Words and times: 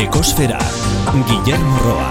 Ekosfera, 0.00 0.56
Guillermo 1.28 1.78
Roa. 1.84 2.06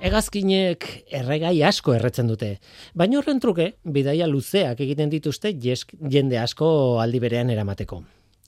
Egazkinek 0.00 0.86
erregai 1.18 1.58
asko 1.68 1.92
erretzen 1.92 2.30
dute, 2.30 2.48
baina 2.96 3.18
horren 3.18 3.42
truke 3.44 3.66
bidaia 3.84 4.24
luzeak 4.30 4.80
egiten 4.80 5.12
dituzte 5.12 5.52
jende 5.52 6.38
asko 6.40 6.70
aldi 7.02 7.20
berean 7.20 7.52
eramateko. 7.52 7.98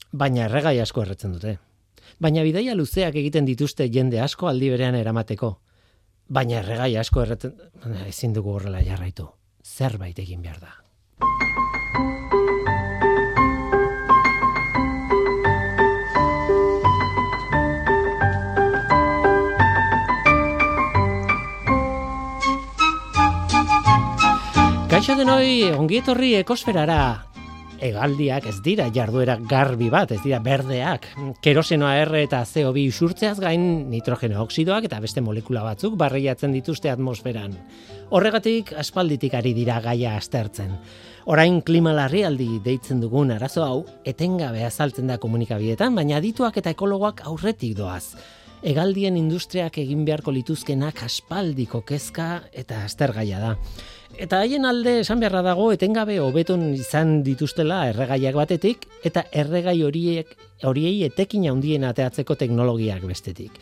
Baina 0.09 0.47
erregai 0.47 0.79
asko 0.81 1.03
erretzen 1.03 1.35
dute. 1.35 1.53
Baina 2.17 2.41
bidaia 2.47 2.73
luzeak 2.73 3.19
egiten 3.21 3.45
dituzte 3.45 3.85
jende 3.93 4.23
asko 4.25 4.49
aldi 4.49 4.71
berean 4.73 4.97
eramateko. 4.97 5.51
Baina 6.25 6.63
erregai 6.63 6.95
asko 7.03 7.21
erretzen... 7.27 7.53
Ezin 8.07 8.33
dugu 8.33 8.57
horrela 8.57 8.81
jarraitu. 8.81 9.29
Zerbait 9.61 10.17
egin 10.25 10.41
behar 10.41 10.57
da. 10.65 10.73
Kaixo 24.95 25.17
denoi, 25.19 25.73
ongietorri 25.75 26.29
ekosferara. 26.37 27.25
Egaldiak 27.83 28.45
ez 28.47 28.61
dira 28.63 28.85
jarduera 28.95 29.33
garbi 29.43 29.89
bat, 29.91 30.13
ez 30.15 30.21
dira 30.23 30.37
berdeak. 30.39 31.09
Kerosenoa 31.43 31.89
erre 31.99 32.21
eta 32.23 32.39
CO2 32.47 32.85
usurtzeaz 32.93 33.33
gain 33.43 33.89
nitrogeno 33.91 34.39
oksidoak 34.45 34.87
eta 34.87 35.01
beste 35.03 35.19
molekula 35.19 35.65
batzuk 35.65 35.97
barreiatzen 35.99 36.55
dituzte 36.55 36.93
atmosferan. 36.93 37.57
Horregatik 38.15 38.71
aspalditik 38.79 39.35
ari 39.35 39.51
dira 39.57 39.81
gaia 39.83 40.15
astertzen. 40.15 40.71
Orain 41.27 41.59
klima 41.59 41.91
larrialdi 41.91 42.61
deitzen 42.63 43.03
dugun 43.03 43.35
arazo 43.35 43.65
hau, 43.67 43.83
etengabe 44.07 44.63
azaltzen 44.63 45.11
da 45.11 45.19
komunikabietan, 45.19 45.91
baina 45.99 46.23
dituak 46.23 46.63
eta 46.63 46.71
ekologoak 46.71 47.25
aurretik 47.27 47.75
doaz. 47.75 48.15
Egaldien 48.63 49.19
industriak 49.19 49.75
egin 49.83 50.07
beharko 50.07 50.31
lituzkenak 50.31 51.03
aspaldiko 51.03 51.83
kezka 51.83 52.45
eta 52.55 52.85
astergaia 52.87 53.43
da. 53.43 53.53
Eta 54.15 54.39
haien 54.39 54.63
alde 54.63 55.01
esan 55.01 55.19
beharra 55.19 55.41
dago 55.43 55.65
etengabe 55.75 56.21
hobeton 56.23 56.69
izan 56.77 57.17
dituztela 57.25 57.81
erregaiak 57.89 58.37
batetik 58.37 58.85
eta 59.03 59.25
erregai 59.35 59.81
horiek 59.83 60.29
horiei 60.63 61.03
etekin 61.09 61.49
handien 61.51 61.83
ateatzeko 61.83 62.37
teknologiak 62.39 63.03
bestetik. 63.03 63.59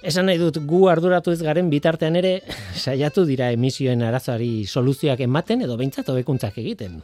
Esan 0.00 0.30
nahi 0.30 0.38
dut 0.40 0.56
gu 0.64 0.86
arduratu 0.88 1.34
ez 1.34 1.42
garen 1.44 1.68
bitartean 1.68 2.16
ere 2.16 2.38
saiatu 2.84 3.26
dira 3.28 3.50
emisioen 3.52 4.00
arazoari 4.06 4.64
soluzioak 4.64 5.20
ematen 5.26 5.66
edo 5.66 5.76
behintzat 5.76 6.08
hobekuntzak 6.08 6.56
egiten. 6.62 7.02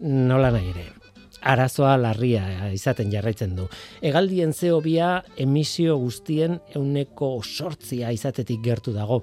Nola 0.00 0.52
nahi 0.54 0.70
ere. 0.72 0.86
Arazoa 1.44 1.98
larria 2.00 2.70
izaten 2.72 3.10
jarraitzen 3.12 3.52
du. 3.58 3.66
Egaldien 4.00 4.54
zeobia 4.56 5.18
emisio 5.36 5.98
guztien 6.00 6.56
euneko 6.72 7.34
sortzia 7.44 8.14
izatetik 8.16 8.64
gertu 8.64 8.96
dago. 8.96 9.20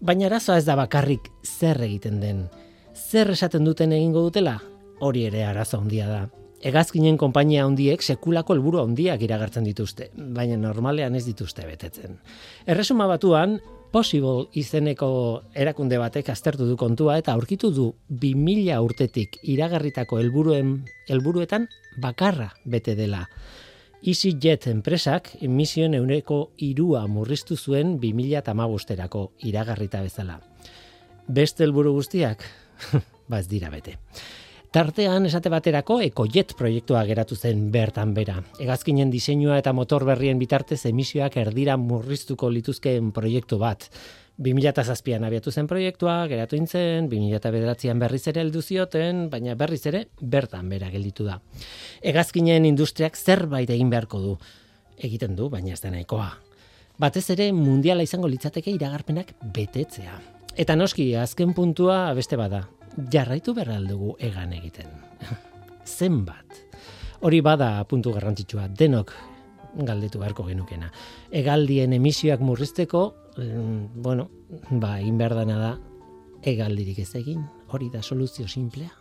Baina 0.00 0.26
arazoa 0.28 0.58
ez 0.60 0.66
da 0.66 0.76
bakarrik 0.76 1.30
zer 1.44 1.80
egiten 1.86 2.20
den. 2.20 2.42
Zer 2.94 3.30
esaten 3.32 3.64
duten 3.64 3.92
egingo 3.96 4.26
dutela? 4.26 4.58
Hori 5.00 5.24
ere 5.28 5.44
arazo 5.44 5.80
handia 5.80 6.08
da. 6.08 6.20
Egazkinen 6.66 7.16
konpainia 7.20 7.64
handiek 7.64 8.02
sekulako 8.02 8.56
helburu 8.56 8.80
handiak 8.82 9.22
iragartzen 9.22 9.64
dituzte, 9.64 10.10
baina 10.16 10.56
normalean 10.56 11.14
ez 11.14 11.24
dituzte 11.26 11.66
betetzen. 11.68 12.18
Erresuma 12.66 13.06
batuan, 13.08 13.58
Possible 13.96 14.48
izeneko 14.58 15.08
erakunde 15.56 15.96
batek 15.96 16.26
aztertu 16.28 16.66
du 16.68 16.74
kontua 16.76 17.14
eta 17.20 17.32
aurkitu 17.32 17.70
du 17.72 17.86
2000 18.10 18.80
urtetik 18.84 19.38
iragarritako 19.54 20.18
helburuen 20.20 20.74
helburuetan 21.08 21.68
bakarra 22.02 22.50
bete 22.66 22.96
dela. 22.98 23.22
EasyJet 24.04 24.66
enpresak 24.68 25.30
emisioen 25.40 25.94
euneko 25.96 26.50
irua 26.60 27.06
murriztu 27.08 27.56
zuen 27.56 27.96
2008erako 28.02 29.22
iragarrita 29.48 30.02
bezala. 30.04 30.40
Beste 31.26 31.64
helburu 31.64 31.94
guztiak, 31.96 32.44
ba 33.30 33.40
ez 33.40 33.48
dira 33.48 33.70
bete. 33.72 33.96
Tartean 34.76 35.24
esate 35.24 35.48
baterako 35.48 36.02
EcoJet 36.04 36.52
proiektua 36.58 37.00
geratu 37.08 37.36
zen 37.36 37.70
bertan 37.72 38.12
bera. 38.14 38.42
Egazkinen 38.60 39.10
diseinua 39.10 39.56
eta 39.62 39.72
motor 39.72 40.04
berrien 40.04 40.38
bitartez 40.38 40.82
emisioak 40.90 41.38
erdira 41.40 41.78
murriztuko 41.80 42.50
lituzkeen 42.52 43.12
proiektu 43.16 43.56
bat. 43.62 43.88
2007an 44.38 45.24
abiatu 45.24 45.50
zen 45.50 45.66
proiektua, 45.66 46.26
geratu 46.28 46.58
intzen, 46.58 47.08
2009an 47.08 48.00
berriz 48.02 48.26
ere 48.28 48.42
heldu 48.42 48.60
zioten, 48.60 49.30
baina 49.32 49.54
berriz 49.56 49.80
ere 49.88 50.02
bertan 50.20 50.68
bera 50.68 50.90
gelditu 50.92 51.24
da. 51.24 51.38
Egazkinen 52.04 52.66
industriak 52.68 53.16
zerbait 53.16 53.70
egin 53.70 53.90
beharko 53.90 54.20
du. 54.20 54.34
Egiten 54.96 55.36
du, 55.36 55.48
baina 55.52 55.72
ez 55.72 55.80
da 55.80 55.92
nahikoa. 55.92 56.28
Batez 57.00 57.24
ere 57.32 57.48
mundiala 57.52 58.04
izango 58.04 58.28
litzateke 58.28 58.72
iragarpenak 58.72 59.32
betetzea. 59.56 60.20
Eta 60.56 60.76
noski, 60.76 61.10
azken 61.16 61.54
puntua 61.56 62.12
beste 62.16 62.36
bada. 62.36 62.66
Jarraitu 63.12 63.54
berra 63.56 63.76
aldugu 63.76 64.14
egan 64.20 64.52
egiten. 64.56 64.92
Zenbat. 65.96 66.60
Hori 67.24 67.40
bada 67.40 67.70
puntu 67.88 68.12
garrantzitsua. 68.12 68.68
Denok 68.68 69.12
galdetu 69.84 70.20
beharko 70.20 70.46
genukena. 70.46 70.90
Egaldien 71.32 71.92
emisioak 71.92 72.40
murrizteko, 72.40 73.02
bueno, 73.36 74.30
ba, 74.70 75.00
egin 75.00 75.18
behar 75.18 75.34
dana 75.34 75.58
da, 75.58 75.72
egaldirik 76.42 76.98
ez 77.04 77.12
egin, 77.20 77.44
hori 77.68 77.90
da 77.92 78.02
soluzio 78.02 78.48
simplea. 78.48 78.92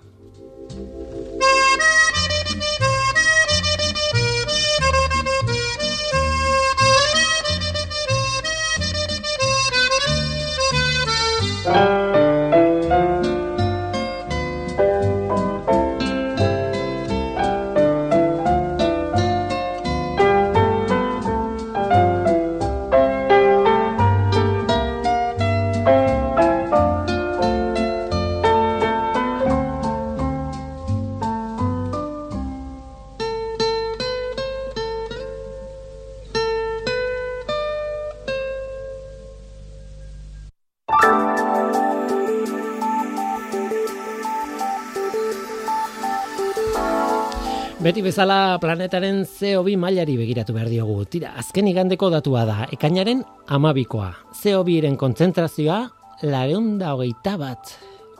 Beti 47.85 48.01
bezala 48.01 48.57
planetaren 48.57 49.19
CO2 49.29 49.75
mailari 49.77 50.15
begiratu 50.17 50.55
behar 50.55 50.71
diogu. 50.71 51.03
Tira, 51.05 51.35
azken 51.37 51.67
igandeko 51.69 52.07
datua 52.09 52.41
da, 52.49 52.55
ekainaren 52.73 53.19
amabikoa. 53.53 54.07
CO2-ren 54.39 54.95
kontzentrazioa, 54.97 55.83
lareunda 56.25 56.95
hogeita 56.95 57.35
bat, 57.37 57.75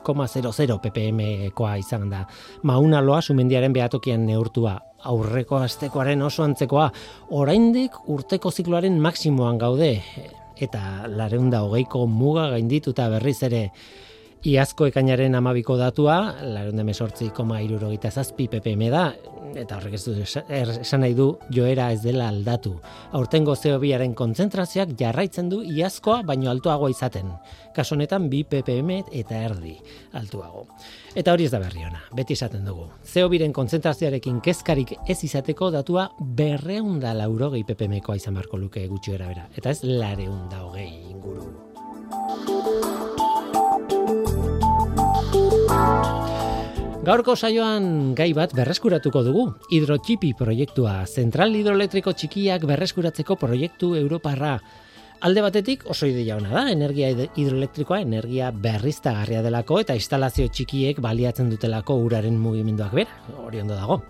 0,00 0.06 0.78
ppm-koa 0.84 1.72
izan 1.82 2.06
da. 2.14 2.22
Mauna 2.62 3.02
loa 3.02 3.18
sumendiaren 3.18 3.74
behatokian 3.74 4.22
neurtua. 4.30 4.76
Aurreko 5.10 5.58
astekoaren 5.58 6.22
oso 6.22 6.46
antzekoa, 6.46 6.86
oraindik 7.34 7.98
urteko 8.06 8.54
zikloaren 8.54 9.02
maksimoan 9.02 9.58
gaude. 9.58 9.96
Eta 10.62 11.08
lareunda 11.10 11.66
hogeiko 11.66 12.06
muga 12.06 12.52
gaindituta 12.54 13.10
berriz 13.18 13.40
ere, 13.50 13.66
Iazko 14.46 14.86
ekainaren 14.86 15.34
amabiko 15.34 15.74
datua, 15.74 16.20
laronde 16.54 16.84
mesortzi 16.86 17.32
koma 17.34 17.56
irurogeita 17.64 18.12
zazpi 18.14 18.44
ppm 18.52 18.84
da, 18.92 19.00
eta 19.58 19.74
horrek 19.80 19.96
ez 19.98 20.04
du 20.04 20.12
er, 20.14 20.70
esan 20.84 21.02
nahi 21.02 21.16
du 21.18 21.26
joera 21.50 21.88
ez 21.90 21.98
dela 22.04 22.28
aldatu. 22.30 22.76
Aurtengo 23.18 23.56
CO2aren 23.58 24.14
kontzentrazioak 24.14 24.92
jarraitzen 25.00 25.50
du 25.50 25.64
iazkoa 25.66 26.20
baino 26.28 26.52
altuagoa 26.52 26.92
izaten. 26.94 27.32
Kaso 27.74 27.96
honetan 27.96 28.30
bi 28.30 28.44
ppm 28.46 29.00
eta 29.10 29.42
erdi 29.48 29.74
altuago. 30.14 30.68
Eta 31.16 31.34
hori 31.34 31.50
ez 31.50 31.54
da 31.56 31.58
berri 31.64 31.82
ona, 31.88 32.04
beti 32.14 32.38
esaten 32.38 32.62
dugu. 32.70 32.86
CO2ren 33.02 33.50
kontzentrazioarekin 33.56 34.38
kezkarik 34.46 34.94
ez 35.08 35.24
izateko 35.26 35.72
datua 35.74 36.06
berreunda 36.20 37.18
laurogei 37.18 37.66
ppmkoa 37.66 38.22
izan 38.22 38.38
marko 38.38 38.62
luke 38.62 38.86
gutxi 38.86 39.18
bera, 39.18 39.50
eta 39.58 39.74
ez 39.74 39.80
lareunda 39.82 40.62
hogei 40.68 40.92
inguru. 41.10 41.50
Gaurko 47.06 47.36
saioan 47.38 48.16
gai 48.18 48.32
bat 48.34 48.50
berreskuratuko 48.50 49.20
dugu. 49.22 49.42
Hidrotxipi 49.70 50.32
proiektua, 50.34 51.04
zentral 51.06 51.54
hidroelektriko 51.54 52.10
txikiak 52.10 52.64
berreskuratzeko 52.66 53.36
proiektu 53.38 53.92
Europarra. 53.94 54.56
Alde 55.24 55.40
batetik 55.40 55.84
oso 55.88 56.08
ideia 56.10 56.34
ona 56.36 56.50
da, 56.50 56.64
energia 56.72 57.08
hidroelektrikoa 57.14 58.02
energia 58.04 58.50
berriztagarria 58.50 59.40
delako 59.46 59.78
eta 59.84 59.94
instalazio 59.96 60.48
txikiek 60.52 60.98
baliatzen 61.00 61.48
dutelako 61.52 61.96
uraren 62.04 62.36
mugimenduak 62.42 62.92
bera, 62.98 63.16
hori 63.46 63.62
ondo 63.62 63.78
dago. 63.78 64.00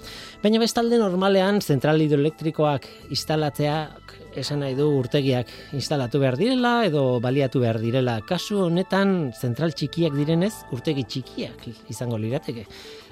Baina 0.43 0.59
bestalde 0.65 0.99
normalean 0.99 1.61
zentral 1.61 2.01
hidroelektrikoak 2.03 2.89
instalatzeak 3.15 4.06
esan 4.37 4.61
nahi 4.63 4.75
du 4.77 4.87
urtegiak 4.99 5.49
instalatu 5.77 6.21
behar 6.23 6.37
direla 6.39 6.85
edo 6.87 7.19
baliatu 7.21 7.61
behar 7.63 7.79
direla. 7.81 8.19
Kasu 8.29 8.67
honetan 8.67 9.33
zentral 9.35 9.73
txikiak 9.77 10.15
direnez 10.17 10.53
urtegi 10.77 11.07
txikiak 11.09 11.65
izango 11.93 12.19
lirateke. 12.21 12.67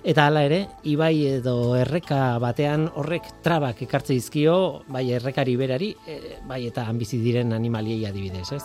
Eta 0.05 0.27
hala 0.29 0.45
ere, 0.45 0.61
ibai 0.85 1.15
edo 1.39 1.75
erreka 1.81 2.37
batean 2.43 2.91
horrek 2.95 3.31
trabak 3.45 3.81
ekartze 3.87 4.13
dizkio, 4.13 4.85
bai 4.93 5.07
errekari 5.17 5.57
berari, 5.57 5.95
e, 6.07 6.37
bai 6.47 6.67
eta 6.69 6.85
bizi 6.93 7.23
diren 7.25 7.57
animaliei 7.57 8.05
adibidez, 8.07 8.51
ez? 8.53 8.63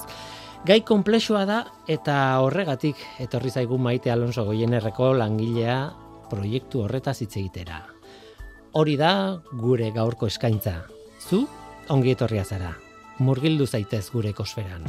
Gai 0.68 0.82
konplexua 0.84 1.46
da 1.48 1.62
eta 1.88 2.18
horregatik 2.44 3.00
etorri 3.24 3.50
zaigu 3.50 3.78
Maite 3.80 4.12
Alonso 4.12 4.44
Goienerreko 4.44 5.14
langilea 5.16 5.80
proiektu 6.30 6.84
horretaz 6.84 7.22
hitz 7.24 7.38
egitera. 7.40 7.86
Hori 8.76 8.98
da 9.00 9.40
gure 9.56 9.90
gaurko 9.96 10.28
eskaintza. 10.28 10.76
Zu 11.24 11.48
ongi 11.90 12.14
etorria 12.14 12.44
zara. 12.46 12.74
Murgildu 13.20 13.66
zaitez 13.68 14.06
gure 14.14 14.34
kosferan. 14.34 14.86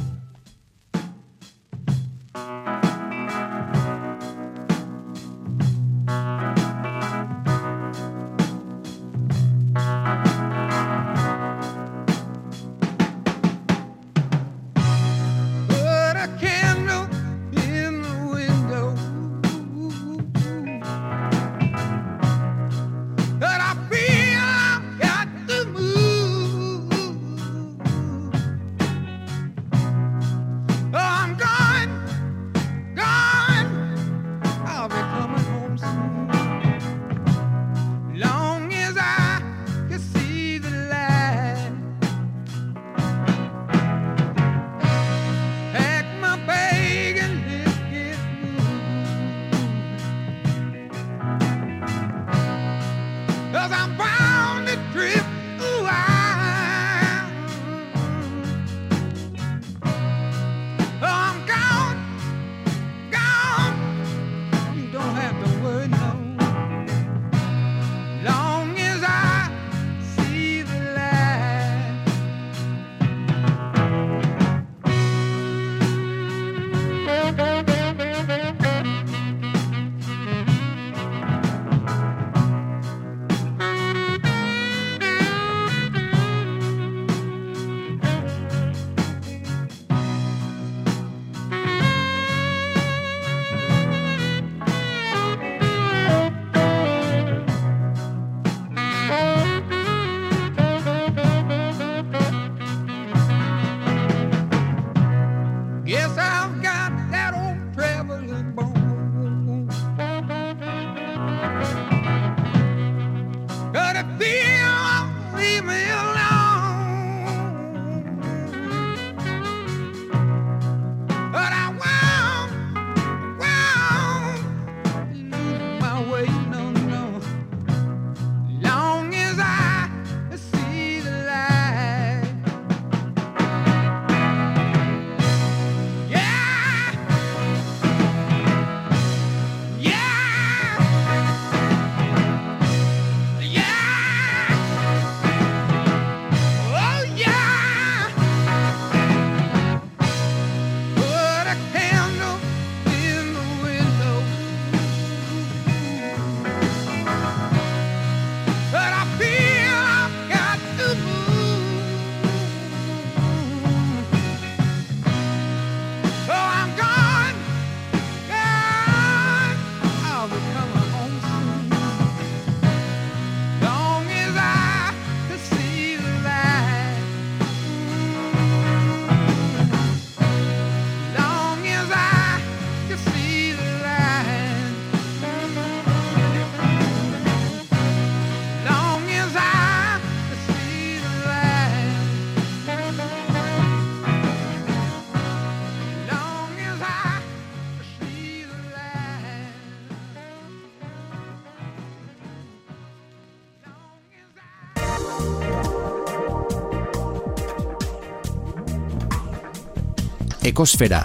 Ekosfera, 210.61 210.99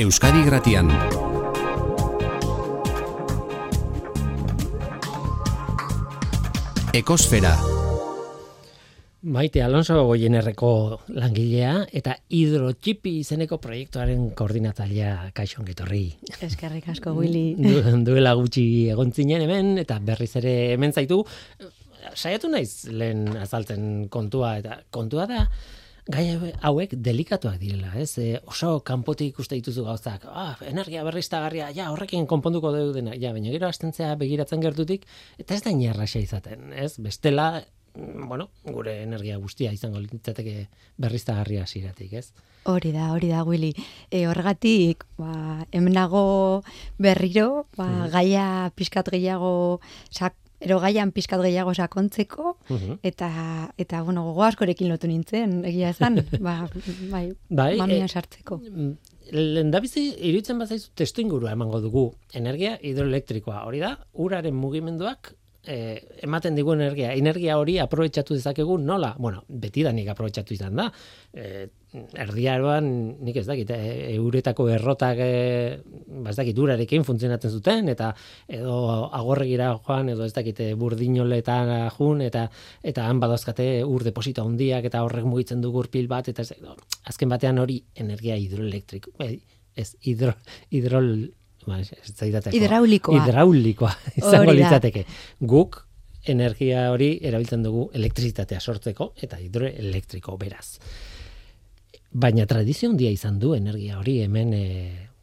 Euskadi 0.00 0.40
Gratian. 0.46 0.86
Ekosfera, 6.96 7.50
Maite 9.36 9.60
Alonso 9.60 9.98
Goienerreko 10.08 10.70
langilea 11.12 11.74
eta 11.92 12.14
hidrotxipi 12.32 13.18
izeneko 13.18 13.60
proiektuaren 13.60 14.30
koordinatzailea 14.32 15.28
kaixo 15.36 15.60
ongitorri. 15.60 16.06
Eskerrik 16.40 16.88
asko, 16.94 17.12
Willy. 17.12 17.44
Du, 17.60 17.84
duela 18.08 18.32
gutxi 18.40 18.64
egon 18.96 19.12
zinen 19.12 19.44
hemen 19.44 19.76
eta 19.84 20.00
berriz 20.00 20.30
ere 20.40 20.56
hemen 20.72 20.96
zaitu. 20.96 21.20
Saiatu 22.16 22.48
naiz 22.48 22.88
lehen 22.88 23.28
azaltzen 23.44 24.08
kontua 24.08 24.56
eta 24.64 24.80
kontua 24.88 25.28
da 25.28 25.44
gai 26.10 26.52
hauek 26.66 26.96
delikatuak 26.98 27.60
direla, 27.60 27.92
ez? 28.00 28.16
E, 28.18 28.40
oso 28.50 28.80
kanpotik 28.86 29.32
ikuste 29.32 29.54
dituzu 29.58 29.84
gauzak. 29.86 30.24
Ah, 30.26 30.56
energia 30.66 31.04
berriztagarria, 31.06 31.70
ja, 31.74 31.90
horrekin 31.92 32.26
konponduko 32.26 32.72
dugu 32.74 32.96
dena. 32.96 33.14
Ja, 33.14 33.32
baina 33.32 33.52
gero 33.54 33.68
astentzea 33.68 34.14
begiratzen 34.18 34.62
gertutik 34.64 35.06
eta 35.38 35.54
ez 35.54 35.62
da 35.62 35.70
inerraxa 35.70 36.18
izaten, 36.18 36.72
ez? 36.74 36.96
Bestela 36.98 37.62
mm, 37.94 38.26
bueno, 38.28 38.48
gure 38.64 38.98
energia 39.02 39.38
guztia 39.38 39.72
izango 39.72 40.02
litzateke 40.02 40.66
berriztagarria 40.98 41.62
hasieratik, 41.62 42.18
ez? 42.18 42.32
Hori 42.64 42.92
da, 42.94 43.12
hori 43.14 43.30
da, 43.30 43.42
Willy. 43.46 43.72
E, 44.10 44.26
horregatik, 44.30 45.06
ba, 45.18 45.64
hemen 45.70 45.94
nago 45.94 46.62
berriro, 46.98 47.66
ba, 47.78 48.08
gaia 48.10 48.70
pixkat 48.74 49.10
gehiago 49.14 49.80
sak, 50.10 50.34
ero 50.64 50.78
gaian 50.80 51.12
pizkat 51.12 51.40
gehiago 51.42 51.74
sakontzeko, 51.74 52.56
Mhm. 52.68 52.98
eta, 53.02 53.28
eta 53.78 54.02
bueno, 54.02 54.22
gogo 54.24 54.44
askorekin 54.44 54.88
lotu 54.88 55.08
nintzen, 55.10 55.64
egia 55.64 55.90
esan, 55.90 56.16
ba, 56.46 56.68
bai, 57.10 57.32
Bai, 57.50 57.76
mamian 57.78 58.06
e- 58.06 58.08
sartzeko. 58.08 58.58
Mm, 58.70 58.92
Lehendabizi 59.32 60.02
iruditzen 60.28 60.58
bazaizu 60.58 60.90
testu 60.98 61.22
ingurua 61.22 61.52
emango 61.52 61.80
dugu. 61.80 62.02
Energia 62.34 62.74
hidroelektrikoa. 62.82 63.62
Hori 63.68 63.78
da, 63.80 63.92
uraren 64.14 64.54
mugimenduak 64.54 65.34
eh, 65.66 66.18
ematen 66.22 66.56
digu 66.56 66.74
energia. 66.74 67.12
Energia 67.14 67.58
hori 67.58 67.78
aprobetxatu 67.78 68.34
dezakegu 68.34 68.78
nola? 68.78 69.14
Bueno, 69.18 69.44
betidanik 69.48 70.08
aprobetxatu 70.08 70.54
izan 70.54 70.76
da. 70.76 70.88
Eh, 71.32 71.68
erdiaroan, 71.92 72.86
nik 73.20 73.36
ez 73.36 73.46
dakit, 73.46 73.70
eh, 73.70 74.14
euretako 74.14 74.68
errotak 74.72 75.18
eh, 75.20 75.78
ba 76.22 76.30
ez 76.30 76.36
dakit 76.36 76.58
urarekin 76.58 77.04
funtzionatzen 77.04 77.50
zuten, 77.50 77.88
eta 77.92 78.14
edo 78.48 79.10
agorregira 79.12 79.78
joan, 79.84 80.08
edo 80.08 80.24
ez 80.24 80.32
dakit 80.32 80.60
eh, 80.60 80.72
burdinoletan 80.74 81.90
jun, 81.98 82.22
eta 82.22 82.48
eta 82.82 83.06
han 83.08 83.20
badauzkate 83.20 83.84
ur 83.84 84.04
deposito 84.04 84.44
handiak, 84.44 84.88
eta 84.88 85.02
horrek 85.04 85.28
mugitzen 85.28 85.60
du 85.60 85.70
gurpil 85.70 86.08
bat, 86.08 86.28
eta 86.28 86.42
ez, 86.42 86.54
azken 87.04 87.28
batean 87.28 87.58
hori 87.58 87.82
energia 87.94 88.36
hidroelektriko, 88.40 89.12
eh, 89.20 89.36
ez, 89.76 89.94
hidro, 90.00 90.32
hidrol, 90.70 91.28
ba, 91.66 91.78
ez. 91.80 91.88
Hidraulikoa. 92.52 93.22
Hidraulikoa, 93.22 93.94
izango 94.20 94.54
litzateke. 94.56 95.04
Guk 95.40 95.82
energia 96.32 96.90
hori 96.92 97.16
erabiltzen 97.22 97.64
dugu 97.64 97.88
elektrizitatea 97.98 98.60
sortzeko, 98.60 99.12
eta 99.22 99.40
hidroelektriko 99.42 100.36
beraz. 100.38 100.78
Baina 102.12 102.46
tradizio 102.46 102.90
handia 102.90 103.10
izan 103.10 103.38
du 103.40 103.54
energia 103.56 103.98
hori 103.98 104.18
hemen 104.22 104.52
e, 104.54 104.66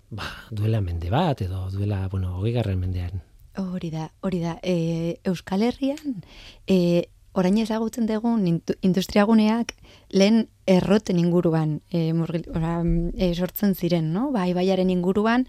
ba, 0.09 0.25
duela 0.51 0.81
mende 0.81 1.11
bat 1.13 1.41
edo 1.45 1.67
duela, 1.71 2.07
bueno, 2.09 2.35
hogei 2.39 2.53
garren 2.57 2.79
mendean. 2.81 3.21
Hori 3.59 3.91
da, 3.91 4.09
hori 4.21 4.39
da. 4.41 4.57
E, 4.63 5.19
Euskal 5.27 5.63
Herrian, 5.67 6.21
e, 6.67 7.09
orain 7.39 7.57
ezagutzen 7.61 8.07
dugun 8.09 8.45
industriaguneak 8.81 9.73
lehen 10.11 10.47
erroten 10.69 11.17
inguruan 11.17 11.79
e, 11.89 12.11
murgil, 12.13 12.45
ora, 12.53 12.79
e, 13.17 13.31
sortzen 13.33 13.73
ziren, 13.75 14.11
no? 14.13 14.29
Ba, 14.33 14.45
ibaiaren 14.49 14.91
inguruan, 14.93 15.47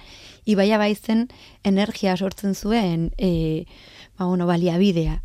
ibaia 0.49 0.79
baizen 0.81 1.27
energia 1.67 2.17
sortzen 2.17 2.55
zuen 2.55 3.11
e, 3.19 3.67
ba, 4.17 4.27
bueno, 4.27 4.47
baliabidea. 4.47 5.19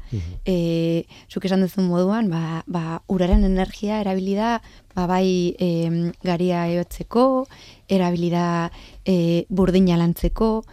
E, 0.47 1.05
zuk 1.31 1.47
esan 1.47 1.63
duzun 1.63 1.87
moduan, 1.91 2.29
ba, 2.31 2.63
ba, 2.67 3.01
uraren 3.11 3.43
energia 3.47 4.01
erabili 4.03 4.35
da 4.39 4.57
ba, 4.95 5.07
bai 5.07 5.55
e, 5.59 6.11
garia 6.23 6.65
ehotzeko, 6.71 7.45
erabili 7.91 8.31
da 8.31 8.71
e, 9.03 9.45
burdina 9.49 9.99
lantzeko, 9.99 10.63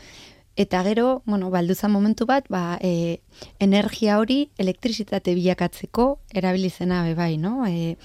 Eta 0.56 0.82
gero, 0.85 1.23
bueno, 1.25 1.49
balduza 1.50 1.88
momentu 1.88 2.26
bat, 2.26 2.44
ba, 2.52 2.78
e, 2.82 3.23
energia 3.59 4.18
hori 4.21 4.50
elektrizitate 4.59 5.35
bilakatzeko 5.35 6.18
erabili 6.35 6.71
zena 6.71 7.02
be 7.06 7.14
bai, 7.16 7.37
no? 7.38 7.64
E, 7.66 7.97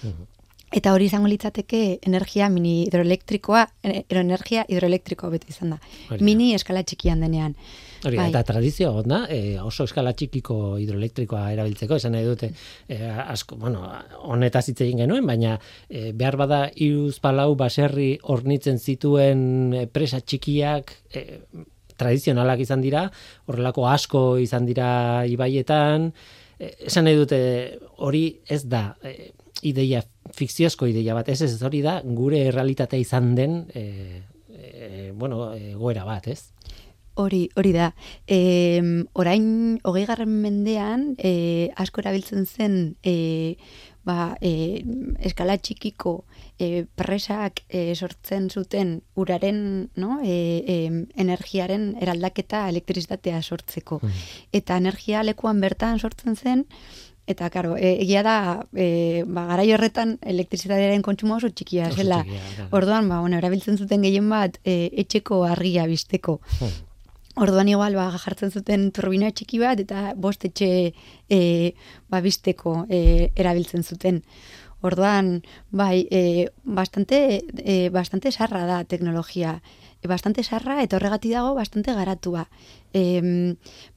Eta 0.76 0.92
hori 0.92 1.06
izango 1.08 1.30
litzateke 1.32 1.78
energia 2.10 2.50
mini 2.52 2.82
hidroelektrikoa, 2.90 3.62
ero 3.88 4.20
energia 4.20 4.66
hidroelektrikoa 4.68 5.30
beti 5.32 5.54
izan 5.54 5.72
da. 5.72 5.78
Hori. 6.12 6.26
Mini 6.28 6.50
eskala 6.58 6.82
txikian 6.84 7.24
denean. 7.24 7.54
Hori, 8.04 8.18
Bai. 8.20 8.26
eta 8.34 8.42
tradizio 8.46 8.92
hon 9.00 9.08
da, 9.08 9.22
e, 9.32 9.56
oso 9.64 9.88
eskala 9.88 10.12
txikiko 10.12 10.76
hidroelektrikoa 10.82 11.46
erabiltzeko, 11.54 11.96
esan 12.02 12.14
nahi 12.18 12.28
dute, 12.28 12.52
e, 12.84 13.00
asko, 13.08 13.56
bueno, 13.62 13.88
honetaz 14.28 14.66
hitz 14.68 14.82
egin 14.84 15.06
genuen, 15.06 15.26
baina 15.26 15.56
e, 15.88 16.12
behar 16.12 16.36
bada 16.44 16.62
iruz 16.76 17.16
palau 17.24 17.54
baserri 17.56 18.12
hornitzen 18.28 18.78
zituen 18.78 19.48
e, 19.72 19.88
presa 19.88 20.20
txikiak, 20.20 20.94
e, 21.16 21.26
tradizionalak 21.98 22.62
izan 22.64 22.84
dira, 22.84 23.08
horrelako 23.48 23.88
asko 23.90 24.24
izan 24.42 24.68
dira 24.70 25.26
ibaietan, 25.30 26.12
e, 26.60 26.74
esan 26.90 27.08
nahi 27.08 27.20
dute, 27.20 27.40
hori 27.98 28.26
ez 28.50 28.64
da, 28.70 28.90
e, 29.04 29.32
ideia, 29.68 30.04
fikziozko 30.38 30.90
ideia 30.90 31.16
bat, 31.18 31.30
ez 31.30 31.42
ez 31.42 31.62
hori 31.64 31.82
da, 31.86 32.00
gure 32.04 32.44
errealitatea 32.52 33.02
izan 33.02 33.34
den, 33.36 33.64
e, 33.74 34.22
e, 34.54 35.12
bueno, 35.16 35.52
egoera 35.56 36.06
bat, 36.06 36.28
ez? 36.28 36.52
Hori, 37.18 37.48
hori 37.58 37.72
da. 37.74 37.92
E, 38.30 38.38
orain, 39.18 39.48
hogei 39.90 40.06
garren 40.06 40.36
mendean, 40.44 41.16
e, 41.18 41.72
asko 41.82 42.04
erabiltzen 42.04 42.46
zen, 42.46 42.76
e, 43.02 43.58
ba, 44.08 44.38
e, 44.42 44.84
eskala 45.28 45.58
txikiko 45.60 46.14
e, 46.60 46.86
presak 46.98 47.64
e, 47.68 47.92
sortzen 47.96 48.48
zuten 48.50 49.02
uraren, 49.20 49.60
no, 50.00 50.20
e, 50.24 50.38
e, 50.64 50.78
energiaren 51.20 51.90
eraldaketa 52.02 52.68
elektrizitatea 52.72 53.42
sortzeko. 53.44 54.00
Eta 54.56 54.80
energia 54.80 55.26
lekuan 55.28 55.62
bertan 55.64 56.00
sortzen 56.00 56.40
zen, 56.40 56.66
Eta, 57.28 57.50
karo, 57.52 57.74
e, 57.76 57.90
egia 58.06 58.22
da, 58.24 58.64
e, 58.72 59.24
ba, 59.28 59.44
garai 59.50 59.66
horretan 59.76 60.14
elektrizitatearen 60.32 61.02
kontsumo 61.04 61.36
oso 61.36 61.50
txikia 61.52 61.90
Oso 61.90 62.00
zela. 62.00 62.22
txikia. 62.24 62.68
Orduan, 62.72 63.10
ba, 63.12 63.18
bueno, 63.20 63.36
erabiltzen 63.42 63.76
zuten 63.76 64.06
gehien 64.08 64.30
bat 64.32 64.56
e, 64.64 64.88
etxeko 65.04 65.42
argia 65.44 65.84
bizteko. 65.92 66.38
Hmm. 66.62 66.78
Orduan 67.38 67.68
igual 67.70 67.94
ba, 67.94 68.08
jartzen 68.18 68.50
zuten 68.50 68.88
turbina 68.90 69.28
txiki 69.30 69.60
bat 69.62 69.78
eta 69.84 70.14
bost 70.18 70.48
etxe 70.48 70.70
e, 71.30 71.40
ba, 72.10 72.22
bizteko 72.26 72.80
e, 72.90 73.30
erabiltzen 73.38 73.86
zuten. 73.86 74.24
Orduan, 74.88 75.44
bai, 75.70 76.08
e, 76.10 76.50
bastante, 76.64 77.20
e, 77.62 77.76
bastante 77.94 78.32
sarra 78.32 78.64
da 78.66 78.80
teknologia. 78.90 79.60
E, 80.02 80.10
bastante 80.10 80.42
sarra 80.42 80.80
eta 80.82 80.98
horregatik 80.98 81.36
dago 81.38 81.54
bastante 81.54 81.94
garatua. 81.94 82.48
E, 82.90 83.22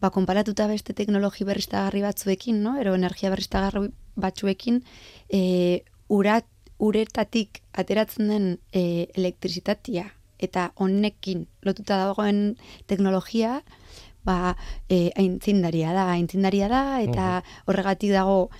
ba, 0.04 0.12
konparatuta 0.12 0.68
beste 0.68 0.92
teknologi 0.92 1.48
berriztagarri 1.48 2.04
batzuekin, 2.04 2.60
no? 2.60 2.76
ero 2.76 2.92
energia 2.94 3.32
berriztagarri 3.32 3.88
batzuekin, 4.20 4.84
e, 5.32 5.80
urat, 6.12 6.44
uretatik 6.76 7.64
ateratzen 7.72 8.28
den 8.28 8.48
e, 8.72 9.08
elektrizitatea 9.16 10.10
eta 10.40 10.70
honekin 10.80 11.46
lotuta 11.62 12.00
dagoen 12.06 12.56
teknologia, 12.90 13.60
ba, 14.24 14.56
e, 14.88 15.10
aintzindaria 15.16 15.94
da, 15.96 16.10
aintzindaria 16.16 16.68
da, 16.68 17.00
eta 17.04 17.42
horregatik 17.66 18.12
dago 18.12 18.50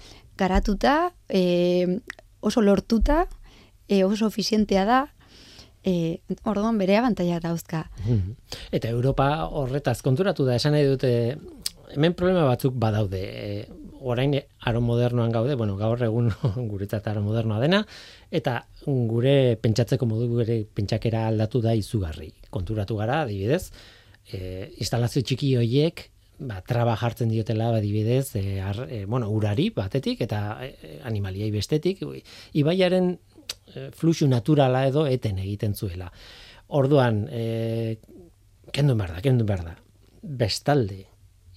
garatuta, 0.40 1.12
e, 1.28 2.00
oso 2.40 2.62
lortuta, 2.64 3.26
e, 3.88 4.04
oso 4.04 4.28
efizientea 4.28 4.84
da, 4.88 5.00
e, 5.84 6.20
orduan 6.44 6.78
bere 6.80 6.96
abantailak 6.96 7.42
dauzka. 7.44 7.88
Mhm. 8.06 8.36
Eta 8.72 8.88
Europa 8.88 9.46
horretaz 9.46 10.00
konturatu 10.02 10.44
da, 10.44 10.56
esan 10.56 10.76
nahi 10.76 10.88
dute, 10.88 11.12
hemen 11.94 12.14
problema 12.14 12.46
batzuk 12.48 12.74
badaude. 12.76 13.20
E, 13.20 13.68
orain 14.00 14.32
aro 14.64 14.80
modernoan 14.80 15.32
gaude, 15.32 15.56
bueno, 15.60 15.76
gaur 15.76 16.00
egun 16.02 16.30
guretzat 16.72 17.06
aro 17.10 17.22
modernoa 17.24 17.60
dena, 17.60 17.84
eta 18.30 18.60
gure 18.86 19.56
pentsatzeko 19.60 20.06
modu 20.06 20.28
gure 20.30 20.60
pentsakera 20.74 21.26
aldatu 21.28 21.60
da 21.64 21.74
izugarri. 21.74 22.30
Konturatu 22.50 22.96
gara, 23.00 23.22
adibidez, 23.24 23.70
e, 24.30 24.70
instalazio 24.78 25.22
txiki 25.26 25.54
hoiek, 25.58 26.04
ba, 26.40 26.60
traba 26.66 26.96
jartzen 27.00 27.30
diotela 27.32 27.70
adibidez, 27.76 28.36
e, 28.38 28.60
ar, 28.64 28.84
e, 28.88 29.04
bueno, 29.04 29.30
urari 29.34 29.68
batetik 29.74 30.22
eta 30.26 30.42
e, 30.64 31.00
animaliai 31.10 31.50
bestetik, 31.54 32.04
ibaiaren 32.62 33.12
e, 33.12 33.90
fluxu 33.96 34.28
naturala 34.30 34.86
edo 34.88 35.06
eten 35.10 35.38
egiten 35.42 35.74
zuela. 35.74 36.10
Orduan, 36.80 37.24
e, 37.30 37.98
kendu 38.72 38.94
behar 38.94 39.16
da, 39.16 39.24
kendu 39.24 39.46
behar 39.48 39.66
da. 39.66 39.74
Bestalde, 40.22 41.02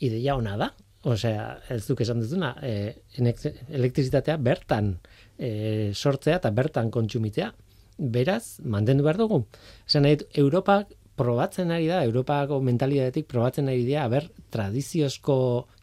ideia 0.02 0.36
ona 0.40 0.58
da, 0.58 0.72
osea, 1.04 1.48
ez 1.72 1.84
duk 1.86 2.02
esan 2.02 2.24
duzuna, 2.24 2.54
e, 2.64 3.04
elektrizitatea 3.20 4.38
bertan 4.42 4.96
e, 5.44 5.92
sortzea 5.94 6.40
eta 6.40 6.52
bertan 6.56 6.92
kontsumitzea. 6.94 7.52
Beraz, 7.98 8.60
mantendu 8.64 9.06
behar 9.06 9.20
dugu. 9.22 9.44
Esan 9.88 10.08
nahi, 10.08 10.18
dut, 10.22 10.30
Europak 10.40 10.96
probatzen 11.20 11.72
ari 11.72 11.90
da, 11.92 12.02
Europako 12.08 12.60
mentalidadetik 12.66 13.28
probatzen 13.30 13.70
ari 13.70 13.84
dira, 13.86 14.08
aber, 14.08 14.30
tradiziozko 14.54 15.36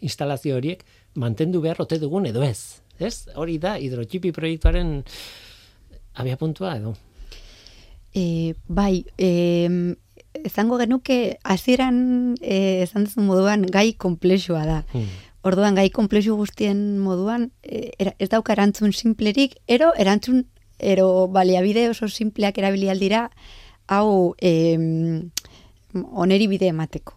instalazio 0.07 0.57
horiek 0.59 0.83
mantendu 1.21 1.62
behar 1.62 1.83
ote 1.85 2.00
dugun 2.02 2.26
edo 2.31 2.43
ez. 2.47 2.81
Ez? 2.99 3.29
Hori 3.38 3.59
da, 3.62 3.76
hidrotxipi 3.81 4.33
proiektuaren 4.37 4.99
abia 6.21 6.37
puntua 6.40 6.75
edo. 6.81 6.97
E, 8.11 8.55
bai, 8.67 9.05
e, 9.17 9.31
ezango 10.45 10.79
genuke 10.81 11.38
hasieran 11.45 12.35
e, 12.43 12.83
esan 12.85 13.07
duzun 13.07 13.29
moduan 13.31 13.67
gai 13.71 13.93
komplexua 13.95 14.64
da. 14.67 14.81
Hmm. 14.93 15.30
Orduan 15.43 15.75
gai 15.75 15.89
komplexu 15.91 16.35
guztien 16.37 16.99
moduan 17.01 17.51
e, 17.63 17.93
era- 17.99 18.15
ez 18.19 18.29
dauka 18.29 18.53
erantzun 18.53 18.93
simplerik, 18.93 19.57
ero 19.67 19.93
erantzun 19.97 20.45
ero 20.79 21.29
baliabide 21.29 21.89
oso 21.91 22.09
simpleak 22.09 22.59
erabili 22.59 22.89
aldira 22.89 23.31
hau 23.89 24.35
e, 24.41 24.53
oneri 25.93 26.47
bide 26.47 26.69
emateko. 26.71 27.17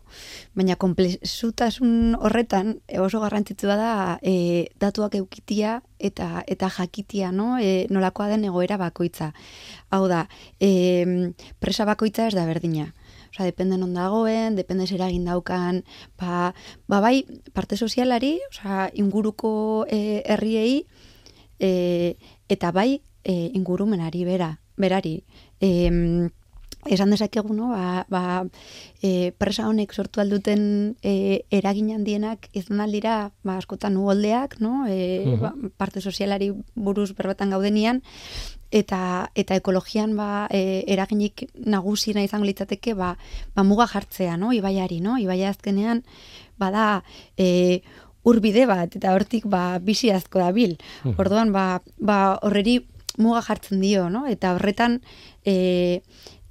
Baina 0.57 0.75
komplexutasun 0.79 2.15
horretan 2.19 2.77
e, 2.87 2.99
oso 2.99 3.19
garrantzitsua 3.21 3.75
da 3.77 3.93
e, 4.21 4.69
datuak 4.79 5.15
eukitia 5.19 5.81
eta 5.99 6.43
eta 6.47 6.69
jakitia, 6.69 7.31
no? 7.31 7.57
E, 7.59 7.87
nolakoa 7.89 8.29
den 8.31 8.45
egoera 8.49 8.77
bakoitza. 8.77 9.33
Hau 9.91 10.07
da, 10.07 10.27
e, 10.59 11.33
presa 11.59 11.85
bakoitza 11.85 12.27
ez 12.27 12.35
da 12.35 12.47
berdina. 12.49 12.93
Osea, 13.33 13.45
depende 13.49 13.77
non 13.81 13.93
dagoen, 13.97 14.53
depende 14.55 14.85
eragin 14.85 15.25
daukan, 15.25 15.81
ba, 16.21 16.53
ba 16.85 17.01
bai, 17.01 17.25
parte 17.53 17.77
sozialari, 17.77 18.37
osea, 18.51 18.91
inguruko 18.93 19.85
e, 19.89 20.21
herriei, 20.29 20.85
e, 21.57 22.15
eta 22.47 22.69
bai, 22.71 23.01
e, 23.25 23.49
ingurumenari 23.57 24.21
bera, 24.23 24.59
berari. 24.77 25.23
E, 25.59 26.29
esan 26.85 27.09
dezakegu, 27.09 27.55
no? 27.55 27.71
Ba, 27.71 28.05
ba, 28.11 28.45
e, 29.01 29.31
presa 29.39 29.65
honek 29.69 29.93
sortu 29.95 30.19
alduten 30.21 30.95
e, 31.01 31.45
eragin 31.49 31.89
handienak 31.95 32.49
izan 32.53 32.81
aldira, 32.83 33.31
ba, 33.41 33.57
askotan 33.57 33.97
uholdeak, 33.97 34.59
no? 34.59 34.85
E, 34.85 35.25
Mhm. 35.25 35.39
ba, 35.41 35.53
parte 35.77 36.01
sozialari 36.01 36.51
buruz 36.75 37.15
berbetan 37.15 37.49
gaudenian, 37.49 38.03
eta 38.73 39.29
eta 39.37 39.55
ekologian 39.59 40.15
ba 40.17 40.47
e, 40.49 40.83
eraginik 40.89 41.45
nagusiena 41.61 42.23
izango 42.25 42.47
litzateke 42.49 42.95
ba, 42.97 43.13
ba 43.53 43.63
muga 43.63 43.85
jartzea, 43.87 44.35
no? 44.37 44.51
Ibaiari, 44.53 44.99
no? 44.99 45.19
Ibaia 45.21 45.51
azkenean 45.53 46.01
bada 46.57 47.03
e, 47.37 47.83
urbide 48.25 48.65
bat 48.65 48.95
eta 48.97 49.13
hortik 49.13 49.45
ba 49.45 49.77
bizi 49.79 50.09
asko 50.11 50.41
dabil. 50.41 50.77
Mhm. 51.03 51.15
Orduan 51.21 51.53
ba, 51.53 51.83
ba 51.99 52.39
horreri 52.41 52.81
muga 53.17 53.43
jartzen 53.45 53.81
dio, 53.81 54.09
no? 54.09 54.25
Eta 54.25 54.55
horretan 54.57 55.01
e, 55.45 56.01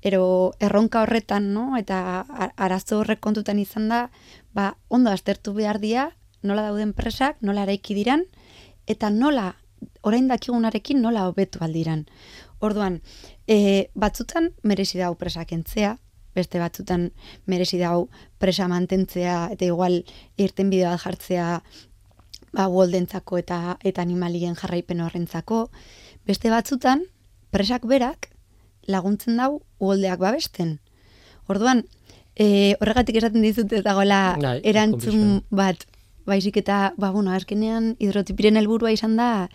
ero 0.02 0.54
erronka 0.60 1.02
horretan, 1.02 1.52
no? 1.54 1.76
Eta 1.76 2.22
arazo 2.56 3.02
horrek 3.02 3.18
kontutan 3.20 3.58
izan 3.58 3.88
da, 3.90 4.10
ba 4.54 4.76
ondo 4.88 5.10
aztertu 5.10 5.54
behar 5.58 5.80
dira 5.82 6.12
nola 6.42 6.62
dauden 6.62 6.92
presak, 6.92 7.38
nola 7.40 7.66
eraiki 7.66 7.94
diran 7.94 8.26
eta 8.90 9.10
nola 9.10 9.54
orain 10.02 10.28
dakigunarekin 10.28 11.02
nola 11.02 11.26
hobetu 11.28 11.62
aldiran. 11.64 12.06
Orduan, 12.60 13.00
e, 13.46 13.88
batzutan 13.94 14.52
merezi 14.62 14.98
dau 14.98 15.14
presa 15.18 15.44
kentzea, 15.44 15.96
beste 16.34 16.58
batzutan 16.58 17.10
merezi 17.46 17.78
dau 17.80 18.08
presa 18.40 18.68
mantentzea 18.68 19.48
eta 19.52 19.66
igual 19.68 20.02
irten 20.40 20.70
bideo 20.72 20.90
bat 20.90 21.02
jartzea 21.04 21.48
ba 22.52 22.68
uholdentzako 22.68 23.38
eta 23.40 23.78
eta 23.82 24.02
animalien 24.02 24.54
jarraipen 24.56 25.00
horrentzako. 25.00 25.66
Beste 26.26 26.50
batzutan 26.52 27.04
presak 27.50 27.84
berak 27.88 28.30
laguntzen 28.86 29.36
dau 29.36 29.62
uholdeak 29.78 30.20
babesten. 30.20 30.78
Orduan, 31.48 31.84
e, 32.36 32.76
horregatik 32.80 33.18
esaten 33.20 33.42
dizut 33.44 33.72
ez 33.72 33.82
dagoela 33.84 34.36
Bai, 34.40 34.60
erantzun 34.64 35.42
bat 35.50 35.84
baizik 36.26 36.56
eta, 36.62 36.94
ba, 36.98 37.10
bueno, 37.10 37.32
azkenean 37.32 37.96
hidrotipiren 38.00 38.56
helburua 38.60 38.92
izan 38.94 39.16
da 39.18 39.48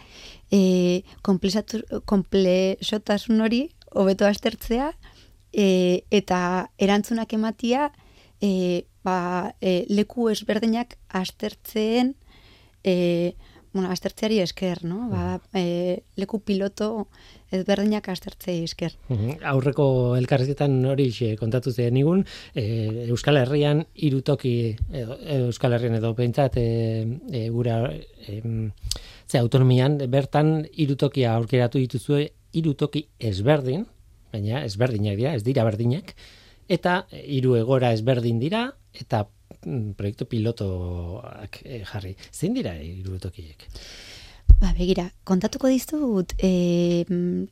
e, 0.51 1.03
konplexotasun 1.21 3.41
hori 3.41 3.69
hobeto 3.91 4.25
aztertzea 4.27 4.91
e, 5.53 6.03
eta 6.11 6.69
erantzunak 6.77 7.33
ematia 7.33 7.91
e, 8.41 8.83
ba, 9.03 9.53
e, 9.61 9.85
leku 9.89 10.29
ezberdinak 10.33 10.97
aztertzeen 11.07 12.15
e, 12.83 13.33
bueno, 13.73 13.89
aztertzeari 13.91 14.39
esker, 14.39 14.83
no? 14.85 15.07
Ba, 15.11 15.39
e, 15.53 16.03
leku 16.15 16.39
piloto 16.45 17.07
ezberdinak 17.51 18.09
aztertzei 18.11 18.57
esker. 18.65 18.95
Aurreko 19.47 20.15
elkarrizketan 20.17 20.79
hori 20.89 21.09
kontatu 21.39 21.71
zen 21.71 21.93
nigun, 21.95 22.25
e, 22.55 23.07
Euskal 23.07 23.39
Herrian 23.41 23.85
irutoki, 23.93 24.55
edo, 24.91 25.17
Euskal 25.47 25.77
Herrian 25.77 25.99
edo 25.99 26.13
behintzat 26.17 26.57
e, 26.57 26.65
e, 27.31 27.47
gura 27.53 27.79
e, 27.93 28.41
ze 29.27 29.39
autonomian 29.39 29.97
bertan 30.09 30.65
irutokia 30.73 31.35
aurkeratu 31.35 31.79
dituzue 31.79 32.31
irutoki 32.57 33.07
ezberdin, 33.19 33.85
baina 34.33 34.63
ezberdinak 34.65 35.17
dira, 35.19 35.33
ez 35.35 35.43
dira 35.43 35.63
berdinak, 35.67 36.13
eta 36.67 37.05
hiru 37.11 37.55
egora 37.59 37.93
ezberdin 37.95 38.39
dira, 38.39 38.71
eta 38.97 39.27
proiektu 39.97 40.27
pilotoak 40.29 41.61
e, 41.63 41.81
jarri. 41.87 42.15
Zein 42.33 42.55
dira 42.57 42.75
irutokiek? 42.81 43.67
Ba, 44.57 44.71
begira, 44.73 45.05
kontatuko 45.27 45.69
dizut 45.69 46.33
e, 46.41 47.05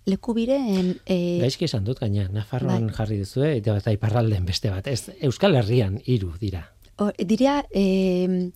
leku 0.10 0.34
biren 0.34 0.96
e, 1.06 1.18
Gaizki 1.44 1.68
esan 1.68 1.86
dut 1.86 2.00
gaina, 2.02 2.25
Nafarroan 2.34 2.88
Bai. 2.88 2.96
jarri 2.98 3.20
duzue, 3.22 3.51
eta 3.60 3.75
eta 3.77 3.94
iparralden 3.94 4.48
beste 4.48 4.72
bat. 4.74 4.88
Ez, 4.90 5.12
Euskal 5.27 5.60
Herrian 5.60 6.00
hiru 6.05 6.34
dira. 6.42 6.64
o, 6.98 7.12
diria, 7.20 7.60
e, 7.75 8.50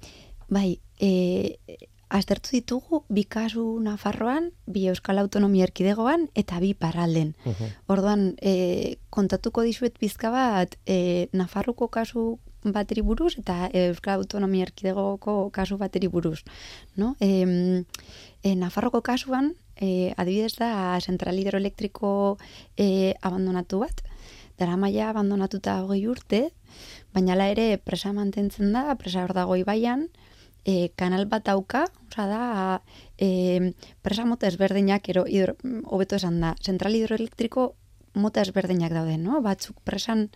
bai, 0.50 0.80
e, 0.98 1.68
aztertu 2.10 2.56
ditugu 2.56 3.04
bi 3.08 3.24
kasu 3.24 3.64
Nafarroan, 3.86 4.50
bi 4.66 4.88
Euskal 4.90 5.22
Autonomia 5.22 5.68
Erkidegoan 5.68 6.28
eta 6.34 6.60
bi 6.60 6.74
parralden. 6.74 7.36
Orduan, 7.88 8.34
e, 8.42 8.98
kontatuko 9.14 9.62
dizuet 9.68 10.00
pizka 10.00 10.32
bat 10.34 10.76
e, 10.86 11.30
Nafarroko 11.34 11.90
kasu 11.94 12.40
bateri 12.64 13.02
buruz 13.02 13.36
eta 13.40 13.70
Euskal 13.74 14.20
Autonomia 14.20 14.68
Erkidegoko 14.68 15.50
kasu 15.56 15.78
bateri 15.78 16.08
buruz. 16.08 16.44
No? 16.96 17.16
E, 17.20 17.84
e, 18.44 18.56
Nafarroko 18.56 19.02
kasuan, 19.02 19.54
e, 19.80 20.14
adibidez 20.18 20.56
da, 20.60 21.00
zentral 21.00 21.40
hidroelektriko 21.40 22.38
e, 22.78 23.16
abandonatu 23.22 23.80
bat, 23.86 24.04
dara 24.60 24.76
maia 24.78 25.10
abandonatuta 25.10 25.80
hogei 25.84 26.06
urte, 26.08 26.50
baina 27.16 27.36
la 27.40 27.48
ere 27.50 27.78
presa 27.78 28.12
mantentzen 28.14 28.74
da, 28.76 28.90
presa 29.00 29.24
hor 29.24 29.34
dago 29.34 29.56
ibaian, 29.56 30.10
e, 30.68 30.92
kanal 31.00 31.26
bat 31.32 31.48
dauka, 31.48 31.86
osea 32.10 32.28
da, 32.28 32.44
e, 33.18 33.74
presa 34.04 34.26
mota 34.28 34.52
ezberdinak, 34.52 35.08
ero, 35.10 35.26
hidro, 35.28 35.56
hobeto 35.86 36.20
esan 36.20 36.42
da, 36.44 36.56
zentral 36.62 36.96
hidroelektriko 37.00 37.74
mota 38.20 38.44
ezberdinak 38.44 38.92
daude, 38.94 39.18
no? 39.22 39.40
Batzuk 39.46 39.80
presan 39.88 40.28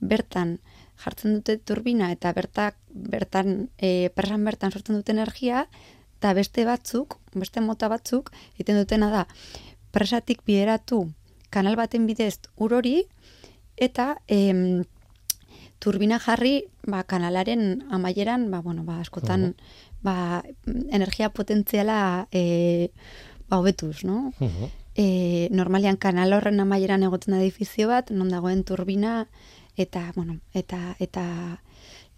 bertan 0.00 0.58
jartzen 1.02 1.38
dute 1.38 1.58
turbina 1.58 2.10
eta 2.12 2.32
bertak 2.36 2.76
bertan 2.88 3.68
e, 3.78 4.10
presan 4.14 4.44
bertan 4.44 4.72
sortzen 4.74 4.98
dute 4.98 5.14
energia 5.14 5.66
eta 6.18 6.34
beste 6.34 6.64
batzuk, 6.66 7.18
beste 7.34 7.62
mota 7.62 7.88
batzuk 7.88 8.32
egiten 8.56 8.80
dutena 8.80 9.10
da. 9.12 9.24
Presatik 9.94 10.42
bideratu 10.46 11.06
kanal 11.54 11.78
baten 11.78 12.06
bidez 12.06 12.40
ur 12.56 12.74
hori 12.74 13.04
eta 13.78 14.16
em, 14.26 14.82
turbina 15.78 16.18
jarri 16.18 16.66
ba, 16.82 17.04
kanalaren 17.04 17.84
amaieran 17.90 18.50
ba, 18.50 18.60
bueno, 18.60 18.82
ba, 18.84 18.98
askotan 19.00 19.54
ba, 20.02 20.42
energia 20.90 21.30
potentziala 21.30 22.26
e, 22.32 22.90
ba, 23.48 23.62
hobetuz, 23.62 24.04
no? 24.04 24.32
e, 24.98 25.48
normalian 25.54 25.96
kanal 25.96 26.34
horren 26.34 26.58
amaieran 26.60 27.06
egoten 27.06 27.36
da 27.36 27.40
edifizio 27.40 27.88
bat, 27.88 28.10
non 28.10 28.28
dagoen 28.34 28.64
turbina 28.66 29.28
eta, 29.78 30.12
bueno, 30.16 30.40
eta, 30.54 30.96
eta 30.98 31.24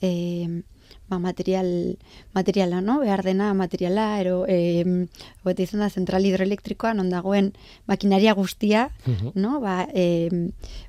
e, 0.01 0.63
ba, 1.09 1.19
material, 1.19 1.99
materiala, 2.33 2.81
no? 2.81 3.01
Behar 3.01 3.23
dena 3.23 3.53
materiala, 3.55 4.21
ero, 4.21 4.45
e, 4.49 5.07
hobeto 5.43 5.63
izan 5.63 5.85
da, 5.85 5.91
zentral 5.91 6.25
hidroelektrikoa, 6.27 6.95
non 6.95 7.11
dagoen 7.13 7.53
makinaria 7.91 8.35
guztia, 8.39 8.89
no? 9.35 9.61
Ba, 9.61 9.85
e, 9.93 10.31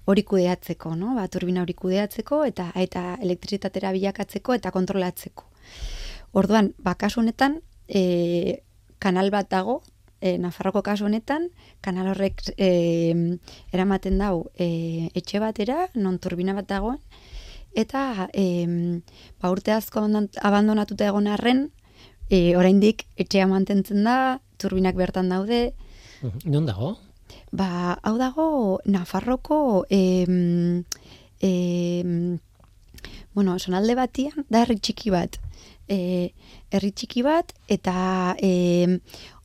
hori 0.05 0.23
kudeatzeko, 0.23 0.95
no? 0.95 1.15
Ba, 1.17 1.27
turbina 1.27 1.65
hori 1.65 1.75
kudeatzeko 1.77 2.43
eta 2.47 2.71
eta 2.75 3.17
elektrizitatera 3.21 3.91
bilakatzeko 3.97 4.55
eta 4.57 4.71
kontrolatzeko. 4.71 5.49
Orduan, 6.37 6.73
ba, 6.79 6.95
kasu 6.95 7.19
honetan, 7.21 7.59
e, 7.89 8.61
kanal 9.01 9.33
bat 9.33 9.49
dago, 9.51 9.81
e, 10.21 10.37
Nafarroko 10.37 10.83
kasu 10.85 11.05
honetan, 11.09 11.49
kanal 11.81 12.13
horrek 12.13 12.43
e, 12.57 12.69
eramaten 13.73 14.17
dau 14.21 14.47
e, 14.55 15.09
etxe 15.17 15.41
batera, 15.43 15.89
non 15.95 16.19
turbina 16.19 16.53
bat 16.53 16.69
dagoen, 16.69 17.01
eta 17.75 18.29
e, 18.33 18.45
ba, 19.41 19.51
urte 19.51 19.73
asko 19.75 19.99
abandon- 19.99 20.31
abandonatuta 20.41 21.09
egon 21.11 21.27
arren, 21.27 21.69
e, 22.29 22.55
oraindik 22.55 23.05
etxea 23.17 23.47
mantentzen 23.49 24.03
da, 24.07 24.39
turbinak 24.61 24.95
bertan 24.95 25.29
daude, 25.33 25.73
Non 26.45 26.67
dago? 26.69 26.97
Ba, 27.51 27.97
hau 28.03 28.17
dago 28.19 28.79
Nafarroko 28.85 29.85
em, 29.89 30.83
em, 31.41 32.37
bueno, 33.33 33.57
sonalde 33.59 33.95
batian 33.97 34.45
da 34.49 34.61
herri 34.61 34.77
txiki 34.77 35.09
bat. 35.09 35.39
E, 35.89 36.31
herri 36.71 36.91
txiki 36.93 37.23
bat 37.25 37.51
eta 37.67 38.35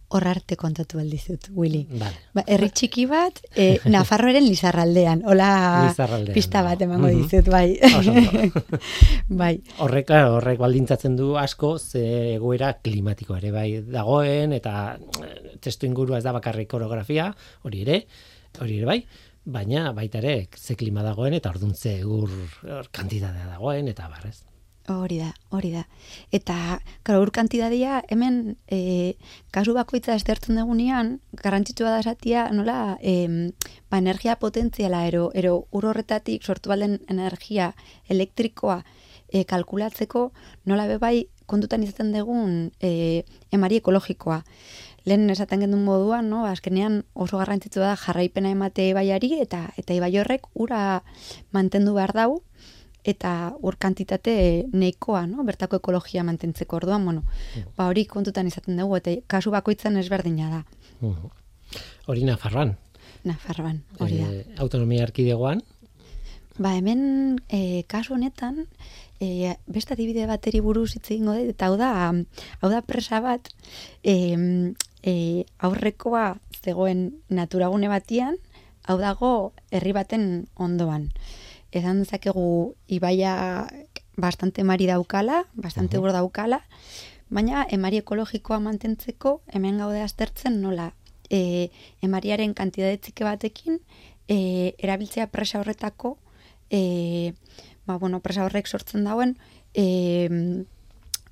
horrarte 0.08 0.54
kontatu 0.56 0.98
aldizut, 1.00 1.48
Willy. 1.50 1.86
Vale. 1.90 2.14
Ba, 2.34 2.44
herri 2.46 2.68
txiki 2.70 3.06
bat, 3.10 3.40
e, 3.56 3.78
Nafarroaren 3.94 4.44
Lizarraldean. 4.46 5.22
Hola, 5.26 5.48
Lizarraldean 5.88 6.34
pista 6.34 6.62
bat 6.62 6.80
emango 6.86 7.08
Mhm. 7.08 7.22
dizut, 7.22 7.48
bai. 7.50 7.78
Bai. 9.42 9.52
Horrek, 9.82 10.06
claro, 10.06 10.36
horrek 10.38 10.58
baldintzatzen 10.62 11.16
du 11.18 11.32
asko 11.38 11.78
ze 11.78 12.04
egoera 12.36 12.72
klimatiko 12.82 13.36
ere 13.36 13.50
bai 13.54 13.68
dagoen 13.82 14.52
eta 14.56 14.96
eh, 15.24 15.56
testu 15.60 15.86
ingurua 15.86 16.18
ez 16.18 16.24
da 16.24 16.32
bakarrik 16.36 16.68
koreografia, 16.70 17.30
hori 17.66 17.82
ere, 17.86 18.02
hori 18.60 18.78
ere 18.78 18.86
bai, 18.86 19.00
baina 19.44 19.92
baita 19.92 20.18
ere 20.22 20.48
ze 20.56 20.74
klima 20.76 21.02
dagoen 21.06 21.34
eta 21.34 21.50
orduntze 21.50 21.98
ur 22.04 22.30
hor 22.66 22.88
kantitatea 22.92 23.46
dagoen 23.56 23.88
eta 23.88 24.08
barrez. 24.08 24.40
Hori 24.88 25.18
da, 25.18 25.32
hori 25.50 25.72
da. 25.74 25.82
Eta, 26.30 26.78
karo, 27.02 27.18
ur 27.24 27.32
kantidadia, 27.34 28.04
hemen, 28.12 28.54
e, 28.70 29.16
kasu 29.50 29.74
bakoitza 29.74 30.14
estertzen 30.14 30.60
dugunean, 30.60 31.16
garrantzitsua 31.40 31.90
da 31.90 32.04
esatia, 32.04 32.44
nola, 32.54 32.94
e, 33.02 33.50
ba, 33.90 33.98
energia 33.98 34.36
potentziala, 34.38 35.02
ero, 35.10 35.32
ero 35.34 35.56
ur 35.74 35.88
horretatik 35.90 36.46
sortu 36.46 36.70
balen 36.70 37.00
energia 37.10 37.72
elektrikoa 38.06 38.84
e, 39.26 39.42
kalkulatzeko, 39.42 40.30
nola 40.70 40.86
bebai 40.86 41.26
kontutan 41.50 41.82
izaten 41.82 42.14
dugun 42.14 42.70
e, 42.78 43.24
emari 43.50 43.82
ekologikoa. 43.82 44.44
Lehen 45.06 45.30
esaten 45.30 45.62
gendun 45.62 45.82
moduan, 45.86 46.30
no, 46.30 46.44
azkenean 46.46 47.02
oso 47.14 47.38
garrantzitsua 47.42 47.90
da 47.90 47.98
jarraipena 47.98 48.54
emate 48.54 48.88
ibaiari 48.90 49.36
eta 49.42 49.68
eta 49.78 49.94
ibai 49.94 50.12
horrek 50.18 50.46
ura 50.54 51.02
mantendu 51.54 51.94
behar 51.98 52.14
dau 52.14 52.30
eta 53.06 53.32
ur 53.62 53.76
kantitate 53.78 54.66
nahikoa, 54.72 55.26
no? 55.30 55.44
bertako 55.46 55.80
ekologia 55.82 56.24
mantentzeko 56.26 56.80
orduan, 56.80 57.04
bueno, 57.04 57.22
ba 57.76 57.86
hori 57.90 58.06
kontutan 58.10 58.50
izaten 58.50 58.76
dugu 58.80 58.98
eta 58.98 59.14
kasu 59.30 59.54
bakoitzan 59.54 59.96
ezberdina 60.02 60.50
da. 60.50 60.64
Hori 62.06 62.26
Nafarroan. 62.26 62.76
Nafarroan, 63.26 63.80
hori 63.98 64.20
da. 64.20 64.28
Eh, 64.32 64.44
autonomia 64.62 65.06
erkidegoan, 65.06 65.62
Ba, 66.56 66.72
hemen 66.72 67.36
e, 67.52 67.84
kasu 67.84 68.14
honetan 68.16 68.62
e, 69.20 69.52
beste 69.68 69.92
adibide 69.92 70.24
bateri 70.28 70.62
buruz 70.64 70.94
hitz 70.94 71.10
egingo 71.10 71.34
dut 71.36 71.50
eta 71.52 71.68
hau 71.68 71.76
da 71.76 71.90
hau 72.62 72.70
da 72.72 72.80
presa 72.80 73.20
bat 73.20 73.50
e, 74.00 74.14
e, 75.04 75.44
aurrekoa 75.68 76.38
zegoen 76.62 77.10
naturagune 77.28 77.92
batian 77.92 78.40
hau 78.88 78.96
dago 79.02 79.52
herri 79.70 79.92
baten 79.92 80.46
ondoan. 80.56 81.10
Esan 81.72 82.04
dezakegu 82.04 82.74
ibaia 82.86 83.66
bastante 84.16 84.64
mari 84.64 84.86
daukala, 84.86 85.44
bastante 85.54 85.98
ur 85.98 86.12
daukala, 86.12 86.62
baina 87.28 87.66
emari 87.70 87.98
ekologikoa 88.00 88.60
mantentzeko 88.62 89.40
hemen 89.52 89.78
gaude 89.82 90.00
aztertzen 90.02 90.60
nola 90.62 90.92
e, 91.30 91.70
emariaren 92.02 92.54
kantidade 92.54 93.00
txike 93.02 93.26
batekin 93.26 93.80
e, 94.28 94.74
erabiltzea 94.78 95.26
presa 95.32 95.60
horretako 95.60 96.16
e, 96.70 97.34
ba, 97.86 97.98
bueno, 97.98 98.20
presa 98.20 98.46
horrek 98.46 98.70
sortzen 98.70 99.04
dauen 99.04 99.36
e, 99.74 99.86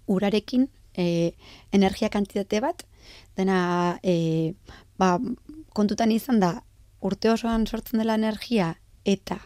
urarekin 0.07 0.69
e, 0.95 1.35
energia 1.73 2.11
kantitate 2.11 2.61
bat. 2.61 2.85
Dena 3.37 3.99
e, 4.03 4.55
ba, 4.99 5.19
kontutan 5.75 6.13
izan 6.15 6.41
da 6.41 6.57
urte 7.05 7.31
osoan 7.31 7.67
sortzen 7.67 8.01
dela 8.01 8.17
energia 8.19 8.75
eta 9.05 9.39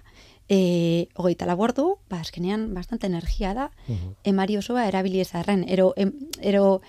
e, 0.48 1.08
hogeita 1.14 1.46
labordu, 1.46 1.98
ba, 2.08 2.20
azkenean 2.20 2.72
bastante 2.74 3.06
energia 3.06 3.54
da, 3.54 3.70
Mhm. 3.88 4.14
emari 4.24 4.56
osoa 4.56 4.86
erabili 4.88 5.20
ezarren, 5.20 5.64
ero, 5.68 5.92
em, 5.96 6.12
ero 6.40 6.80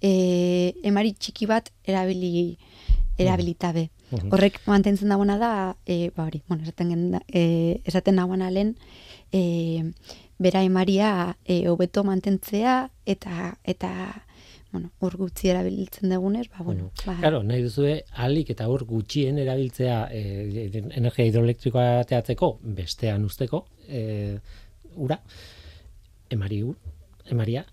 e, 0.00 0.74
emari 0.82 1.12
txiki 1.12 1.46
bat 1.46 1.70
erabili 1.84 2.58
erabilitabe. 3.18 3.90
Mhm. 4.10 4.32
Horrek 4.32 4.60
mantentzen 4.66 5.08
dagoena 5.08 5.38
da, 5.38 5.76
e, 5.86 6.10
ba 6.16 6.24
hori, 6.24 6.42
bueno, 6.48 6.62
esaten, 6.64 6.88
gen, 6.88 7.20
e, 7.28 7.80
esaten 7.84 8.16
dagoena 8.16 8.50
lehen, 8.50 8.76
e, 9.32 9.92
bera 10.38 10.62
emaria 10.62 11.36
e, 11.44 11.68
hobeto 11.68 12.02
mantentzea 12.04 12.90
eta 13.06 13.58
eta 13.64 14.24
bueno, 14.72 14.90
ur 15.04 15.16
gutxi 15.20 15.50
erabiltzen 15.52 16.10
dugunez, 16.10 16.46
ba, 16.48 16.64
bueno, 16.64 16.90
ba, 17.04 17.18
Claro, 17.20 17.42
nahi 17.44 17.62
duzue 17.62 17.98
alik 18.24 18.54
eta 18.54 18.68
hor 18.72 18.86
gutxien 18.88 19.38
erabiltzea 19.42 19.98
e, 20.10 20.22
energia 20.96 21.28
hidroelektrikoa 21.28 21.86
ateatzeko, 22.00 22.54
bestean 22.78 23.26
usteko, 23.28 23.66
e, 23.86 24.38
ura, 24.96 25.20
emari 26.32 26.62
ur, 26.64 26.78
emaria, 27.30 27.66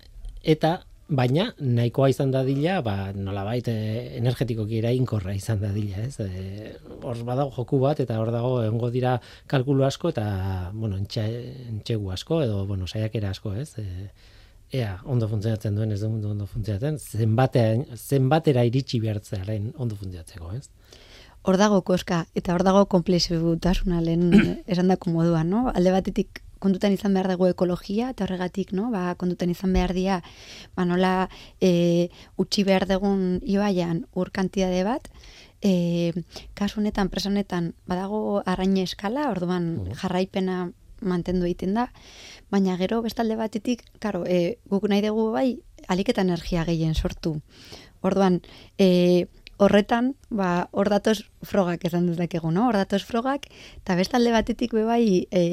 eta 0.44 0.76
baina 1.10 1.48
nahikoa 1.58 2.10
izan 2.12 2.34
dadila, 2.36 2.82
ba, 2.86 2.96
nolabait 3.16 3.68
e, 3.72 3.78
energetikoki 4.20 4.78
erainkorra 4.82 5.34
izan 5.38 5.64
dadila, 5.64 6.04
ez? 6.06 6.20
E, 6.22 6.74
hor 7.00 7.24
badago 7.26 7.56
joku 7.56 7.80
bat, 7.82 8.02
eta 8.04 8.20
hor 8.22 8.34
dago 8.36 8.60
egongo 8.66 8.92
dira 8.94 9.16
kalkulu 9.50 9.88
asko, 9.88 10.12
eta, 10.14 10.28
bueno, 10.76 11.00
entxe, 11.00 11.26
entxegu 11.72 12.12
asko, 12.14 12.44
edo, 12.46 12.66
bueno, 12.70 12.92
saiakera 12.92 13.32
asko, 13.34 13.56
ez? 13.56 13.72
E, 13.80 14.12
ea, 14.72 15.00
ondo 15.06 15.28
funtzionatzen 15.28 15.76
duen, 15.76 15.92
ez 15.92 16.02
duen 16.02 16.20
ondo 16.26 16.46
funtzionatzen, 16.46 17.00
zenbatean, 17.00 17.86
zenbatera 17.98 18.66
iritsi 18.68 19.00
behartzearen 19.04 19.74
ondo 19.78 19.98
funtzionatzeko, 20.00 20.54
ez? 20.58 20.70
hor 21.44 21.58
dago 21.58 21.82
koska, 21.88 22.26
eta 22.36 22.54
hor 22.54 22.64
dago 22.68 22.86
komplexutasuna 22.92 24.02
lehen 24.04 24.30
esandako 24.72 25.14
moduan, 25.16 25.50
no? 25.50 25.68
Alde 25.74 25.94
batetik 25.96 26.44
kontutan 26.60 26.92
izan 26.92 27.16
behar 27.16 27.30
dugu 27.32 27.48
ekologia, 27.48 28.10
eta 28.12 28.26
horregatik, 28.26 28.74
no? 28.76 28.90
Ba, 28.92 29.14
kontutan 29.20 29.52
izan 29.54 29.74
behar 29.76 29.94
dira, 29.96 30.20
ba, 30.76 30.86
nola 30.86 31.14
e, 31.64 32.10
utxi 32.38 32.66
behar 32.68 32.86
dugun 32.90 33.40
ibaian 33.48 34.04
ur 34.12 34.34
kantidade 34.36 34.84
bat, 34.84 35.08
e, 35.64 36.12
kasu 36.60 36.82
honetan, 36.82 37.08
presa 37.14 37.32
honetan, 37.32 37.74
badago 37.88 38.42
arraine 38.46 38.84
eskala, 38.84 39.30
orduan 39.32 39.72
jarraipena 40.02 40.68
mantendu 41.02 41.46
egiten 41.48 41.76
da, 41.78 41.90
baina 42.52 42.78
gero 42.78 43.02
bestalde 43.06 43.38
batetik, 43.40 43.84
karo, 44.00 44.24
e, 44.26 44.60
guk 44.70 44.88
nahi 44.90 45.04
dugu 45.06 45.30
bai, 45.36 45.50
alik 45.88 46.14
eta 46.14 46.26
energia 46.26 46.66
gehien 46.68 46.96
sortu. 46.96 47.38
Orduan, 48.02 48.42
e, 48.78 49.28
horretan, 49.60 50.14
ba, 50.32 50.70
hor 50.72 50.88
datoz 50.90 51.18
frogak 51.44 51.84
esan 51.90 52.08
dezakegu, 52.08 52.52
no? 52.56 52.70
Hor 52.70 52.78
datoz 52.80 53.02
frogak, 53.04 53.50
eta 53.82 53.98
bestalde 54.00 54.32
batetik 54.32 54.74
be 54.78 54.86
bai, 54.88 55.04
e, 55.36 55.44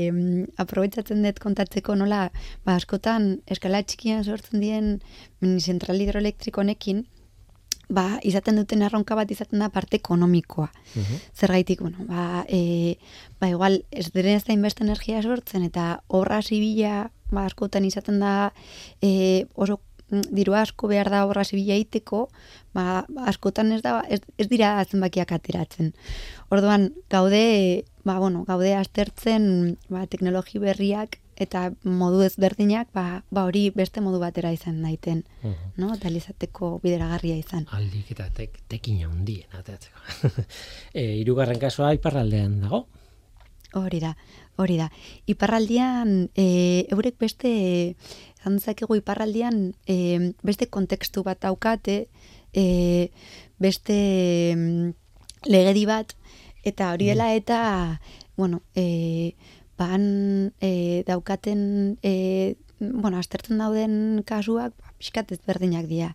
aprobetsatzen 0.62 1.26
dut 1.26 1.42
kontatzeko 1.42 1.96
nola, 1.98 2.28
ba, 2.64 2.76
askotan 2.78 3.40
eskala 3.50 3.82
txikian 3.82 4.22
sortzen 4.24 4.62
dien 4.62 4.92
zentral 5.58 6.00
hidroelektriko 6.00 6.62
honekin, 6.62 7.02
ba, 7.88 8.18
izaten 8.26 8.58
duten 8.58 8.82
erronka 8.82 9.16
bat 9.18 9.30
izaten 9.30 9.62
da 9.62 9.68
parte 9.72 9.98
ekonomikoa. 10.00 10.68
Zergaitik, 11.34 11.80
bueno, 11.80 12.06
ba, 12.08 12.44
e, 12.48 12.98
ba 13.40 13.50
igual, 13.50 13.82
ez 13.90 14.10
diren 14.12 14.40
ez 14.40 14.44
da 14.46 14.54
inbeste 14.54 14.84
energia 14.84 15.22
sortzen, 15.22 15.66
eta 15.66 16.00
horra 16.08 16.40
zibila, 16.42 17.10
ba, 17.30 17.46
askotan 17.46 17.86
izaten 17.86 18.20
da, 18.22 18.52
e, 19.00 19.46
oso 19.54 19.80
mm, 20.10 20.30
diru 20.34 20.56
asko 20.58 20.90
behar 20.90 21.10
da 21.12 21.24
horra 21.26 21.44
zibila 21.44 21.76
egiteko, 21.78 22.26
ba, 22.74 23.04
askotan 23.30 23.72
ez 23.76 23.82
da, 23.86 24.00
ez, 24.08 24.20
ez 24.38 24.48
dira 24.50 24.72
zenbakiak 24.84 25.36
ateratzen. 25.36 25.92
Orduan, 26.50 26.90
gaude, 27.10 27.84
ba, 28.04 28.18
bueno, 28.18 28.44
gaude 28.48 28.74
aztertzen, 28.74 29.78
ba, 29.88 30.06
teknologi 30.10 30.58
berriak, 30.62 31.20
eta 31.36 31.70
modu 31.84 32.22
ezberdinak, 32.24 32.88
ba, 32.96 33.22
ba 33.30 33.44
hori 33.44 33.68
beste 33.74 34.00
modu 34.00 34.18
batera 34.22 34.52
izan 34.54 34.80
daiten, 34.82 35.24
no? 35.76 35.92
Eta 35.94 36.08
izateko 36.08 36.78
bideragarria 36.82 37.36
izan. 37.36 37.66
Aldik 37.76 38.12
eta 38.16 38.30
tek, 38.34 38.56
tekin 38.68 39.02
handien 39.04 39.58
ateatzeko. 39.58 40.00
e, 41.00 41.04
irugarren 41.20 41.60
kasua 41.60 41.92
iparraldean 41.98 42.60
dago. 42.64 42.86
Hori 43.76 44.00
da, 44.00 44.14
hori 44.56 44.78
da. 44.80 44.88
Iparraldian, 45.28 46.30
e, 46.34 46.86
eurek 46.94 47.18
beste, 47.20 47.50
esan 48.38 48.60
dezakegu 48.60 48.96
iparraldian, 49.02 49.74
e, 49.84 50.32
beste 50.46 50.70
kontekstu 50.72 51.24
bat 51.26 51.42
daukate, 51.42 52.06
e, 52.54 53.10
beste 53.60 53.98
mm, 54.56 54.94
legedi 55.52 55.84
bat, 55.88 56.14
eta 56.64 56.92
hori 56.94 57.10
dela 57.12 57.32
eta, 57.34 58.00
bueno, 58.36 58.62
e, 58.74 59.34
ban 59.78 60.52
e, 60.60 61.02
daukaten, 61.06 61.98
e, 62.02 62.56
bueno, 62.80 63.18
aztertzen 63.18 63.60
dauden 63.60 64.22
kasuak, 64.26 64.74
ba, 64.80 64.92
pixkat 64.98 65.32
ezberdinak 65.36 65.88
dira. 65.90 66.14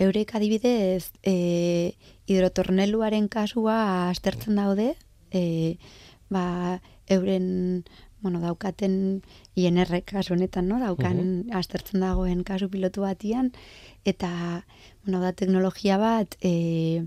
Eurek 0.00 0.34
adibidez, 0.34 1.12
e, 1.22 1.94
hidrotorneluaren 2.30 3.28
kasua 3.28 4.08
aztertzen 4.10 4.56
daude, 4.56 4.94
e, 5.30 5.76
ba, 6.30 6.80
euren 7.10 7.84
bueno, 8.20 8.40
daukaten 8.40 9.22
INR 9.56 10.02
kasu 10.04 10.34
honetan, 10.34 10.68
no? 10.68 10.78
daukan 10.80 11.48
aztertzen 11.56 12.04
dagoen 12.04 12.44
kasu 12.44 12.68
pilotu 12.68 13.04
batian, 13.04 13.50
eta 14.04 14.30
bueno, 15.04 15.20
da 15.24 15.32
teknologia 15.32 15.96
bat, 16.00 16.36
e, 16.44 17.06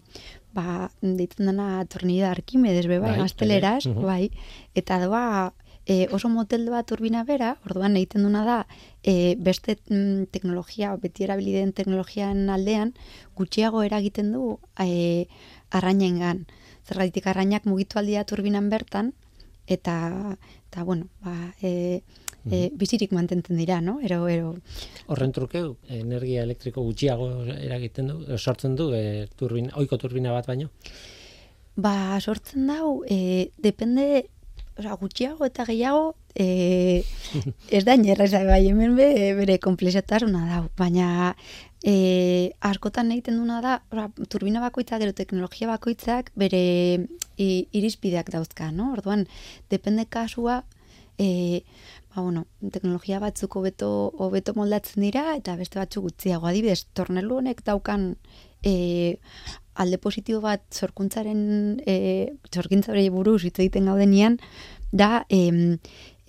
ba, 0.53 0.89
deitzen 1.01 1.51
dena 1.51 1.85
tornillo 1.85 2.29
Arkimedes, 2.29 2.87
be, 2.89 2.99
bai, 3.03 3.15
gazteleraz, 3.21 3.85
mhm. 3.89 4.05
bai, 4.05 4.31
eta 4.77 4.99
doa 5.05 5.53
e, 5.85 6.07
oso 6.11 6.29
motel 6.29 6.69
bat 6.71 6.87
turbina 6.87 7.23
bera, 7.27 7.57
orduan 7.65 7.97
egiten 7.99 8.23
duna 8.23 8.43
da, 8.47 8.59
e, 9.03 9.35
beste 9.39 9.77
mm, 9.89 10.29
teknologia, 10.31 10.95
beti 10.97 11.27
erabili 11.27 11.55
den 11.57 11.73
teknologian 11.73 12.49
aldean, 12.49 12.93
gutxiago 13.35 13.83
eragiten 13.83 14.31
du 14.33 14.57
e, 14.79 15.27
arrainengan. 15.71 16.45
Zergatik 16.87 17.27
arrainak 17.27 17.65
mugitu 17.65 17.99
aldia 17.99 18.23
turbinan 18.27 18.69
bertan, 18.69 19.13
eta, 19.67 20.37
eta 20.69 20.83
bueno, 20.83 21.07
ba, 21.23 21.53
e, 21.61 22.03
e, 22.49 22.69
bizirik 22.75 23.11
mantentzen 23.15 23.57
dira, 23.57 23.79
no? 23.81 23.99
Ero, 24.03 24.27
ero, 24.27 24.53
Horren 25.07 25.31
truke 25.35 25.63
energia 25.87 26.43
elektriko 26.43 26.83
gutxiago 26.83 27.29
eragiten 27.55 28.11
du, 28.11 28.19
eh, 28.27 28.37
sortzen 28.37 28.75
du 28.75 28.91
e, 28.95 29.27
turbina, 29.39 29.73
oiko 29.79 29.97
turbina 29.97 30.33
bat 30.35 30.47
baino. 30.47 30.69
Ba, 31.75 32.19
sortzen 32.21 32.67
dau, 32.69 33.01
e, 33.09 33.49
depende, 33.57 34.27
oza, 34.79 34.95
gutxiago 34.99 35.45
eta 35.45 35.65
gehiago, 35.67 36.13
e, 36.35 37.03
ez 37.69 37.83
da 37.85 37.95
inerreza 37.99 38.43
bai 38.47 38.65
hemen 38.67 38.95
be, 38.97 39.07
bere 39.37 39.59
komplexatasuna 39.61 40.45
dau, 40.49 40.63
baina 40.79 41.35
e, 41.83 42.53
askotan 42.61 43.11
egiten 43.13 43.37
duna 43.41 43.61
da, 43.65 43.79
ora, 43.93 44.07
turbina 44.29 44.63
bakoitzak, 44.63 45.03
gero 45.03 45.15
teknologia 45.17 45.69
bakoitzak 45.69 46.31
bere 46.39 46.63
i, 47.37 47.67
irizpideak 47.71 48.31
dauzka, 48.33 48.71
no? 48.71 48.93
Orduan, 48.97 49.27
depende 49.73 50.07
kasua, 50.09 50.63
e, 51.17 51.63
ba, 52.13 52.21
bueno, 52.21 52.45
teknologia 52.71 53.19
batzuk 53.21 53.59
hobeto 53.59 53.89
hobeto 54.17 54.55
moldatzen 54.57 55.05
dira 55.05 55.33
eta 55.37 55.57
beste 55.59 55.81
batzuk 55.81 56.09
gutxiago. 56.09 56.49
Adibidez, 56.49 56.85
tornelu 56.97 57.41
honek 57.41 57.63
daukan 57.67 58.13
e, 58.63 59.19
alde 59.75 59.97
positibo 59.97 60.41
bat 60.43 60.63
sorkuntzaren 60.71 61.81
e, 61.87 61.95
sorkintzare 62.53 63.03
buruz 63.09 63.41
hitz 63.43 63.57
egiten 63.59 63.89
gaudenean 63.89 64.37
da 64.91 65.25
em, 65.29 65.77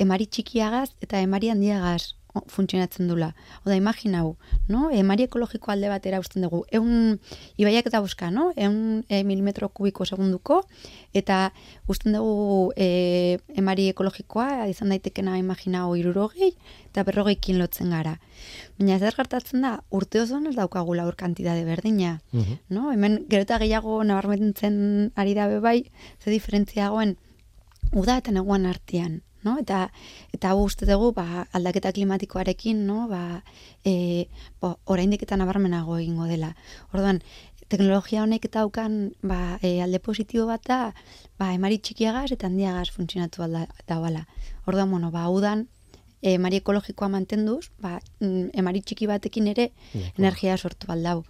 emari 0.00 0.26
txikiagaz 0.26 0.90
eta 1.04 1.20
emari 1.20 1.50
handiagaz 1.52 2.14
funtzionatzen 2.48 3.08
dula. 3.08 3.32
Oda, 3.64 3.76
imaginau, 3.76 4.36
no? 4.68 4.88
Emari 4.90 5.26
ekologiko 5.28 5.70
alde 5.72 5.88
batera 5.92 6.18
usten 6.22 6.42
dugu. 6.42 6.64
Eun, 6.74 7.18
ibaiak 7.60 7.86
eta 7.90 8.00
buska, 8.02 8.30
no? 8.34 8.50
Eun 8.56 9.04
e, 9.08 9.22
milimetro 9.26 9.68
kubiko 9.68 10.04
segunduko, 10.04 10.62
eta 11.14 11.52
usten 11.90 12.16
dugu 12.16 12.72
e, 12.76 13.38
emari 13.56 13.88
ekologikoa, 13.92 14.66
izan 14.72 14.90
daitekena 14.94 15.38
imaginau 15.38 15.94
irurogei, 15.98 16.52
eta 16.90 17.04
berrogeikin 17.06 17.60
lotzen 17.62 17.94
gara. 17.94 18.16
Baina 18.78 18.98
zer 18.98 19.14
gertatzen 19.16 19.62
da, 19.64 19.76
urte 19.94 20.22
osoan 20.24 20.48
ez 20.50 20.56
daukagula 20.58 21.06
hor 21.06 21.16
kantidade 21.16 21.64
berdina. 21.66 22.18
Mhm. 22.32 22.58
No? 22.74 22.90
Hemen 22.92 23.24
gero 23.28 23.46
eta 23.46 23.60
gehiago 23.62 24.02
nabarmentzen 24.02 25.12
ari 25.14 25.34
dabe 25.38 25.60
bai, 25.60 25.78
ze 26.18 26.30
diferentziagoen 26.30 27.16
uda 27.94 28.18
eta 28.18 28.34
neguan 28.34 28.66
artean. 28.66 29.22
No? 29.44 29.56
Eta, 29.60 29.88
eta 30.32 30.52
hau 30.52 30.64
uste 30.64 30.86
dugu 30.88 31.12
ba, 31.16 31.46
aldaketa 31.52 31.92
klimatikoarekin 31.92 32.86
no? 32.86 33.06
ba, 33.08 33.42
e, 33.84 34.26
bo, 34.60 34.76
oraindik 34.84 35.26
eta 35.26 35.36
nabarmenago 35.36 35.98
egingo 35.98 36.28
dela. 36.30 36.54
Orduan, 36.92 37.20
teknologia 37.68 38.22
honek 38.22 38.48
eta 38.48 38.64
daukan 38.64 39.14
ba, 39.22 39.58
e, 39.62 39.80
alde 39.84 40.00
positibo 40.00 40.46
bat 40.50 40.64
da 40.68 40.80
ba, 41.38 41.52
emari 41.52 41.78
txikiagaz 41.78 42.30
eta 42.32 42.48
handiagaz 42.48 42.90
funtzionatu 42.94 43.44
alda, 43.44 43.66
dauala. 43.88 44.26
Orduan, 44.66 44.90
bueno, 44.90 45.10
ba, 45.14 45.28
udan, 45.28 45.66
emari 46.24 46.62
ekologikoa 46.62 47.10
mantenduz, 47.12 47.68
ba, 47.82 47.98
mm, 48.20 48.54
emari 48.56 48.80
txiki 48.80 49.06
batekin 49.10 49.48
ere 49.52 49.70
Nahikoa. 49.70 50.16
energia 50.18 50.56
sortu 50.56 50.90
aldau. 50.92 51.24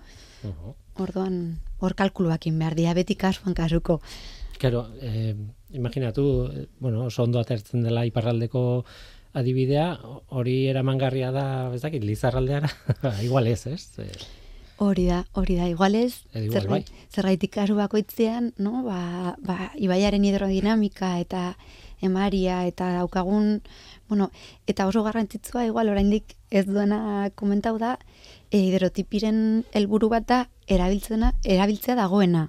Uhu. 0.45 0.75
Orduan, 1.03 1.59
hor 1.83 1.95
kalkuluakin 1.99 2.59
behar, 2.59 2.77
diabetik 2.79 3.19
kasuan 3.19 3.55
kasuko. 3.55 4.01
Claro, 4.59 4.87
eh, 5.03 5.35
imaginatu, 5.75 6.25
bueno, 6.81 7.05
oso 7.11 7.23
ondo 7.25 7.41
atertzen 7.41 7.83
dela 7.83 8.07
iparraldeko 8.07 8.85
adibidea, 9.35 9.99
hori 10.31 10.67
eramangarria 10.71 11.33
da, 11.35 11.45
ez 11.75 11.83
dakit, 11.83 12.05
lizarraldeara, 12.07 12.71
igual 13.27 13.47
ez, 13.51 13.67
ez? 13.67 13.91
Eh, 13.99 14.11
Hori 14.83 15.05
da, 15.07 15.21
hori 15.39 15.55
da, 15.55 15.69
igualez, 15.71 16.25
Eh, 16.35 16.47
igual, 16.49 16.67
bai. 16.67 16.81
zergaitik 17.15 17.53
kasu 17.55 17.77
bakoitzean, 17.79 18.53
no, 18.59 18.83
ba, 18.83 19.37
ba, 19.39 19.71
ibaiaren 19.79 20.25
hidrodinamika 20.27 21.13
eta 21.23 21.57
emaria 22.03 22.65
eta 22.67 22.89
daukagun, 22.97 23.63
bueno, 24.09 24.33
eta 24.67 24.89
oso 24.91 25.05
garrantzitsua, 25.07 25.63
igual, 25.67 25.89
oraindik 25.95 26.35
ez 26.51 26.67
duena 26.67 27.31
komentau 27.39 27.79
da, 27.79 27.99
e, 28.51 28.59
hidrotipiren 28.67 29.63
helburu 29.73 30.11
bat 30.11 30.27
da, 30.27 30.41
erabiltzena, 30.67 31.33
erabiltzea 31.45 31.95
dagoena. 31.95 32.49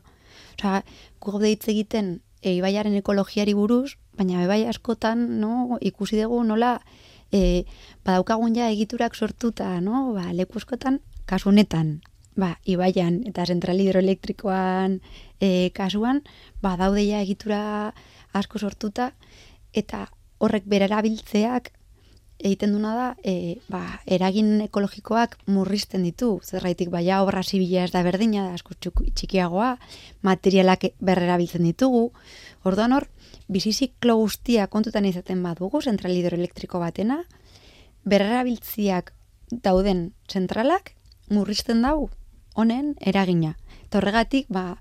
Osea, 0.57 0.81
gu 1.21 1.31
gaude 1.37 1.53
hitz 1.53 1.67
egiten 1.69 2.21
e, 2.45 2.53
ibaiaren 2.59 2.95
ekologiari 3.01 3.55
buruz, 3.57 3.97
baina 4.17 4.43
bebai 4.43 4.63
askotan, 4.69 5.25
no, 5.41 5.79
ikusi 5.81 6.21
dugu 6.21 6.43
nola, 6.45 6.77
e, 7.33 7.65
badaukagun 8.05 8.55
ja 8.55 8.69
egiturak 8.71 9.17
sortuta, 9.17 9.79
no, 9.81 10.11
ba, 10.13 10.29
leku 10.37 10.61
askotan, 10.61 11.01
kasu 11.25 11.49
honetan, 11.49 11.97
ba, 12.37 12.55
ibaian 12.69 13.23
eta 13.27 13.47
zentral 13.49 13.81
hidroelektrikoan 13.81 14.99
e, 15.41 15.71
kasuan, 15.73 16.21
ba, 16.61 16.75
daude 16.77 17.07
ja 17.07 17.23
egitura 17.25 17.93
asko 18.35 18.61
sortuta, 18.61 19.13
eta 19.73 20.05
horrek 20.37 20.69
bere 20.69 20.85
erabiltzeak 20.91 21.73
egiten 22.39 22.73
duna 22.75 22.93
da, 22.95 23.07
e, 23.23 23.57
ba, 23.71 23.81
eragin 24.05 24.59
ekologikoak 24.65 25.37
murrizten 25.47 26.03
ditu, 26.03 26.39
zerraitik 26.43 26.91
baina 26.91 27.21
obra 27.23 27.43
zibila 27.43 27.85
ez 27.85 27.91
da 27.93 28.03
berdina, 28.03 28.43
da 28.47 28.57
asko 28.57 28.75
txikiagoa, 28.81 29.75
materialak 30.21 30.89
berrerabiltzen 30.99 31.63
ditugu, 31.63 32.09
orduan 32.63 32.93
hor, 32.93 33.07
biziziklo 33.47 34.17
guztia 34.19 34.67
kontutan 34.67 35.05
izaten 35.05 35.41
badugu, 35.43 35.81
zentral 35.81 36.15
hidroelektriko 36.15 36.81
batena, 36.81 37.23
berrerabiltziak 38.05 39.13
dauden 39.63 40.11
zentralak 40.29 40.93
murrizten 41.29 41.81
dau 41.81 42.09
honen 42.55 42.95
eragina. 42.99 43.55
Eta 43.85 43.99
horregatik, 43.99 44.47
ba, 44.49 44.77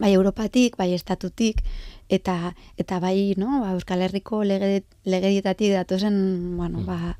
bai 0.00 0.12
Europatik, 0.14 0.76
bai 0.76 0.92
Estatutik, 0.96 1.62
eta 2.08 2.54
eta 2.76 3.00
bai, 3.00 3.34
no, 3.36 3.60
ba, 3.60 3.72
Euskal 3.76 4.02
Herriko 4.02 4.42
lege, 4.44 4.84
legedietatik 5.04 5.72
datozen, 5.72 6.56
bueno, 6.56 6.82
ba, 6.86 7.16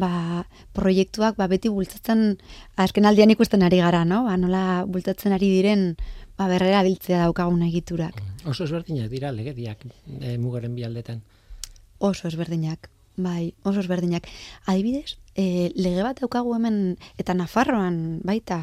ba, 0.00 0.46
proiektuak 0.76 1.36
ba, 1.36 1.48
beti 1.50 1.70
bultzatzen, 1.72 2.38
azken 2.80 3.06
aldian 3.06 3.30
ikusten 3.34 3.62
ari 3.66 3.80
gara, 3.82 4.04
no? 4.04 4.24
Ba, 4.28 4.36
nola 4.40 4.84
bultzatzen 4.88 5.34
ari 5.36 5.50
diren 5.52 5.94
ba, 6.40 6.48
berrera 6.48 6.82
biltzea 6.86 7.26
daukagun 7.26 7.62
egiturak. 7.68 8.22
oso 8.48 8.64
ezberdinak 8.64 9.10
dira 9.12 9.32
legediak 9.32 9.84
e, 10.20 10.38
mugaren 10.38 10.74
bi 10.74 10.84
aldetan. 10.84 11.20
Oso 11.98 12.28
ezberdinak, 12.28 12.88
bai, 13.16 13.52
oso 13.62 13.82
ezberdinak. 13.82 14.28
Adibidez, 14.64 15.18
e, 15.36 15.70
lege 15.76 16.02
bat 16.06 16.22
daukagu 16.22 16.54
hemen, 16.56 16.96
eta 17.20 17.36
Nafarroan 17.36 18.20
baita, 18.24 18.62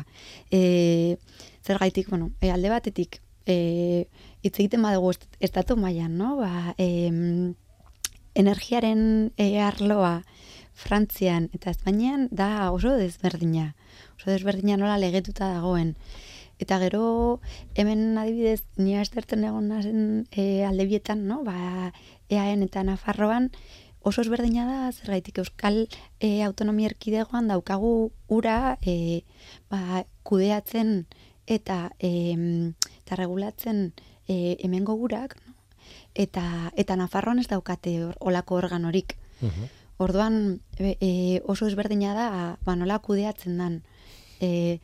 e, 0.50 1.17
zergaitik, 1.63 2.10
bueno, 2.10 2.32
e, 2.41 2.50
alde 2.52 2.74
batetik, 2.74 3.22
e, 3.48 4.08
hitz 4.44 4.56
egiten 4.60 4.84
badugu 4.86 5.12
est- 5.16 5.38
estatu 5.40 5.78
mailan, 5.80 6.18
no? 6.18 6.36
Ba, 6.38 6.76
em, 6.78 7.56
energiaren 8.36 9.34
e, 9.38 9.60
arloa 9.60 10.22
Frantzian 10.78 11.50
eta 11.58 11.72
Espainian 11.74 12.28
da 12.32 12.70
oso 12.72 12.94
desberdina. 13.00 13.74
Oso 14.20 14.30
desberdina 14.30 14.78
nola 14.78 15.00
legetuta 15.02 15.50
dagoen. 15.56 15.96
Eta 16.62 16.78
gero 16.82 17.40
hemen 17.76 18.18
adibidez 18.18 18.64
ni 18.78 18.96
astertzen 18.98 19.44
egon 19.46 19.68
nazen 19.70 20.28
e, 20.32 20.64
aldebietan, 20.66 21.26
no? 21.30 21.44
Ba, 21.46 21.94
EAN 22.30 22.64
eta 22.66 22.84
Nafarroan 22.84 23.52
oso 24.08 24.22
ezberdina 24.22 24.66
da 24.70 24.92
zergaitik 24.92 25.42
Euskal 25.42 25.88
e, 26.20 26.44
Autonomia 26.46 26.90
Erkidegoan 26.92 27.50
daukagu 27.52 28.12
ura 28.28 28.78
e, 28.82 29.24
ba, 29.70 30.04
kudeatzen 30.24 31.06
eta 31.48 31.92
e, 32.00 32.74
eta 33.08 33.15
regulatzen 33.15 33.93
e, 34.28 34.58
hemengo 34.60 34.93
urak, 35.00 35.38
no? 35.48 35.54
eta 36.13 36.74
eta 36.76 36.98
Nafarroan 37.00 37.39
ez 37.39 37.48
daukate 37.48 37.96
hor- 38.04 38.17
olako 38.20 38.60
organorik. 38.60 39.15
Uhu. 39.41 39.70
Orduan 40.04 40.60
e, 40.78 40.98
e, 41.00 41.12
oso 41.48 41.70
ezberdina 41.72 42.12
da 42.13 42.28
ba, 42.65 42.76
nola 42.76 43.00
kudeatzen 43.00 43.58
dan. 43.58 43.80
E, 44.43 44.80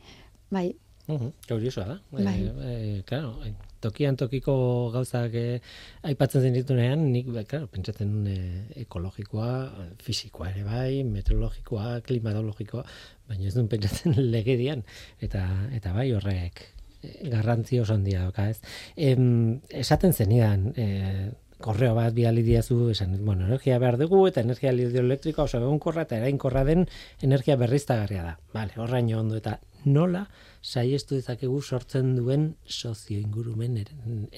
bai, 0.50 0.72
Uhu, 1.04 1.34
Curiosoa 1.44 1.84
da. 1.84 1.98
Bai. 2.16 2.38
E, 2.40 2.50
e, 2.64 3.02
claro, 3.04 3.34
e, 3.44 3.52
tokian 3.84 4.16
tokiko 4.16 4.54
gauzak 4.94 5.34
e, 5.36 5.60
aipatzen 6.08 6.46
zenitunean, 6.48 7.02
nik, 7.12 7.28
be, 7.28 7.42
claro, 7.44 7.68
pentsatzen 7.68 8.08
nun 8.08 8.30
e, 8.32 8.38
ekologikoa, 8.86 9.50
e, 9.82 9.88
fisikoa 10.00 10.48
ere 10.54 10.64
bai, 10.64 11.02
meteorologikoa, 11.04 11.98
klimatologikoa, 12.08 12.86
baina 13.28 13.50
ez 13.50 13.52
duen 13.52 13.68
pentsatzen 13.68 14.16
legedian, 14.34 14.80
eta, 15.20 15.44
eta 15.76 15.92
bai 15.92 16.08
horrek 16.16 16.64
e, 16.64 16.83
garrantzi 17.30 17.80
oso 17.80 17.94
handia 17.94 18.22
dauka, 18.26 18.48
ez? 18.50 18.60
Em, 18.96 19.60
esaten 19.70 20.12
zenidan, 20.12 20.72
e, 20.76 21.30
korreo 21.64 21.94
bat 21.96 22.12
bidali 22.12 22.42
diazu, 22.44 22.90
esan, 22.92 23.16
bueno, 23.24 23.46
energia 23.46 23.78
behar 23.80 23.96
dugu, 24.00 24.26
eta 24.28 24.42
energia 24.44 24.72
hidroelektrikoa 24.72 25.46
oso 25.48 25.60
egonkorra 25.62 26.04
eta 26.04 26.18
erainkorra 26.18 26.64
den 26.68 26.84
energia 27.22 27.56
berriztagarria 27.60 28.24
da. 28.26 28.34
Vale, 28.52 28.76
horraino 28.76 29.20
ondo, 29.20 29.38
eta 29.40 29.58
nola 29.84 30.26
saiestu 30.64 31.16
dezakegu 31.18 31.60
sortzen 31.62 32.14
duen 32.16 32.54
sozio 32.66 33.20
ingurumen 33.20 33.78
er, 33.80 33.94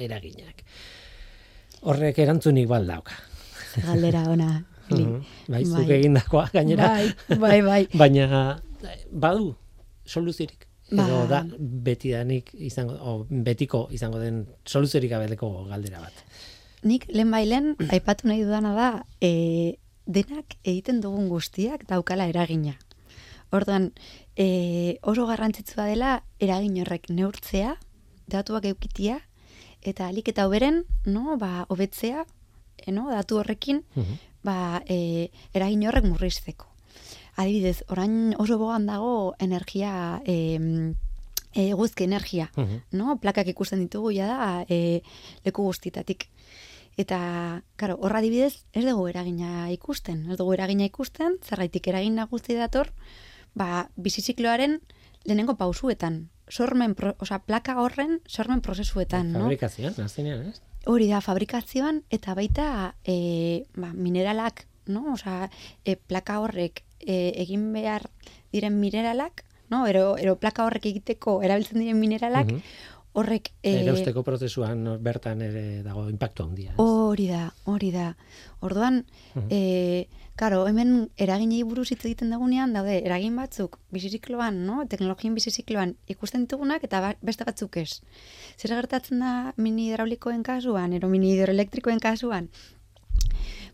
eraginak. 0.07 0.63
Horrek 1.87 2.19
erantzunik 2.19 2.69
baldauka. 2.71 3.19
galdera 3.85 4.25
ona. 4.31 4.51
Li. 4.95 5.05
Bai, 5.51 5.65
zuk 5.65 5.83
Bai. 5.83 5.99
egindakoa 5.99 6.47
gainera. 6.53 6.93
Bai, 6.95 7.39
bai, 7.43 7.59
bai. 7.67 7.81
Baina 8.01 8.27
eh, 8.87 9.01
badu 9.11 9.57
soluzirik. 10.07 10.66
Edo 10.91 11.27
Ba. 11.27 11.27
da 11.27 11.41
betidanik 11.59 12.53
izango 12.55 12.95
o, 13.01 13.27
betiko 13.29 13.89
izango 13.91 14.19
den 14.23 14.47
soluziorik 14.65 15.11
gabeleko 15.11 15.65
galdera 15.67 16.01
bat. 16.01 16.13
Nik 16.87 17.09
lehen 17.11 17.31
bailen 17.31 17.73
aipatu 17.91 18.29
nahi 18.29 18.45
dudana 18.45 18.75
da 18.77 18.89
e, 19.21 19.79
denak 20.07 20.55
egiten 20.63 21.01
dugun 21.03 21.29
guztiak 21.29 21.87
daukala 21.89 22.29
eragina. 22.31 22.77
Orduan, 23.51 23.93
e, 24.37 24.99
oso 25.03 25.27
garrantzitsua 25.27 25.87
dela 25.91 26.23
eragin 26.39 26.79
horrek 26.83 27.11
neurtzea, 27.11 27.77
datuak 28.31 28.65
eukitia, 28.71 29.19
eta 29.83 30.07
alik 30.11 30.29
eta 30.29 30.47
hoberen, 30.47 30.85
no, 31.07 31.37
ba, 31.39 31.65
hobetzea, 31.69 32.25
e, 32.79 32.93
no, 32.93 33.09
datu 33.11 33.39
horrekin, 33.39 33.83
Mhm. 33.97 34.17
ba, 34.45 34.83
e, 34.87 35.31
eragin 35.55 35.87
horrek 35.89 36.05
murrizteko. 36.05 36.67
Adibidez, 37.37 37.85
orain 37.93 38.35
oso 38.39 38.57
bogan 38.59 38.87
dago 38.89 39.35
energia 39.39 40.23
e, 40.25 40.59
eguzki 41.57 42.05
energia, 42.05 42.51
Mhm. 42.57 42.81
no? 42.93 43.17
Plakak 43.21 43.49
ikusten 43.49 43.81
ditugu 43.81 44.11
ja 44.13 44.27
da 44.27 44.65
e, 44.69 45.03
leku 45.45 45.63
guztitatik. 45.65 46.29
Eta, 46.97 47.63
karo, 47.77 47.99
horra 48.01 48.19
adibidez, 48.21 48.65
ez 48.73 48.85
dugu 48.87 49.09
eragina 49.09 49.71
ikusten. 49.71 50.31
Ez 50.33 50.39
dugu 50.39 50.55
eragina 50.55 50.85
ikusten, 50.89 51.37
zerraitik 51.45 51.87
eragin 51.89 52.15
nagusi 52.17 52.55
dator, 52.57 52.89
ba, 53.55 53.91
bizizikloaren 53.97 54.81
lehenengo 55.25 55.57
pausuetan. 55.57 56.31
Sormen, 56.49 56.95
pro, 56.95 57.15
oza, 57.21 57.41
plaka 57.41 57.75
horren 57.83 58.21
sormen 58.29 58.63
prozesuetan, 58.63 59.33
no? 59.33 59.41
Fabrikazioan, 59.45 59.93
azkenean, 60.05 60.47
ez? 60.55 60.63
Hori 60.87 61.09
da, 61.11 61.21
fabrikazioan, 61.21 62.05
eta 62.09 62.33
baita 62.39 62.95
e, 63.05 63.67
ba, 63.77 63.93
mineralak, 63.93 64.65
no? 64.87 65.13
Osa, 65.13 65.51
e, 65.85 65.97
plaka 65.97 66.39
horrek 66.41 66.85
e, 67.01 67.33
egin 67.43 67.73
behar 67.73 68.09
diren 68.53 68.79
mineralak, 68.81 69.45
no? 69.71 69.87
Ero, 69.87 70.17
ero 70.19 70.37
plaka 70.39 70.65
horrek 70.65 70.87
egiteko 70.87 71.43
erabiltzen 71.43 71.81
diren 71.81 71.99
mineralak, 72.01 72.47
Mhm. 72.53 72.61
horrek... 73.17 73.53
e, 73.63 73.83
Erausteko 73.83 74.23
prozesuan 74.23 74.99
bertan 75.03 75.41
ere 75.43 75.83
dago 75.83 76.09
impactu 76.11 76.43
handia. 76.45 76.75
Hori 76.77 77.27
da, 77.29 77.53
hori 77.65 77.91
da. 77.91 78.17
Orduan, 78.61 79.07
Mhm. 79.35 79.47
e, 79.51 80.09
karo, 80.37 80.67
hemen 80.69 81.11
eraginei 81.17 81.63
buruz 81.65 81.91
hitz 81.91 82.05
egiten 82.05 82.29
dagunean, 82.31 82.75
daude, 82.75 82.99
eragin 83.07 83.35
batzuk 83.37 83.79
bizizikloan, 83.91 84.67
no? 84.67 84.85
teknologien 84.87 85.35
bizizikloan 85.35 85.97
ikusten 86.07 86.43
ditugunak 86.45 86.85
eta 86.85 87.01
ba- 87.01 87.17
beste 87.23 87.45
batzuk 87.45 87.77
ez. 87.79 88.03
Zer 88.59 88.71
gertatzen 88.77 89.21
da 89.21 89.55
mini 89.57 89.89
hidraulikoen 89.89 90.43
kasuan, 90.43 90.93
ero 90.93 91.09
mini 91.09 91.33
hidroelektrikoen 91.33 91.99
kasuan? 92.01 92.51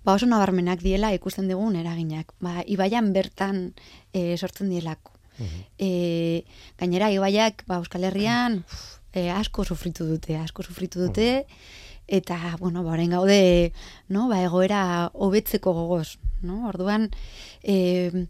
Ba 0.05 0.17
oso 0.17 0.27
nabarmenak 0.27 0.83
diela 0.83 1.12
ikusten 1.15 1.49
dugun 1.51 1.77
eraginak. 1.79 2.33
Ba, 2.43 2.62
ibaian 2.67 3.12
bertan 3.15 3.73
e, 4.12 4.37
sortzen 4.37 4.71
dielako. 4.73 5.12
Mhm. 5.38 5.61
E, 5.79 5.91
gainera, 6.79 7.11
ibaiak, 7.15 7.65
ba, 7.67 7.79
Euskal 7.81 8.05
Herrian, 8.05 8.61
uf, 8.67 8.99
e, 9.15 9.29
asko 9.31 9.65
sufritu 9.65 10.07
dute, 10.09 10.37
asko 10.37 10.62
sufritu 10.62 11.01
dute, 11.01 11.47
eta, 12.07 12.57
bueno, 12.61 12.83
ba, 12.83 12.97
orain 12.97 13.15
gaude, 13.15 13.73
no, 14.09 14.29
ba, 14.29 14.43
egoera 14.43 15.11
hobetzeko 15.15 15.73
gogoz, 15.73 16.19
no? 16.43 16.67
Orduan, 16.69 17.09
e, 17.62 18.27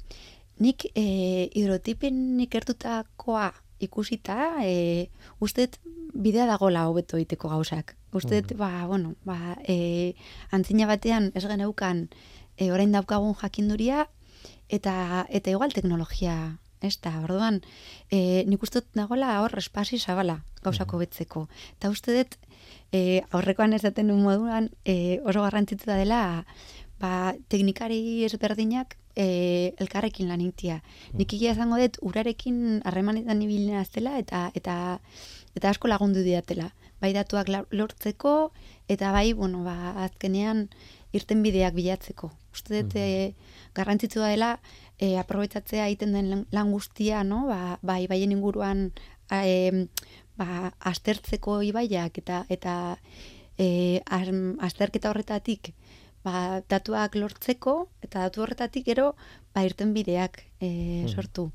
nik 0.62 0.86
e, 0.94 1.50
hidrotipen 1.56 2.40
ikertutakoa 2.46 3.50
ikusita, 3.82 4.64
e, 4.64 5.10
ustet 5.40 5.78
bidea 6.12 6.46
dagola 6.46 6.86
hobeto 6.88 7.16
egiteko 7.16 7.48
gauzak. 7.52 7.96
Ustet, 8.12 8.52
ba, 8.56 8.86
bueno, 8.86 9.14
ba, 9.24 9.56
e, 9.64 10.14
antzina 10.50 10.86
batean 10.86 11.30
ez 11.34 11.44
geneukan 11.46 12.08
e, 12.56 12.70
orain 12.72 12.92
daukagun 12.92 13.34
jakinduria, 13.40 14.08
eta 14.68 15.26
eta 15.30 15.50
igual 15.50 15.72
teknologia 15.72 16.58
ez 16.82 16.98
da, 17.00 17.12
orduan, 17.22 17.60
e, 18.10 18.42
nik 18.48 18.62
uste 18.66 18.80
dut 18.80 18.96
dagoela 18.98 19.36
hor 19.40 19.54
espasi 19.58 19.98
zabala 19.98 20.40
gauzako 20.64 20.98
betzeko. 20.98 21.46
Eta 21.78 21.90
uste 21.94 22.16
dut, 22.16 22.36
e, 22.90 23.22
aurrekoan 23.30 23.72
ez 23.72 23.82
daten 23.86 24.10
moduan, 24.18 24.68
e, 24.84 25.20
oso 25.24 25.44
garrantzitsu 25.46 25.86
da 25.86 26.00
dela, 26.00 26.22
ba, 27.00 27.34
teknikari 27.48 28.24
ezberdinak 28.26 28.98
e, 29.16 29.74
elkarrekin 29.80 30.28
lan 30.28 30.40
itia. 30.40 30.80
Nik 31.16 31.34
egia 31.36 31.52
izango 31.56 31.78
dut, 31.80 31.98
urarekin 32.02 32.80
harremanetan 32.88 33.42
ibilina 33.44 33.80
aztela, 33.82 34.16
eta, 34.18 34.50
eta, 34.58 34.76
eta 35.56 35.72
asko 35.72 35.90
lagundu 35.90 36.24
diatela. 36.24 36.70
Bai 37.02 37.12
datuak 37.16 37.50
lortzeko, 37.74 38.52
eta 38.88 39.12
bai, 39.12 39.32
bueno, 39.32 39.64
ba, 39.66 39.94
azkenean 40.06 40.68
irten 41.12 41.42
bideak 41.42 41.74
bilatzeko. 41.74 42.30
Uste 42.52 42.82
dut, 42.82 42.96
e, 42.96 43.34
garrantzitsua 43.74 44.32
dela, 44.32 44.56
e, 44.98 45.16
aprobetsatzea 45.18 45.88
egiten 45.90 46.12
den 46.12 46.46
lan- 46.52 46.72
guztia, 46.72 47.24
no? 47.24 47.46
Ba, 47.48 47.78
ba 47.82 47.98
ibaien 48.00 48.32
inguruan 48.32 48.92
a, 49.28 49.44
em, 49.46 49.88
ba, 50.38 50.72
aztertzeko 50.80 51.60
ibaiak 51.62 52.18
eta 52.22 52.44
eta 52.48 52.74
e, 53.58 54.00
azterketa 54.06 55.10
horretatik 55.10 55.74
ba, 56.24 56.62
datuak 56.70 57.16
lortzeko 57.18 57.76
eta 58.04 58.26
datu 58.26 58.44
horretatik 58.44 58.86
gero 58.86 59.12
ba, 59.54 59.64
irten 59.66 59.92
bideak 59.96 60.44
e, 60.60 61.06
sortu. 61.08 61.50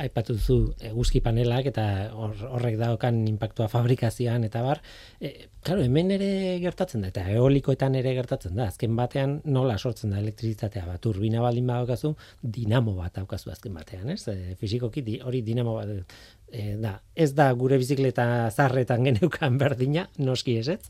aipatu 0.00 0.36
duzu 0.36 0.54
eguzki 0.86 1.20
panelak 1.20 1.66
eta 1.68 1.84
hor, 2.16 2.32
horrek 2.56 2.76
daukan 2.80 3.16
impactua 3.28 3.66
fabrikazioan 3.68 4.46
eta 4.46 4.62
bar. 4.64 4.80
E, 5.20 5.50
claro, 5.66 5.82
hemen 5.84 6.12
ere 6.14 6.30
gertatzen 6.62 7.02
da 7.04 7.10
eta 7.10 7.26
eolikoetan 7.34 7.98
ere 7.98 8.14
gertatzen 8.16 8.54
da. 8.56 8.68
Azken 8.70 8.94
batean 8.96 9.40
nola 9.44 9.76
sortzen 9.78 10.14
da 10.14 10.20
elektrizitatea 10.22 10.86
bat 10.86 11.02
turbina 11.04 11.42
baldin 11.44 11.66
badaukazu, 11.68 12.14
dinamo 12.40 12.94
bat 12.96 13.18
daukazu 13.18 13.52
azken 13.52 13.76
batean, 13.76 14.08
ez? 14.14 14.22
E, 14.30 14.54
fisikoki 14.60 15.04
di, 15.04 15.18
hori 15.20 15.42
dinamo 15.42 15.76
bat 15.80 16.16
e, 16.52 16.76
da. 16.80 16.98
Ez 17.14 17.32
da 17.36 17.50
gure 17.58 17.78
bizikleta 17.80 18.24
zarretan 18.50 19.04
geneukan 19.08 19.58
berdina, 19.60 20.06
noski 20.18 20.56
ez 20.60 20.68
ez? 20.76 20.80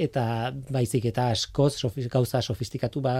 Eta 0.00 0.24
baizik 0.72 1.04
eta 1.10 1.28
askoz 1.34 1.74
sofi, 1.76 2.06
gauza 2.12 2.40
sofistikatu 2.42 3.02
ba, 3.04 3.14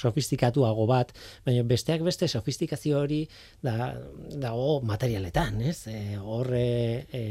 sofistikatuago 0.00 0.86
bat, 0.88 1.12
baina 1.44 1.64
besteak 1.68 2.04
beste 2.06 2.28
sofistikazio 2.28 3.02
hori 3.02 3.22
da 3.62 3.92
dago 4.40 4.80
materialetan, 4.86 5.60
ez? 5.68 5.84
E, 5.92 6.16
hor 6.20 6.52
e, 6.56 6.68
e, 7.12 7.24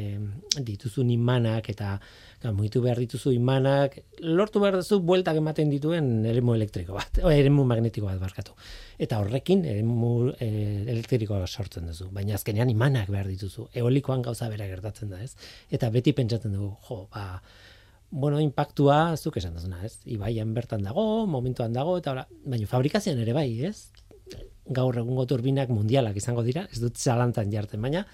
dituzun 0.59 1.09
imanak 1.13 1.71
eta 1.73 1.95
ga, 2.43 2.51
mugitu 2.51 2.81
behar 2.83 2.99
dituzu 2.99 3.31
imanak, 3.33 3.95
lortu 4.19 4.61
behar 4.63 4.75
duzu 4.81 4.99
bueltak 5.07 5.37
ematen 5.39 5.69
dituen 5.71 6.25
eremu 6.27 6.55
elektriko 6.57 6.97
bat, 6.97 7.21
o, 7.23 7.31
eremu 7.31 7.63
magnetiko 7.69 8.09
bat 8.09 8.19
barkatu. 8.21 8.55
Eta 9.01 9.19
horrekin 9.23 9.63
eremu 9.69 10.13
e, 10.35 10.49
elektrikoa 10.93 11.45
sortzen 11.47 11.87
duzu, 11.89 12.09
baina 12.15 12.35
azkenean 12.37 12.71
imanak 12.73 13.11
behar 13.13 13.29
dituzu. 13.31 13.69
Eolikoan 13.79 14.25
gauza 14.25 14.49
bera 14.51 14.67
gertatzen 14.67 15.13
da, 15.13 15.21
ez? 15.23 15.33
Eta 15.71 15.89
beti 15.93 16.13
pentsatzen 16.17 16.55
dugu, 16.57 16.73
jo, 16.89 16.99
ba, 17.13 17.41
bueno, 18.11 18.41
impactua, 18.43 19.15
zuk 19.17 19.39
esan 19.39 19.55
duzuna, 19.57 19.79
ez? 19.87 19.95
Ibaian 20.17 20.53
bertan 20.53 20.83
dago, 20.85 21.25
momentuan 21.25 21.73
dago, 21.73 21.95
eta 22.01 22.11
hola, 22.11 22.27
baina 22.45 22.67
fabrikazioan 22.69 23.23
ere 23.23 23.33
bai, 23.33 23.47
ez? 23.71 23.89
Gaur 24.67 24.99
egungo 25.01 25.25
turbinak 25.27 25.71
mundialak 25.73 26.19
izango 26.19 26.43
dira, 26.45 26.67
ez 26.71 26.83
dut 26.83 26.99
zalantzan 26.99 27.51
jartzen, 27.51 27.81
baina 27.83 28.05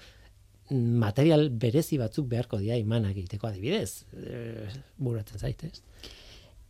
material 0.70 1.48
berezi 1.50 1.98
batzuk 1.98 2.28
beharko 2.30 2.60
dira 2.62 2.78
imanak 2.78 3.16
egiteko 3.16 3.48
adibidez. 3.50 4.04
E, 4.14 4.68
buratzen 4.98 5.38
zaitez. 5.38 5.80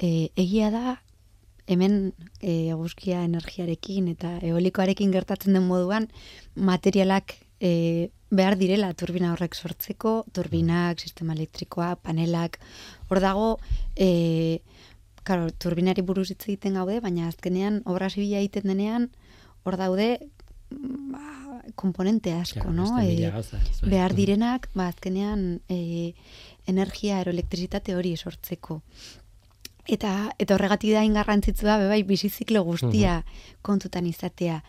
E, 0.00 0.30
egia 0.40 0.70
da, 0.72 0.96
hemen 1.70 2.12
e, 2.40 2.70
eguzkia 2.72 3.22
energiarekin 3.28 4.08
eta 4.14 4.38
eolikoarekin 4.46 5.12
gertatzen 5.14 5.54
den 5.56 5.68
moduan, 5.68 6.08
materialak 6.54 7.36
e, 7.60 8.10
behar 8.30 8.56
direla 8.58 8.92
turbina 8.94 9.34
horrek 9.34 9.54
sortzeko, 9.54 10.24
turbinak, 10.34 11.02
sistema 11.02 11.34
elektrikoa, 11.36 11.94
panelak, 12.02 12.58
hor 13.10 13.20
dago, 13.22 13.50
e, 13.96 14.62
karo, 15.26 15.50
turbinari 15.62 16.02
buruz 16.06 16.30
hitz 16.30 16.44
egiten 16.46 16.78
gaude, 16.78 17.00
baina 17.04 17.28
azkenean 17.28 17.82
obra 17.90 18.08
zibila 18.10 18.40
egiten 18.40 18.70
denean, 18.70 19.10
hor 19.66 19.76
daude, 19.76 20.10
ba, 20.70 21.39
komponente 21.74 22.32
asko, 22.32 22.60
Claro, 22.60 22.72
no? 22.72 22.98
E, 23.00 23.30
gauza, 23.30 23.56
ez 23.58 23.80
bai. 23.80 23.90
behar 23.90 24.14
direnak, 24.14 24.68
ba, 24.74 24.88
azkenean 24.88 25.60
e, 25.68 26.14
energia, 26.66 27.18
aeroelektrizitate 27.18 27.94
hori 27.96 28.16
sortzeko. 28.16 28.80
Eta, 29.90 30.30
eta 30.38 30.54
horregatik 30.54 30.92
da 30.94 31.02
ingarrantzitsua, 31.02 31.78
be 31.80 31.88
bai, 31.90 32.02
biziziklo 32.06 32.62
guztia 32.62 33.24
kontutan 33.62 34.06
izatea. 34.06 34.60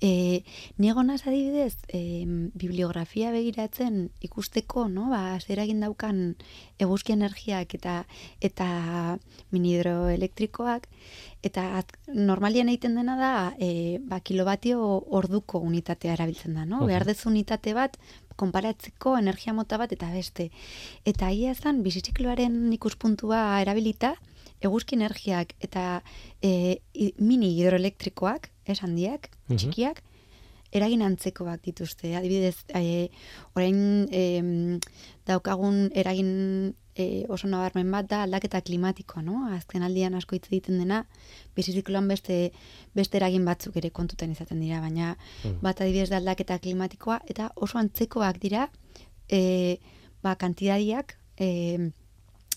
E, 0.00 0.44
niego 0.78 1.02
naz 1.04 1.26
adibidez, 1.28 1.76
e, 1.92 2.24
bibliografia 2.56 3.30
begiratzen 3.34 4.08
ikusteko, 4.24 4.86
no? 4.88 5.10
Ba, 5.12 5.36
zer 5.44 5.60
egin 5.60 5.82
daukan 5.84 6.22
eguzki 6.80 7.12
energiak 7.12 7.74
eta 7.76 8.06
eta 8.40 8.68
mini 9.52 9.74
hidroelektrikoak, 9.74 10.88
eta 11.44 11.66
at, 11.82 11.92
normalien 12.08 12.72
egiten 12.72 12.96
dena 12.96 13.18
da, 13.20 13.34
e, 13.60 14.00
ba, 14.00 14.22
kilobatio 14.24 14.80
orduko 15.20 15.60
unitatea 15.60 16.16
erabiltzen 16.16 16.56
da, 16.56 16.64
no? 16.64 16.80
Mhm. 16.80 16.88
Behar 16.88 17.06
dezu 17.12 17.28
unitate 17.28 17.76
bat, 17.76 18.00
konparatzeko 18.40 19.18
energia 19.20 19.52
mota 19.52 19.76
bat 19.76 19.92
eta 19.92 20.08
beste. 20.14 20.48
Eta 21.04 21.28
ia 21.28 21.52
zan, 21.54 21.82
bizizikloaren 21.84 22.72
ikuspuntua 22.72 23.60
erabilita, 23.60 24.14
eguzki 24.60 24.94
energiak 24.96 25.54
eta 25.60 26.02
e, 26.42 26.80
mini 27.18 27.54
hidroelektrikoak, 27.56 28.50
ez 28.66 28.78
handiak, 28.82 29.30
Mhm. 29.48 29.56
txikiak, 29.58 30.02
eragin 30.72 31.02
antzekoak 31.02 31.62
dituzte. 31.64 32.14
Adibidez, 32.16 32.64
e, 32.74 33.08
orain 33.56 34.08
e, 34.12 34.80
daukagun 35.26 35.90
eragin 35.94 36.74
e, 36.94 37.24
oso 37.28 37.48
nabarmen 37.48 37.90
bat 37.90 38.06
da 38.10 38.22
aldaketa 38.26 38.60
klimatikoa, 38.60 39.22
no? 39.22 39.46
Azken 39.54 39.82
aldian 39.86 40.14
asko 40.14 40.36
hitz 40.36 40.46
egiten 40.50 40.78
dena, 40.78 41.04
bizizikloan 41.56 42.08
beste, 42.10 42.52
beste 42.94 43.16
eragin 43.16 43.44
batzuk 43.46 43.76
ere 43.80 43.90
kontutan 43.90 44.30
izaten 44.34 44.60
dira, 44.60 44.80
baina 44.80 45.16
Mhm. 45.44 45.60
bat 45.62 45.80
adibidez 45.80 46.10
da 46.10 46.16
aldaketa 46.18 46.58
klimatikoa, 46.58 47.20
eta 47.26 47.50
oso 47.56 47.78
antzekoak 47.78 48.38
dira, 48.42 48.68
e, 49.28 49.78
ba, 50.22 50.34
kantidadiak, 50.36 51.16
e, 51.38 51.90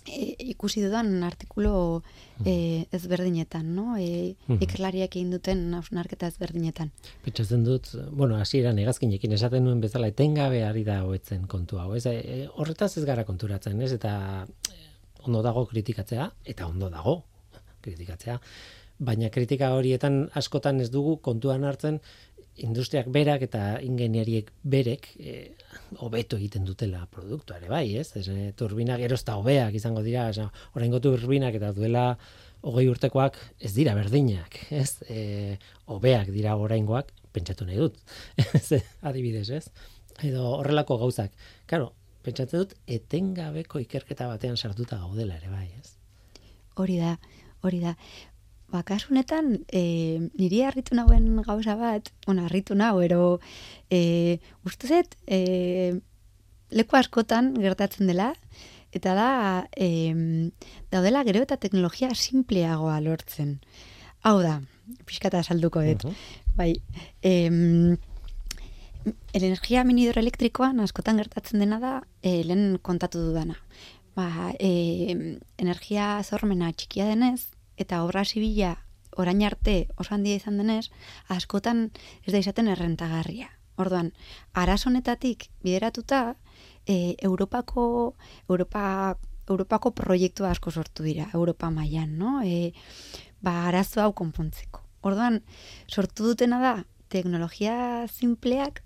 e, 0.08 0.36
ikusi 0.54 0.84
dudan 0.84 1.12
artikulu 1.24 2.02
e, 2.46 2.86
ezberdinetan, 2.96 3.70
no? 3.76 3.98
E, 3.98 4.36
ikerlariak 4.60 5.16
egin 5.16 5.34
duten 5.36 5.66
hausnarketa 5.78 6.30
ezberdinetan. 6.32 6.92
Pentsatzen 7.26 7.66
dut, 7.68 7.94
bueno, 8.12 8.38
hasieran 8.42 8.80
hegazkinekin 8.82 9.36
esaten 9.38 9.66
nuen 9.68 9.82
bezala 9.84 10.10
etengabe 10.14 10.64
ari 10.68 10.86
da 10.88 11.02
hoetzen 11.08 11.48
kontu 11.52 11.80
hau. 11.82 11.94
Ez, 11.98 12.06
e, 12.10 12.44
horretaz 12.56 12.96
ez 12.98 13.06
gara 13.10 13.26
konturatzen, 13.28 13.82
ez? 13.82 13.94
Eta 13.98 14.14
e, 14.70 14.80
ondo 15.28 15.44
dago 15.46 15.66
kritikatzea 15.70 16.30
eta 16.56 16.68
ondo 16.68 16.90
dago 16.94 17.22
kritikatzea. 17.84 18.40
Baina 19.04 19.30
kritika 19.34 19.74
horietan 19.76 20.28
askotan 20.40 20.80
ez 20.80 20.90
dugu 20.94 21.18
kontuan 21.26 21.66
hartzen 21.68 22.00
industriak 22.62 23.08
berak 23.10 23.42
eta 23.48 23.64
ingenieriek 23.82 24.52
berek 24.64 25.08
e, 25.18 25.36
hobeto 26.06 26.38
egiten 26.38 26.66
dutela 26.68 27.08
produktua 27.10 27.58
ere 27.58 27.70
bai, 27.72 27.86
ez? 27.98 28.12
Ez, 28.20 28.28
e, 28.30 28.52
turbinak 28.58 29.02
erozta 29.02 29.38
hobeak 29.40 29.74
izango 29.80 30.04
dira, 30.06 30.28
oza, 30.30 30.50
oraingo 30.78 31.00
turbinak 31.02 31.58
eta 31.58 31.72
duela 31.74 32.12
hogei 32.62 32.86
urtekoak 32.92 33.40
ez 33.60 33.74
dira 33.76 33.96
berdinak, 33.98 34.60
ez? 34.72 35.02
E, 35.10 35.58
hobeak 35.90 36.30
dira 36.36 36.56
oraingoak, 36.56 37.12
pentsatu 37.34 37.66
nahi 37.66 37.82
dut. 37.82 37.98
Ez, 38.60 38.80
adibidez, 39.02 39.50
ez? 39.50 39.66
Edo 40.24 40.46
horrelako 40.60 41.00
gauzak. 41.02 41.34
Claro, 41.66 41.92
pentsatzen 42.24 42.62
dut 42.62 42.76
etengabeko 42.86 43.82
ikerketa 43.82 44.30
batean 44.30 44.58
sartuta 44.58 45.00
gaudela 45.02 45.40
ere 45.42 45.50
bai, 45.50 45.68
ez? 45.80 45.96
Hori 46.80 47.00
da, 47.02 47.18
hori 47.66 47.82
da. 47.82 47.96
Ba, 48.74 48.82
kasu 48.82 49.12
honetan, 49.12 49.60
e, 49.70 49.84
niri 50.34 50.64
harritu 50.66 50.96
nauen 50.98 51.28
gauza 51.46 51.76
bat, 51.78 52.10
bueno, 52.26 52.48
harritu 52.48 52.74
nau, 52.74 52.96
ero 53.06 53.38
e, 53.94 54.40
uste 54.66 54.90
zet, 54.90 55.14
e, 55.30 56.00
leku 56.74 56.98
askotan 56.98 57.52
gertatzen 57.62 58.10
dela, 58.10 58.32
eta 58.98 59.14
da, 59.14 59.30
e, 59.78 60.50
daudela 60.90 61.22
gero 61.30 61.46
eta 61.46 61.60
teknologia 61.62 62.10
simpleagoa 62.18 62.98
lortzen. 63.06 63.60
Hau 64.26 64.40
da, 64.42 64.58
pixkata 65.06 65.46
salduko 65.46 65.86
dut. 65.86 66.10
Mhm. 66.10 66.50
Bai, 66.58 66.72
em, 67.22 67.98
energia 69.38 69.86
mini 69.86 70.08
hidroelektrikoan 70.08 70.82
askotan 70.82 71.22
gertatzen 71.22 71.62
dena 71.62 71.78
da, 71.78 71.98
e, 72.26 72.40
lehen 72.42 72.80
kontatu 72.82 73.22
dudana. 73.22 73.62
Ba, 74.18 74.50
e, 74.58 75.38
energia 75.62 76.16
zormena 76.26 76.74
txikia 76.74 77.14
denez, 77.14 77.53
eta 77.78 78.04
obra 78.04 78.26
zibila 78.26 78.78
orain 79.18 79.44
arte 79.44 79.88
oso 79.98 80.16
handia 80.16 80.36
izan 80.36 80.58
denez, 80.58 80.90
askotan 81.30 81.90
ez 82.26 82.34
da 82.34 82.40
izaten 82.42 82.68
errentagarria. 82.68 83.50
Orduan, 83.78 84.12
arazo 84.54 84.90
honetatik 84.90 85.48
bideratuta, 85.66 86.36
e, 86.86 87.16
Europako, 87.22 88.16
Europa, 88.50 89.18
Europako 89.50 89.92
proiektu 89.92 90.46
asko 90.46 90.72
sortu 90.72 91.04
dira, 91.04 91.30
Europa 91.34 91.70
mailan, 91.70 92.18
no? 92.18 92.42
E, 92.46 92.74
ba, 93.42 93.68
arazo 93.68 94.02
hau 94.02 94.14
konpontzeko. 94.14 94.84
Orduan, 95.02 95.42
sortu 95.88 96.30
dutena 96.30 96.62
da, 96.62 96.76
teknologia 97.10 98.06
simpleak, 98.10 98.84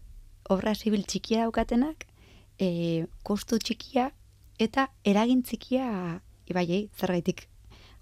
obra 0.49 0.73
zibil 0.75 1.03
txikia 1.03 1.45
daukatenak, 1.45 2.07
e, 2.59 3.05
kostu 3.23 3.59
txikia 3.59 4.11
eta 4.59 4.87
eragin 5.03 5.43
txikia 5.43 6.21
ibaiei, 6.47 6.87
zergaitik. 6.97 7.47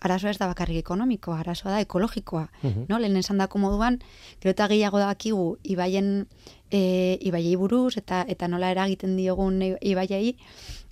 Arazoa 0.05 0.29
ez 0.31 0.37
da 0.37 0.47
bakarrik 0.51 0.77
ekonomikoa, 0.83 1.39
arazoa 1.41 1.71
da 1.75 1.79
ekologikoa. 1.81 2.47
Mhm. 2.63 2.85
No? 2.89 2.99
Lehen 3.01 3.17
esan 3.17 3.39
dako 3.41 3.57
moduan, 3.59 3.99
gero 4.39 4.51
eta 4.53 4.67
gehiago 4.69 4.99
dakigu 5.01 5.57
ibaien, 5.63 6.27
e, 6.71 7.17
ibaiei 7.21 7.55
buruz 7.55 7.97
eta 7.97 8.23
eta 8.27 8.47
nola 8.47 8.69
eragiten 8.73 9.15
diogun 9.17 9.61
i- 9.61 9.75
ibaiei, 9.81 10.35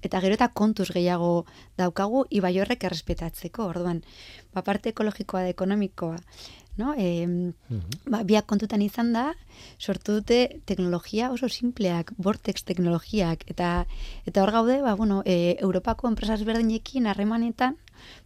eta 0.01 0.19
gero 0.21 0.33
eta 0.33 0.47
kontuz 0.49 0.89
gehiago 0.93 1.45
daukagu 1.77 2.25
ibai 2.29 2.57
horrek 2.59 2.83
errespetatzeko. 2.89 3.65
Orduan, 3.69 4.03
ba, 4.53 4.61
parte 4.63 4.89
ekologikoa 4.89 5.41
da 5.43 5.49
ekonomikoa. 5.53 6.17
No? 6.75 6.95
E, 6.97 7.27
Mhm. 7.27 8.09
ba, 8.09 8.23
biak 8.23 8.47
kontutan 8.49 8.81
izan 8.81 9.13
da, 9.13 9.35
sortu 9.77 10.13
dute 10.17 10.59
teknologia 10.65 11.29
oso 11.31 11.47
simpleak, 11.47 12.13
vortex 12.17 12.63
teknologiak, 12.65 13.43
eta 13.47 13.85
eta 14.25 14.41
hor 14.41 14.51
gaude, 14.51 14.81
ba, 14.81 14.95
bueno, 14.95 15.21
e, 15.25 15.55
Europako 15.61 16.07
enpresa 16.07 16.33
ezberdinekin 16.33 17.05
harremanetan, 17.05 17.77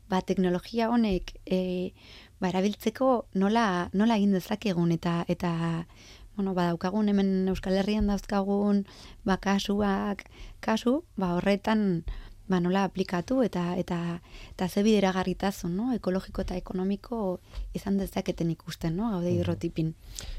ba, 0.10 0.22
teknologia 0.22 0.90
honek 0.90 1.34
e, 1.46 1.94
ba, 2.40 2.52
erabiltzeko 2.52 3.28
nola, 3.36 3.90
nola 3.94 4.18
egin 4.20 4.36
dezakegun, 4.38 4.92
eta 4.96 5.24
eta 5.28 5.52
bueno, 6.38 6.54
ba, 6.54 6.68
daukagun 6.70 7.10
hemen 7.10 7.50
Euskal 7.50 7.80
Herrian 7.80 8.08
dauzkagun 8.12 8.84
ba, 9.26 9.40
kasuak, 9.42 10.28
kasu, 10.62 11.02
ba, 11.18 11.34
horretan 11.40 12.04
ba, 12.48 12.60
nola 12.64 12.84
aplikatu 12.88 13.42
eta 13.44 13.76
eta 13.78 13.98
eta 14.54 14.68
ze 14.70 14.84
bideragarritasun, 14.84 15.76
no? 15.76 15.92
ekologiko 15.96 16.42
eta 16.42 16.56
ekonomiko 16.58 17.40
izan 17.78 17.98
dezaketen 18.00 18.52
ikusten, 18.52 18.96
no? 18.98 19.12
gaude 19.12 19.32
hidrotipin. 19.36 19.94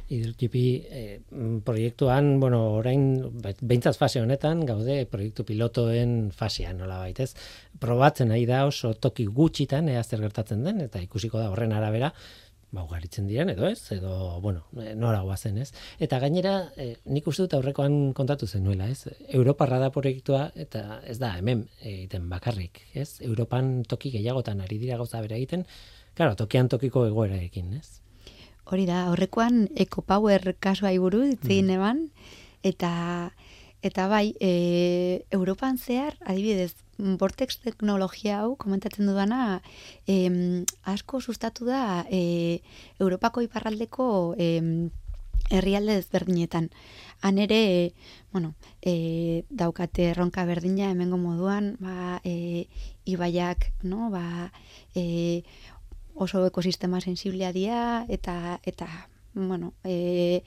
Hidrotipi 0.08 0.64
eh, 0.88 1.20
mm, 1.30 1.60
proiektuan, 1.66 2.38
bueno, 2.40 2.62
orain 2.80 3.06
be- 3.42 3.54
behintzat 3.60 3.98
fase 4.00 4.22
honetan 4.22 4.64
gaude 4.66 5.04
proiektu 5.10 5.44
pilotoen 5.44 6.30
fasean 6.34 6.78
nola 6.80 6.98
baitez. 7.04 7.34
Probatzen 7.78 8.32
nahi 8.32 8.46
da 8.48 8.64
oso 8.66 8.94
toki 8.94 9.26
gutxitan 9.26 9.88
ea 9.88 10.02
zer 10.02 10.20
gertatzen 10.24 10.64
den 10.64 10.80
eta 10.88 11.02
ikusiko 11.04 11.38
da 11.38 11.50
horren 11.52 11.72
arabera 11.76 12.12
ba 12.70 12.82
ugaritzen 12.84 13.26
diren 13.28 13.48
edo 13.48 13.68
ez 13.68 13.92
edo 13.92 14.40
bueno 14.44 14.66
nora 14.96 15.22
goazen 15.24 15.58
ez? 15.58 15.70
Eta 15.98 16.18
gainera 16.20 16.72
eh, 16.76 16.96
nik 17.06 17.26
uste 17.26 17.46
dut 17.46 17.54
aurrekoan 17.58 18.12
kontatu 18.12 18.46
zenuela 18.46 18.88
ez? 18.88 19.06
Europarra 19.28 19.78
da 19.78 19.90
proiektua 19.90 20.50
eta 20.54 21.00
ez 21.06 21.18
da 21.18 21.34
hemen 21.38 21.66
egiten 21.80 22.28
bakarrik 22.28 22.82
ez? 22.94 23.20
Europan 23.20 23.84
toki 23.88 24.12
gehiagotan 24.12 24.60
ari 24.60 24.78
dira 24.78 24.98
gauza 25.00 25.22
bera 25.24 25.36
egiten 25.40 25.64
claro 26.14 26.36
tokian 26.36 26.68
tokiko 26.68 27.06
egoeraekin 27.06 27.72
ez? 27.78 28.00
Hori 28.68 28.84
da, 28.84 29.06
horrekoan 29.08 29.62
EcoPower 29.80 30.52
kasua 30.60 30.90
iburu 30.92 31.22
ditzegin 31.24 31.70
eban, 31.72 32.02
eta 32.66 32.90
eta 33.80 34.08
bai, 34.10 34.34
e, 34.42 35.24
Europan 35.32 35.78
zehar, 35.78 36.18
adibidez, 36.26 36.74
Vortex 36.98 37.60
teknologia 37.62 38.40
hau, 38.42 38.56
komentatzen 38.58 39.06
dudana, 39.06 39.60
em, 40.06 40.64
asko 40.82 41.20
sustatu 41.20 41.68
da 41.68 42.04
e, 42.10 42.60
Europako 42.98 43.44
iparraldeko 43.46 44.34
em, 44.38 44.90
herrialde 45.50 45.96
ezberdinetan. 45.98 46.70
Han 47.22 47.38
ere, 47.38 47.94
bueno, 48.32 48.54
e, 48.82 49.44
daukate 49.48 50.10
erronka 50.10 50.44
berdina 50.44 50.90
hemengo 50.90 51.18
moduan, 51.22 51.76
ba, 51.78 52.20
e, 52.24 52.66
ibaiak, 53.06 53.70
no, 53.82 54.10
ba, 54.10 54.50
e, 54.94 55.44
oso 56.18 56.44
ekosistema 56.46 57.00
sensiblea 57.00 57.52
dira 57.54 58.04
eta 58.08 58.58
eta 58.66 58.88
bueno, 59.34 59.72
e, 59.84 60.42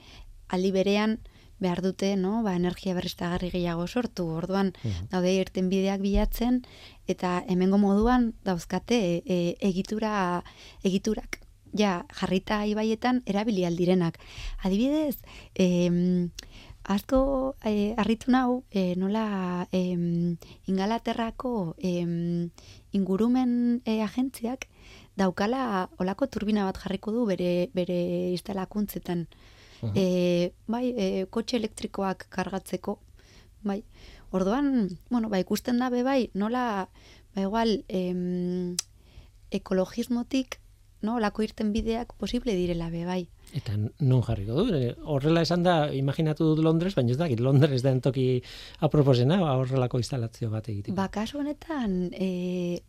aldi 0.48 0.70
berean 0.70 1.16
behar 1.62 1.80
dute, 1.82 2.16
no, 2.16 2.42
ba, 2.42 2.56
energia 2.58 2.94
berriztagarri 2.94 3.50
gehiago 3.54 3.86
sortu. 3.86 4.26
Orduan, 4.36 4.72
Mhm. 4.84 5.08
daude 5.12 5.32
irten 5.34 5.68
bideak 5.70 6.00
bilatzen 6.02 6.64
eta 7.06 7.42
hemengo 7.48 7.78
moduan 7.78 8.32
dauzkate 8.44 9.22
e, 9.24 9.56
egitura 9.60 10.42
egiturak 10.84 11.40
ja 11.72 12.04
jarrita 12.12 12.66
ibaietan 12.66 13.22
erabili 13.26 13.64
aldirenak. 13.64 14.18
Adibidez, 14.62 15.22
em, 15.54 16.30
asko 16.84 17.54
e, 17.64 17.94
harritu 17.96 18.30
nau 18.34 18.64
e, 18.70 18.94
nola 18.96 19.68
em, 19.72 20.36
Ingalaterrako 20.66 21.74
em, 21.78 22.50
ingurumen 22.92 23.80
e, 23.86 24.02
agentziak 24.02 24.66
daukala 25.16 25.88
olako 25.98 26.26
turbina 26.26 26.64
bat 26.64 26.78
jarriko 26.82 27.12
du 27.12 27.24
bere 27.26 27.70
bere 27.72 28.30
instalakuntzetan. 28.32 29.28
Mhm. 29.82 29.92
E, 29.96 30.52
bai, 30.66 30.94
e, 30.96 31.26
kotxe 31.30 31.58
elektrikoak 31.58 32.28
kargatzeko. 32.30 32.98
Bai. 33.62 33.82
Orduan, 34.32 34.88
bueno, 35.10 35.28
ba, 35.28 35.38
ikusten 35.42 35.78
da 35.78 35.90
be 35.90 36.02
bai, 36.02 36.30
nola 36.34 36.88
ba 37.34 37.42
igual 37.42 37.84
em, 37.88 38.76
ekologismotik 39.50 40.58
no, 41.02 41.16
olako 41.18 41.42
irten 41.42 41.72
bideak 41.74 42.14
posible 42.18 42.54
direla 42.54 42.88
be 42.90 43.02
bai. 43.04 43.26
Eta 43.58 43.74
non 43.76 44.22
jarriko 44.22 44.62
du? 44.62 44.76
Eh, 44.76 44.94
Horrela 45.02 45.42
esan 45.42 45.64
da, 45.66 45.90
imaginatu 45.92 46.52
dut 46.52 46.62
Londres, 46.64 46.94
baina 46.94 47.12
ez 47.12 47.18
dakit, 47.18 47.42
Londres 47.42 47.82
den 47.82 48.00
toki 48.00 48.26
aproposena, 48.86 49.40
horrelako 49.56 49.98
instalazio 49.98 50.50
bat 50.52 50.68
egiteko. 50.70 50.94
Ba, 50.96 51.08
kasu 51.12 51.42
honetan, 51.42 52.12
e, 52.14 52.82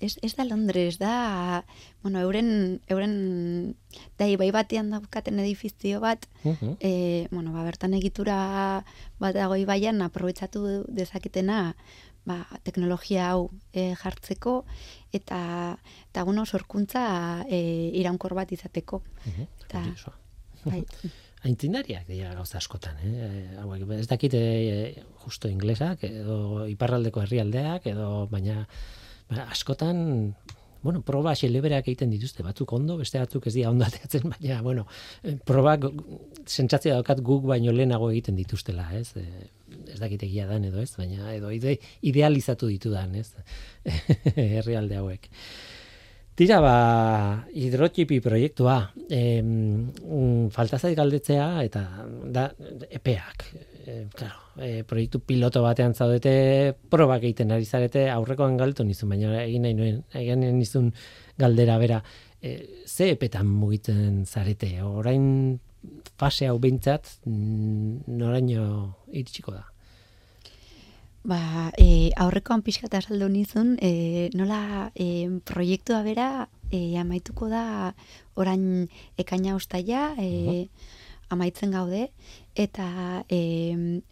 ez, 0.00 0.16
ez 0.22 0.34
da 0.36 0.44
Londres, 0.44 0.98
da, 0.98 1.64
bueno, 2.02 2.20
euren, 2.20 2.80
euren, 2.88 3.74
da, 4.18 4.26
ibai 4.30 4.50
batean 4.54 4.90
daukaten 4.90 5.38
edifizio 5.42 6.00
bat, 6.00 6.26
Mhm. 6.44 6.76
e, 6.80 7.28
bueno, 7.30 7.52
ba, 7.52 7.64
bertan 7.64 7.94
egitura 7.94 8.84
bat 9.18 9.34
dago 9.34 9.56
ibaian, 9.56 10.02
aprobetsatu 10.02 10.84
dezaketena, 10.88 11.74
ba, 12.28 12.46
teknologia 12.62 13.30
hau 13.30 13.50
e, 13.72 13.94
jartzeko, 13.96 14.64
eta, 15.12 15.78
eta 16.10 16.24
bueno, 16.24 16.44
sorkuntza 16.46 17.44
e, 17.48 17.90
iraunkor 17.94 18.34
bat 18.34 18.52
izateko. 18.52 19.02
Mhm. 19.26 19.46
Ta- 19.68 19.82
Kuriosoa. 19.82 20.14
Bai. 20.64 20.82
Aintzindariak 21.46 22.08
dira 22.08 22.32
gauza 22.34 22.58
askotan, 22.58 22.96
eh? 22.98 23.56
Hauek, 23.62 23.84
ez 23.94 24.08
dakit 24.10 24.34
eh, 24.34 25.04
justo 25.22 25.46
inglesak, 25.48 26.02
edo 26.02 26.66
iparraldeko 26.66 27.22
herrialdeak, 27.22 27.86
edo 27.86 28.26
baina 28.26 28.64
ba, 29.30 29.48
askotan 29.48 30.34
bueno, 30.82 31.02
proba 31.02 31.34
xeleberak 31.34 31.88
egiten 31.90 32.10
dituzte, 32.12 32.44
batzuk 32.46 32.72
ondo, 32.76 32.96
beste 33.00 33.18
batzuk 33.18 33.48
ez 33.50 33.54
dira 33.56 33.70
ondo 33.72 33.86
ateratzen, 33.86 34.28
baina, 34.34 34.60
bueno, 34.62 34.86
eh, 35.22 35.34
probak 35.50 35.88
sentsatzea 36.46 36.98
daukat 36.98 37.22
guk 37.26 37.48
baino 37.50 37.74
lehenago 37.74 38.10
egiten 38.12 38.38
dituztela, 38.38 38.86
ez? 38.98 39.10
E, 39.18 39.48
ez 39.92 39.98
dakit 40.00 40.22
egia 40.28 40.46
dan 40.48 40.64
edo 40.68 40.80
ez, 40.82 40.92
baina 40.96 41.32
edo 41.34 41.50
ide, 41.54 41.78
idealizatu 42.06 42.70
ditudan, 42.70 43.16
ez? 43.18 43.32
Herrialde 44.36 45.00
hauek. 45.00 45.28
Tira 46.38 46.60
ba, 46.62 46.74
hidrotxipi 47.50 48.20
proiektua, 48.22 48.76
mm, 49.10 50.52
falta 50.54 50.78
galdetzea, 50.94 51.48
eta 51.66 51.82
da, 52.30 52.44
epeak, 52.94 53.48
e, 53.88 54.08
claro, 54.14 54.36
e, 54.60 54.84
proiektu 54.84 55.20
piloto 55.24 55.62
batean 55.64 55.94
zaudete, 55.96 56.74
probak 56.92 57.24
egiten 57.24 57.54
ari 57.54 57.64
zarete, 57.64 58.04
aurrekoan 58.12 58.58
galtu 58.60 58.84
nizun, 58.84 59.14
baina 59.14 59.32
egin 59.40 59.64
nahi 59.64 59.76
nuen, 59.78 60.02
egin 60.20 60.44
nizun 60.58 60.90
galdera 61.40 61.78
bera, 61.80 62.02
e, 62.42 62.84
ze 62.84 63.08
epetan 63.14 63.48
mugitzen 63.48 64.26
zarete, 64.26 64.74
orain 64.84 65.24
fase 66.20 66.50
hau 66.50 66.58
behintzat, 66.60 67.08
mm, 67.24 68.04
noraino 68.20 68.68
iritsiko 69.08 69.56
da? 69.56 69.64
Ba, 71.28 71.40
e, 71.80 72.12
aurrekoan 72.20 72.60
pixka 72.66 72.90
eta 72.90 73.00
saldu 73.00 73.30
nizun, 73.32 73.76
e, 73.80 74.28
nola 74.36 74.90
e, 74.94 75.28
proiektua 75.48 76.04
bera 76.04 76.48
e, 76.70 76.98
amaituko 77.00 77.48
da 77.48 77.94
orain 78.36 78.88
ekaina 79.16 79.56
ustaia, 79.56 80.12
e, 80.20 80.68
amaitzen 81.30 81.70
gaude, 81.74 82.10
eta 82.56 83.24
e, 83.28 83.40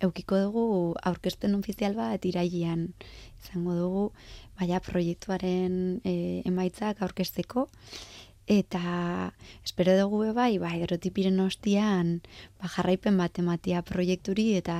eukiko 0.04 0.38
dugu 0.42 0.66
aurkezpen 1.02 1.54
ofizial 1.54 1.94
bat 1.96 2.24
irailean 2.24 2.90
izango 3.42 3.74
dugu, 3.74 4.04
baina 4.58 4.80
proiektuaren 4.80 6.00
e, 6.04 6.42
emaitzak 6.44 7.00
aurkezteko, 7.02 7.68
eta 8.46 9.32
espero 9.66 9.96
dugu 9.98 10.20
be 10.22 10.32
bai, 10.32 10.52
bai, 10.62 10.76
erotipiren 10.84 11.40
ostian, 11.42 12.20
ba, 12.60 12.68
jarraipen 12.70 13.16
bat 13.18 13.38
ematia 13.42 13.80
proiekturi 13.82 14.52
eta 14.60 14.76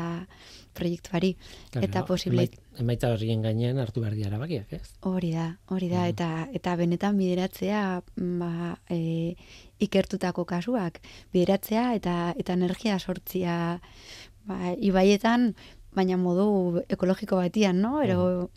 proiektuari. 0.76 1.32
Claro, 1.72 1.87
eta 1.89 2.05
posible... 2.07 2.45
emait- 2.47 2.62
Emaitza 2.76 3.09
horrien 3.11 3.41
gainean 3.43 3.78
hartu 3.80 4.03
behar 4.05 4.12
dira 4.14 4.28
erabakiak, 4.28 4.72
ez? 4.76 4.91
Hori 5.09 5.30
da, 5.32 5.47
hori 5.72 5.89
da, 5.89 6.03
Mhm. 6.05 6.11
eta, 6.12 6.49
eta 6.53 6.76
benetan 6.76 7.16
bideratzea, 7.16 8.03
ba, 8.16 8.78
e, 8.91 9.34
ikertutako 9.80 10.44
kasuak, 10.48 11.00
bideratzea 11.34 11.94
eta, 11.98 12.16
eta 12.38 12.52
energia 12.56 12.98
sortzia, 12.98 13.80
ba, 14.48 14.72
ibaietan, 14.78 15.54
baina 15.96 16.16
modu 16.20 16.82
ekologiko 16.92 17.36
batian, 17.40 17.80
no? 17.80 18.00
Ero, 18.04 18.50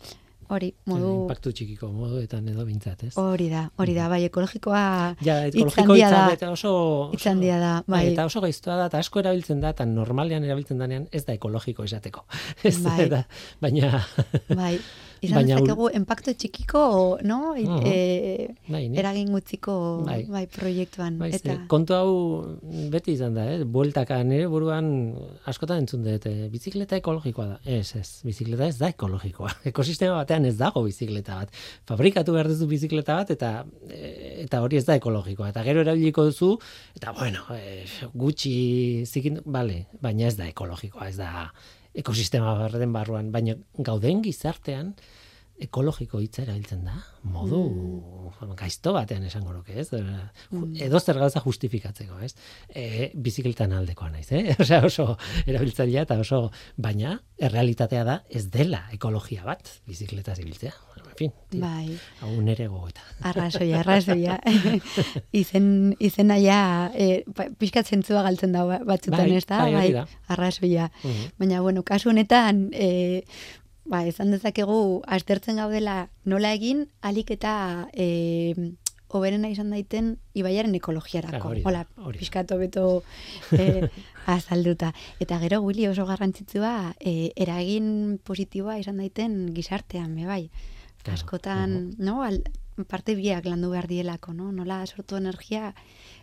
hori, 0.50 0.72
modu, 0.90 1.10
Impactu 1.22 1.52
txikiko 1.54 1.88
moduetan 1.94 2.48
edo 2.50 2.64
bintzat, 2.66 3.04
ez? 3.06 3.12
hori 3.20 3.46
da, 3.52 3.66
hori 3.78 3.94
da, 3.94 4.08
bai, 4.10 4.22
ekologikoa 4.26 4.82
Ja, 5.24 5.36
ekologiko 5.46 5.94
hitza 5.94 6.10
da. 6.10 6.24
eta 6.34 6.50
oso... 6.52 6.72
hitz 7.14 7.26
handia 7.30 7.58
da, 7.62 7.74
Bai, 7.86 8.00
bai. 8.06 8.12
eta 8.14 8.24
oso 8.26 8.40
gaiztoa 8.44 8.76
da, 8.80 8.88
eta 8.90 8.98
asko 9.04 9.20
erabiltzen 9.22 9.60
da, 9.62 9.70
eta 9.76 9.86
normalean 9.86 10.44
erabiltzen 10.44 10.78
danean 10.82 11.06
ez 11.12 11.24
da 11.28 11.36
ekologiko 11.38 11.84
esateko. 11.86 12.24
Ez 12.64 12.80
Bai. 12.82 13.08
da, 13.12 13.22
baina, 13.62 14.02
Bai, 14.56 14.74
izan 15.20 15.42
Baina 15.42 15.56
dezakegu 15.60 15.88
enpakto 15.94 16.32
txikiko, 16.32 17.18
no? 17.28 17.54
I- 17.56 17.64
Mhm. 17.66 17.86
e, 17.86 18.54
bai, 18.68 18.82
eragin 18.96 19.28
gutziko 19.32 20.02
Bai. 20.06 20.24
bai. 20.28 20.46
proiektuan. 20.46 21.18
Bai, 21.18 21.28
eta, 21.34 21.54
ze, 21.54 21.58
kontu 21.68 21.94
hau 21.94 22.10
beti 22.90 23.12
izan 23.12 23.34
da, 23.34 23.44
eh? 23.52 23.64
bueltaka 23.64 24.22
nire 24.24 24.46
buruan 24.48 25.14
askotan 25.46 25.78
entzun 25.84 26.02
dut, 26.04 26.26
eh, 26.26 26.48
bizikleta 26.48 26.96
ekologikoa 26.96 27.46
da. 27.46 27.58
Ez, 27.64 27.94
ez, 27.96 28.22
bizikleta 28.24 28.66
ez 28.66 28.78
da 28.78 28.88
ekologikoa. 28.88 29.50
Ekosistema 29.72 30.16
batean 30.16 30.44
ez 30.46 30.56
dago 30.56 30.82
bizikleta 30.82 31.36
bat. 31.42 31.50
Fabrikatu 31.86 32.32
behar 32.32 32.48
duzu 32.48 32.66
bizikleta 32.66 33.16
bat 33.16 33.30
eta 33.30 33.64
eh, 33.90 34.44
eta 34.44 34.62
hori 34.62 34.76
ez 34.80 34.84
da 34.86 34.96
ekologikoa. 34.96 35.48
Eta 35.50 35.62
gero 35.62 35.80
erabiliko 35.84 36.24
duzu, 36.30 36.56
eta 36.96 37.12
bueno, 37.12 37.44
eh, 37.54 37.84
gutxi 38.14 39.04
zikin, 39.06 39.40
bale, 39.44 39.86
baina 40.00 40.26
ez 40.26 40.36
da 40.36 40.48
ekologikoa, 40.48 41.08
ez 41.08 41.16
da 41.16 41.52
ekosistema 41.94 42.54
berden 42.58 42.92
barruan, 42.94 43.32
baina 43.34 43.56
gauden 43.78 44.22
gizartean 44.22 44.94
ekologiko 45.60 46.20
hitza 46.22 46.42
erabiltzen 46.44 46.86
da, 46.86 46.94
modu 47.28 47.60
gaizto 48.56 48.94
batean 48.96 49.26
esango 49.28 49.52
nuke, 49.52 49.76
ez? 49.82 49.88
Edo 50.86 51.00
zer 51.00 51.20
gauza 51.20 51.42
justifikatzeko, 51.44 52.16
ez? 52.24 52.32
E, 52.68 53.10
bizikletan 53.14 53.74
aldekoa 53.76 54.08
naiz, 54.14 54.30
eh? 54.32 54.54
Osea, 54.62 54.80
oso 54.88 55.10
erabiltzailea 55.44 56.06
eta 56.08 56.16
oso, 56.22 56.46
baina 56.80 57.18
errealitatea 57.36 58.06
da 58.08 58.20
ez 58.30 58.46
dela 58.52 58.86
ekologia 58.96 59.44
bat 59.44 59.68
bizikleta 59.90 60.38
ibiltzea. 60.40 60.72
Fin, 61.20 61.32
bai, 61.60 61.98
hau 62.24 62.30
nere 62.40 62.64
gogota. 62.72 63.02
arrazoia, 63.28 63.80
arrazoia. 63.82 64.38
Izen, 65.42 65.94
izena 66.00 66.38
ja, 66.40 66.60
e, 66.96 67.24
pa- 67.36 67.50
pixkat 67.60 67.86
zentzua 67.92 68.22
galtzen 68.24 68.54
da 68.56 68.64
batzutan, 68.88 69.26
Bai, 69.28 69.36
ez 69.36 69.44
da? 69.46 69.58
bai, 69.66 69.74
hori 69.76 69.92
da. 69.98 70.06
arrazoia. 70.32 70.90
Mhm. 71.04 71.26
Baina, 71.42 71.60
bueno, 71.60 71.82
kasu 71.84 72.08
honetan, 72.14 72.70
e, 72.72 73.24
ba, 73.84 74.04
esan 74.08 74.30
dezakegu, 74.32 75.02
aztertzen 75.06 75.60
gaudela 75.60 76.08
nola 76.24 76.54
egin, 76.56 76.86
alik 77.02 77.30
eta 77.36 77.54
e, 77.92 78.72
oberena 79.10 79.48
izan 79.50 79.70
daiten 79.74 80.12
ibaiaren 80.38 80.74
ekologiarako. 80.78 81.48
Claro, 81.50 81.62
Hola, 81.66 81.84
hori 81.98 82.16
da. 82.16 82.20
pixkat 82.22 82.52
hobeto 82.54 83.02
e, 83.52 83.88
azalduta. 84.30 84.92
Eta 85.18 85.40
gero, 85.42 85.60
Willy, 85.66 85.88
oso 85.90 86.06
garrantzitsua, 86.06 86.94
e, 87.00 87.32
eragin 87.36 88.20
positiboa 88.24 88.78
izan 88.78 89.02
daiten 89.02 89.50
gizartean, 89.56 90.14
bai. 90.24 90.44
Claro, 91.02 91.16
Askotan, 91.16 91.94
no, 91.98 92.22
al, 92.22 92.42
parte 92.88 93.14
biak 93.16 93.46
landu 93.48 93.70
behar 93.72 93.88
dielako, 93.88 94.32
no? 94.36 94.50
Nola 94.52 94.82
sortu 94.86 95.16
energia 95.16 95.74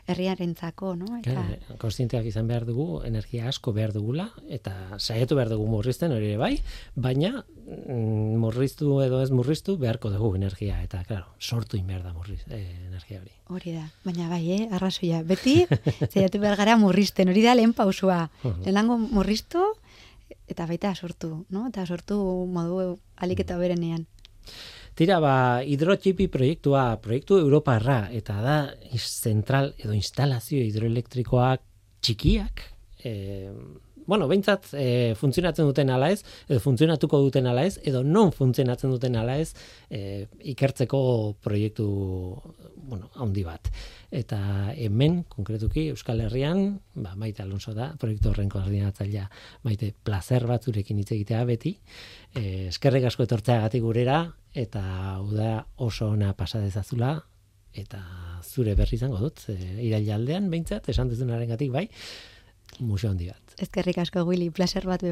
herriarentzako, 0.07 0.95
no? 0.95 1.17
Eta, 1.17 1.33
Claro, 1.33 1.77
konstienteak 1.81 2.27
izan 2.29 2.47
behar 2.47 2.65
dugu, 2.65 3.01
energia 3.05 3.47
asko 3.49 3.73
behar 3.75 3.91
dugula, 3.95 4.29
eta 4.49 4.73
saiatu 4.97 5.35
behar 5.35 5.51
dugu 5.51 5.67
murrizten 5.67 6.13
hori 6.15 6.31
ere 6.31 6.37
bai, 6.39 6.53
baina 6.95 7.33
mm, 7.41 8.37
murriztu 8.39 9.01
edo 9.03 9.21
ez 9.21 9.31
murriztu 9.35 9.77
beharko 9.81 10.11
dugu 10.13 10.35
energia, 10.39 10.79
eta 10.83 11.03
claro, 11.07 11.27
sortu 11.39 11.77
in 11.77 11.87
behar 11.87 12.05
da 12.05 12.13
murriz, 12.13 12.39
eh, 12.47 12.63
energia 12.87 13.19
hori. 13.21 13.33
Hori 13.47 13.75
da, 13.75 13.89
baina 14.05 14.29
bai, 14.31 14.43
eh, 14.55 14.69
arrazoia. 14.71 15.23
Beti, 15.27 15.59
zeiatu 16.13 16.39
behar 16.39 16.57
gara 16.57 16.77
murrizten, 16.79 17.29
hori 17.33 17.43
da 17.43 17.57
lehen 17.57 17.73
pausua. 17.73 18.29
Mhm. 18.43 18.63
Lehenango 18.63 18.97
murriztu, 18.97 19.65
eta 20.47 20.65
baita 20.67 20.93
sortu, 20.95 21.45
no? 21.49 21.67
Eta 21.67 21.85
sortu 21.85 22.17
modu 22.47 22.97
alik 23.17 23.43
eta 23.43 23.57
berenean. 23.59 24.07
Tira, 24.97 25.19
ba, 25.21 25.61
hidrotxipi 25.61 26.25
proiektua, 26.33 26.95
proiektu 27.03 27.37
Europarra, 27.37 28.07
eta 28.17 28.39
da 28.41 28.57
zentral 28.97 29.75
edo 29.77 29.93
instalazio 29.93 30.63
hidroelektrikoak 30.65 31.61
txikiak, 32.01 32.63
e, 33.05 33.13
bueno, 34.07 34.27
behintzat 34.31 34.71
e, 34.73 35.15
funtzionatzen 35.19 35.67
duten 35.67 35.91
ala 35.91 36.09
ez, 36.15 36.21
edo 36.47 36.61
funtzionatuko 36.63 37.19
duten 37.27 37.45
ala 37.51 37.65
ez, 37.67 37.75
edo 37.83 38.01
non 38.07 38.31
funtzionatzen 38.31 38.93
duten 38.95 39.17
ala 39.19 39.35
ez, 39.43 39.51
e, 39.91 40.25
ikertzeko 40.53 41.01
proiektu, 41.43 41.87
bueno, 42.87 43.11
handi 43.19 43.43
bat. 43.43 43.67
Eta 44.15 44.39
hemen, 44.79 45.19
konkretuki, 45.27 45.89
Euskal 45.91 46.23
Herrian, 46.23 46.79
ba, 46.95 47.17
Maite 47.19 47.43
Alonso 47.43 47.75
da, 47.75 47.91
proiektu 47.99 48.31
horren 48.31 48.49
koordinatzailea, 48.49 49.27
Maite, 49.67 49.91
placer 50.07 50.47
bat 50.47 50.63
zurekin 50.63 51.03
hitz 51.03 51.11
egitea 51.11 51.43
beti, 51.49 51.75
e, 52.31 52.45
eskerrik 52.71 53.09
asko 53.11 53.27
etortzeagatik 53.27 53.83
gurera, 53.83 54.21
eta 54.55 54.85
hau 55.17 55.27
da 55.35 55.59
oso 55.83 56.13
ona 56.15 56.31
pasa 56.39 56.63
dezazula, 56.63 57.17
eta 57.77 57.99
zure 58.41 58.73
berri 58.79 58.95
izango 58.95 59.19
dut, 59.19 59.43
e, 59.51 59.59
iraila 59.89 60.15
aldean, 60.15 60.47
behintzat, 60.49 60.87
esan 60.95 61.11
duzunaren 61.11 61.51
gatik, 61.51 61.75
bai, 61.75 61.89
museo 62.79 63.11
handi 63.11 63.27
bat. 63.27 63.46
Ezkerrik 63.57 63.97
asko, 63.97 64.23
Willy, 64.23 64.49
placer 64.49 64.85
bat 64.85 65.01
be 65.01 65.11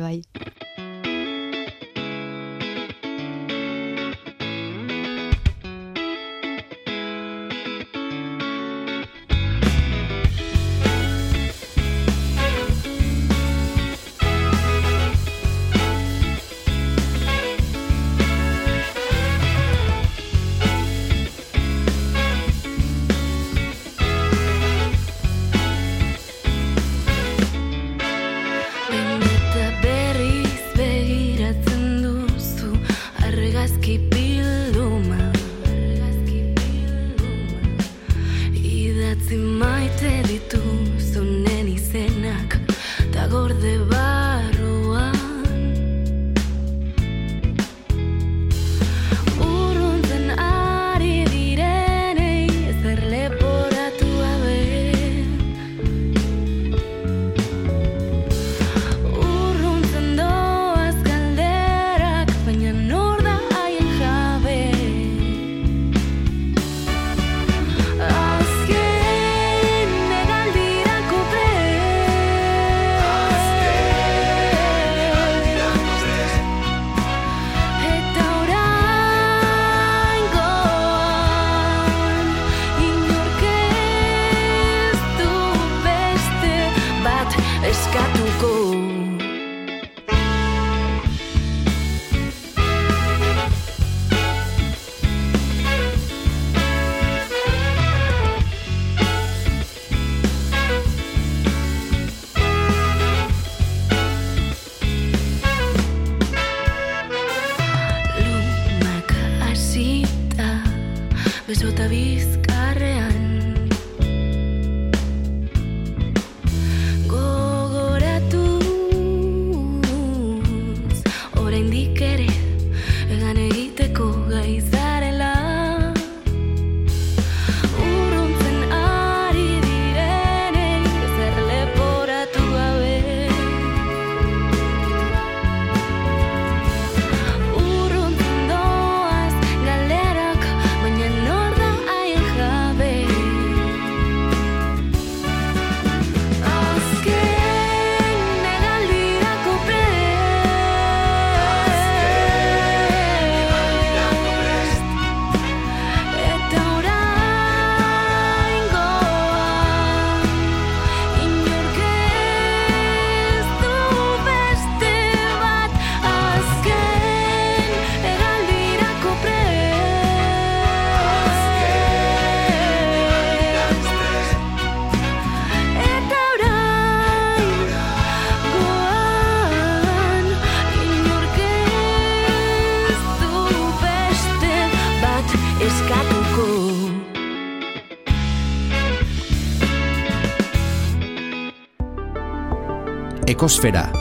Ekosfera, 193.45 193.91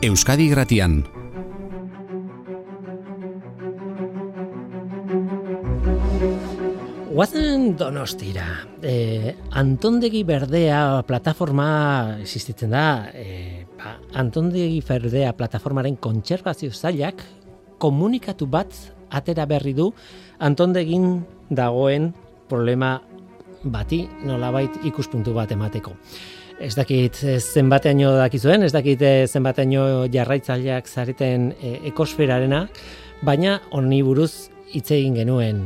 Euskadi 0.00 0.46
Gratian. 0.48 1.02
Guazen 7.12 7.76
donostira, 7.76 8.46
e, 8.80 9.34
Antondegi 9.60 10.22
Berdea 10.24 11.02
plataforma 11.04 12.16
existitzen 12.22 12.72
da, 12.72 13.10
e, 13.12 13.66
ba, 13.76 13.98
Antondegi 14.24 14.80
Berdea 14.80 15.34
plataformaren 15.36 16.00
kontserbazio 16.00 16.72
zailak 16.72 17.20
komunikatu 17.76 18.48
bat 18.48 18.72
atera 19.12 19.44
berri 19.44 19.76
du 19.76 19.90
Antondegin 20.40 21.26
dagoen 21.50 22.14
problema 22.48 22.96
bati 23.68 24.06
nolabait 24.24 24.80
ikuspuntu 24.88 25.36
bat 25.36 25.52
emateko. 25.52 25.92
Ez 26.58 26.74
dakit 26.74 27.20
eh, 27.22 27.38
zenbateaino 27.38 28.16
dakizuen, 28.18 28.64
ez 28.66 28.72
dakit 28.74 29.02
eh, 29.06 29.26
zenbateaino 29.30 30.08
jarraitzaileak 30.10 30.88
zareten 30.90 31.52
e, 31.62 31.76
ekosferarena, 31.92 32.64
baina 33.22 33.60
honi 33.70 34.00
buruz 34.02 34.50
hitz 34.72 34.90
egin 34.96 35.14
genuen 35.20 35.60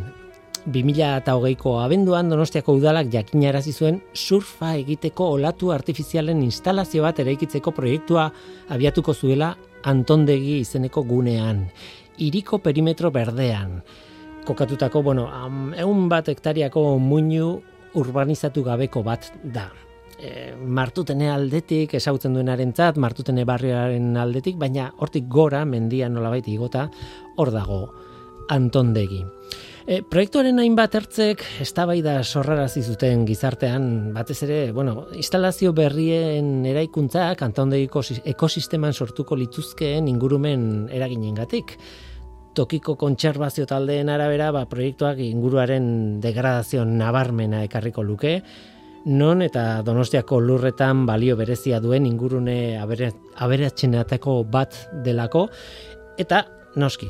2008ko 0.66 1.72
abenduan 1.80 2.28
Donostiako 2.28 2.74
udalak 2.76 3.08
jakinarazi 3.10 3.72
zuen 3.72 4.02
surfa 4.12 4.74
egiteko 4.78 5.30
olatu 5.38 5.72
artifizialen 5.72 6.42
instalazio 6.44 7.02
bat 7.02 7.18
eraikitzeko 7.24 7.72
proiektua 7.72 8.28
abiatuko 8.68 9.14
zuela 9.14 9.54
Antondegi 9.82 10.60
izeneko 10.60 11.02
gunean, 11.02 11.64
iriko 12.22 12.60
perimetro 12.62 13.10
berdean. 13.10 13.80
Kokatutako, 14.46 15.02
bueno, 15.02 15.24
am, 15.26 15.72
egun 15.74 16.04
bat 16.12 16.28
hektariako 16.30 16.84
muinu 17.02 17.56
urbanizatu 17.98 18.62
gabeko 18.62 19.02
bat 19.02 19.32
da. 19.42 19.70
E, 20.22 20.52
martutene 20.54 21.26
aldetik, 21.32 21.96
esautzen 21.98 22.36
duenarentzat, 22.36 22.98
martutene 23.02 23.42
barriaren 23.48 24.12
aldetik, 24.16 24.54
baina 24.60 24.92
hortik 25.02 25.26
gora, 25.26 25.64
mendian 25.66 26.14
nolabait 26.14 26.46
igota, 26.46 26.86
hor 27.36 27.50
dago 27.50 27.80
Antondegi. 28.52 29.22
E, 29.82 29.98
proiektuaren 30.06 30.60
hainbat 30.62 30.94
ertzek 30.94 31.42
eztabaida 31.64 32.20
sorrarazi 32.22 32.84
zuten 32.86 33.24
gizartean, 33.26 34.12
batez 34.14 34.38
ere, 34.46 34.60
bueno, 34.74 35.08
instalazio 35.18 35.72
berrien 35.74 36.64
eraikuntzak 36.70 37.42
antondegiko 37.42 38.02
sis- 38.06 38.22
ekosisteman 38.34 38.94
sortuko 38.94 39.34
lituzkeen 39.38 40.06
ingurumen 40.10 40.86
eraginengatik. 40.92 41.74
Tokiko 42.54 42.94
kontserbazio 43.00 43.64
taldeen 43.66 44.10
arabera, 44.12 44.50
ba, 44.52 44.66
proiektuak 44.68 45.18
inguruaren 45.24 46.20
degradazio 46.20 46.84
nabarmena 46.84 47.64
ekarriko 47.64 48.04
luke, 48.04 48.42
non 49.06 49.42
eta 49.42 49.82
Donostiako 49.82 50.40
lurretan 50.40 51.06
balio 51.06 51.36
berezia 51.36 51.80
duen 51.80 52.06
ingurune 52.06 52.78
abere, 52.78 53.12
aberatsenetako 53.36 54.42
bat 54.44 54.76
delako, 55.04 55.48
eta 56.18 56.44
noski, 56.76 57.08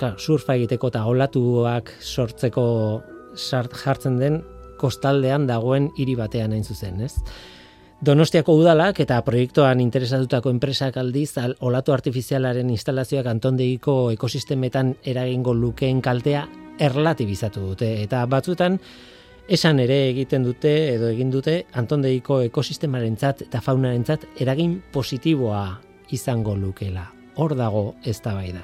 Claro, 0.00 0.16
surfa 0.16 0.54
egiteko 0.56 0.88
eta 0.88 1.02
olatuak 1.04 1.90
sortzeko 2.00 2.62
sart, 3.36 3.74
jartzen 3.76 4.16
den 4.16 4.38
kostaldean 4.80 5.44
dagoen 5.44 5.90
hiri 6.00 6.14
batean 6.16 6.54
hain 6.56 6.64
zuzen, 6.64 7.02
ez? 7.04 7.12
Donostiako 8.00 8.54
udalak 8.56 9.02
eta 9.04 9.18
proiektuan 9.26 9.82
interesatutako 9.84 10.54
enpresak 10.54 10.96
aldiz 10.96 11.34
al, 11.36 11.52
olatu 11.60 11.92
artifizialaren 11.92 12.70
instalazioak 12.72 13.28
antondegiko 13.28 13.96
ekosistemetan 14.14 14.94
eragingo 15.04 15.52
lukeen 15.52 16.00
kaltea 16.00 16.46
erlatibizatu 16.80 17.66
dute 17.74 17.90
eta 18.06 18.24
batzutan 18.24 18.80
esan 19.50 19.80
ere 19.82 19.96
egiten 20.12 20.44
dute 20.46 20.70
edo 20.92 21.08
egin 21.10 21.30
dute 21.34 21.56
antondegiko 21.80 22.38
ekosistemarentzat 22.46 23.42
eta 23.48 23.62
faunarentzat 23.64 24.28
eragin 24.44 24.76
positiboa 24.94 25.64
izango 26.14 26.54
lukela. 26.54 27.08
Hor 27.34 27.56
dago 27.58 27.84
eztabaida. 28.06 28.62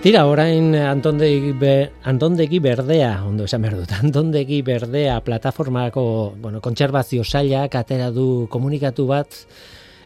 Tira, 0.00 0.22
orain 0.24 0.72
Antondegi, 0.80 1.50
be, 1.52 1.90
Antondegi 2.08 2.56
Berdea, 2.64 3.18
ondo 3.28 3.44
esan 3.44 3.60
behar 3.60 3.74
dut, 3.82 3.90
Antondegi 4.00 4.62
Berdea 4.64 5.18
plataformako, 5.20 6.04
bueno, 6.40 6.62
kontserbazio 6.64 7.20
sailak 7.20 7.76
atera 7.76 8.06
du 8.08 8.46
komunikatu 8.48 9.04
bat, 9.10 9.36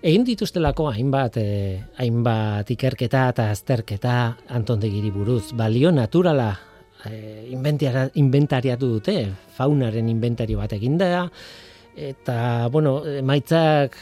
egin 0.03 0.27
dituztelako 0.27 0.89
hainbat, 0.91 1.39
eh, 1.39 1.79
hainbat 2.03 2.75
ikerketa 2.75 3.29
eta 3.37 3.47
azterketa 3.55 4.17
Antondegiri 4.59 5.15
buruz. 5.15 5.53
Balio 5.55 5.95
naturala 5.95 6.51
eh, 7.07 7.47
inventariatu 7.55 8.91
dute, 8.97 9.19
faunaren 9.55 10.11
inventario 10.11 10.59
bat 10.59 10.75
eginda, 10.75 11.29
eta, 11.95 12.67
bueno, 12.67 12.99
emaitzak 13.23 13.95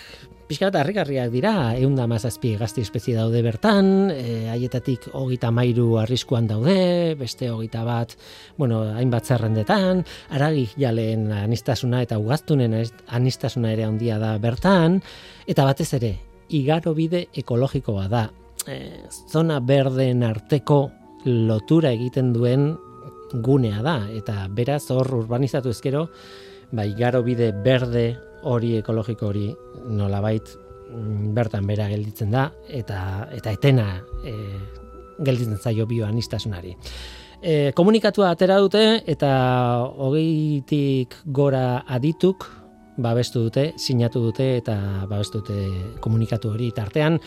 pixka 0.53 0.68
bat 0.68 0.82
harrigarriak 0.82 1.30
dira, 1.32 1.53
egun 1.80 1.94
da 1.96 2.05
mazazpi 2.05 2.50
gazte 2.61 2.82
espezie 2.84 3.14
daude 3.16 3.40
bertan, 3.40 4.11
e, 4.12 4.50
haietatik 4.53 5.07
hogeita 5.16 5.48
mairu 5.48 5.94
arriskuan 5.96 6.44
daude, 6.50 7.14
beste 7.16 7.46
hogeita 7.48 7.80
bat, 7.86 8.11
bueno, 8.61 8.82
hainbat 8.92 9.30
zerrendetan, 9.32 10.03
aragi 10.36 10.66
jaleen 10.76 11.30
anistasuna 11.32 12.03
eta 12.05 12.18
ugaztunen 12.20 12.74
anistasuna 13.16 13.70
ere 13.72 13.86
handia 13.86 14.18
da 14.20 14.34
bertan, 14.42 14.98
eta 15.48 15.64
batez 15.64 15.88
ere, 15.96 16.11
igarobide 16.53 17.22
ekologikoa 17.44 18.05
da. 18.12 18.26
E, 18.68 18.76
zona 19.32 19.57
berdeen 19.64 20.20
arteko 20.28 20.82
lotura 21.24 21.94
egiten 21.96 22.34
duen 22.36 22.74
gunea 23.32 23.80
da, 23.80 24.03
eta 24.12 24.44
beraz 24.53 24.82
hor 24.92 25.14
urbanizatu 25.22 25.72
ezkero, 25.72 26.11
ba, 26.76 26.84
igarobide 26.84 27.55
berde 27.64 28.05
hori 28.49 28.76
ekologiko 28.80 29.28
hori 29.30 29.49
nolabait 29.90 30.55
mm, 30.90 31.32
bertan 31.36 31.66
bera 31.66 31.88
gelditzen 31.90 32.30
da 32.34 32.49
eta 32.68 33.28
eta 33.34 33.53
etena 33.53 33.88
e, 34.24 34.34
gelditzen 35.22 35.59
zaio 35.59 35.86
bioanistasunari. 35.86 36.74
E, 37.43 37.72
komunikatua 37.74 38.30
atera 38.30 38.59
dute 38.62 39.03
eta 39.07 39.30
hogeitik 39.99 41.16
gora 41.26 41.82
adituk 41.86 42.47
babestu 43.03 43.47
dute, 43.49 43.72
sinatu 43.80 44.20
dute 44.28 44.57
eta 44.59 44.76
babestu 45.11 45.40
dute 45.40 45.99
komunikatu 46.05 46.53
hori 46.53 46.70
tartean 46.76 47.18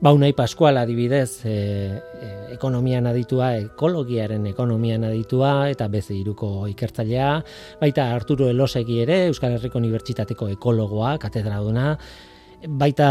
Ba, 0.00 0.12
Unai 0.12 0.32
Pascual 0.32 0.76
adibidez, 0.78 1.44
e, 1.44 1.50
e, 1.50 2.28
ekonomian 2.54 3.08
aditua, 3.10 3.48
ekologiaren 3.58 4.44
ekonomian 4.46 5.02
aditua, 5.08 5.66
eta 5.72 5.88
beze 5.90 6.14
iruko 6.14 6.68
ikertzailea, 6.70 7.32
baita 7.80 8.04
Arturo 8.14 8.46
Elosegi 8.46 9.00
ere, 9.02 9.24
Euskal 9.26 9.56
Herriko 9.56 9.80
Unibertsitateko 9.82 10.52
ekologoa, 10.54 11.16
katedraduna, 11.18 11.96
baita 12.78 13.08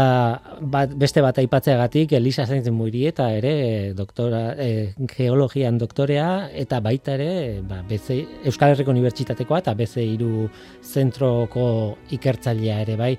bat, 0.64 0.94
beste 0.96 1.20
bat 1.24 1.36
aipatzeagatik 1.44 2.14
Elisa 2.16 2.48
Zaintzen 2.48 2.76
Muiri 2.76 3.04
eta 3.12 3.28
ere 3.36 3.92
doktora, 3.92 4.56
e, 4.56 4.94
geologian 5.12 5.76
doktorea 5.76 6.48
eta 6.56 6.80
baita 6.80 7.18
ere 7.20 7.60
ba, 7.68 7.82
BC, 7.84 8.18
Euskal 8.48 8.72
Herriko 8.72 8.96
Unibertsitatekoa 8.96 9.60
eta 9.60 9.76
BC 9.76 10.08
hiru 10.08 10.48
zentroko 10.80 11.68
ikertzailea 12.16 12.80
ere 12.88 12.96
bai. 12.96 13.14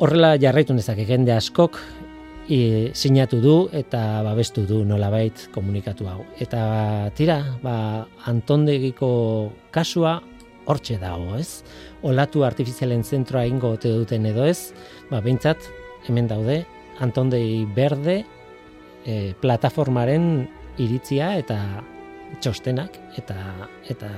Horrela 0.00 0.36
jarraitu 0.40 0.72
dezake 0.76 1.04
jende 1.08 1.36
askok 1.36 1.80
i, 2.48 2.90
sinatu 2.94 3.40
du 3.42 3.56
eta 3.74 4.22
babestu 4.26 4.66
du 4.66 4.82
nolabait 4.84 5.46
komunikatu 5.54 6.08
hau. 6.10 6.22
Eta 6.40 7.10
tira, 7.18 7.40
ba, 7.62 8.06
Antondegiko 8.26 9.52
kasua 9.74 10.20
hortxe 10.66 10.98
dago, 11.02 11.36
ez? 11.38 11.62
Olatu 12.06 12.44
artifizialen 12.46 13.04
zentroa 13.04 13.46
ingo 13.46 13.74
ote 13.76 13.92
duten 13.94 14.26
edo 14.26 14.46
ez, 14.46 14.72
ba, 15.10 15.20
behintzat, 15.20 15.68
hemen 16.08 16.30
daude, 16.30 16.64
Antondei 17.02 17.66
Berde 17.76 18.22
e, 19.04 19.34
plataformaren 19.40 20.46
iritzia 20.82 21.34
eta 21.40 21.58
txostenak 22.42 22.96
eta 23.20 23.36
eta 23.88 24.10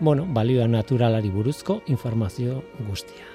bueno, 0.00 0.24
balioa 0.24 0.66
naturalari 0.70 1.30
buruzko 1.30 1.82
informazio 1.92 2.62
guztia. 2.88 3.28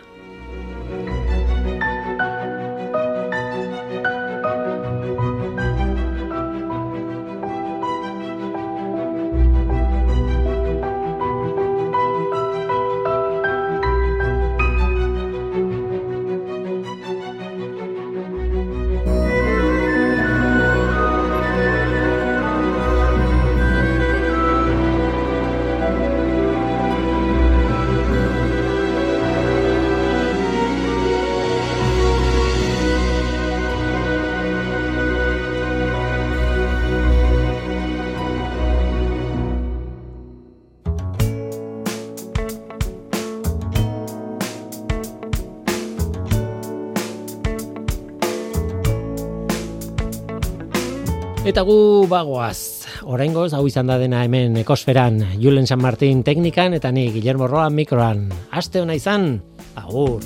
Eta 51.55 51.63
gu 51.63 52.03
bagoaz, 52.11 52.83
oraingoz 53.07 53.53
hau 53.55 53.61
izan 53.63 53.87
da 53.87 53.95
dena 53.95 54.25
hemen 54.25 54.57
ekosferan, 54.59 55.21
Julen 55.39 55.63
San 55.69 55.79
Martin 55.79 56.19
teknikan 56.27 56.75
eta 56.75 56.89
ni 56.91 57.05
Guillermo 57.13 57.47
Roa 57.47 57.69
mikroan. 57.71 58.25
Aste 58.51 58.81
hona 58.81 58.97
izan, 58.99 59.39
agur. 59.79 60.19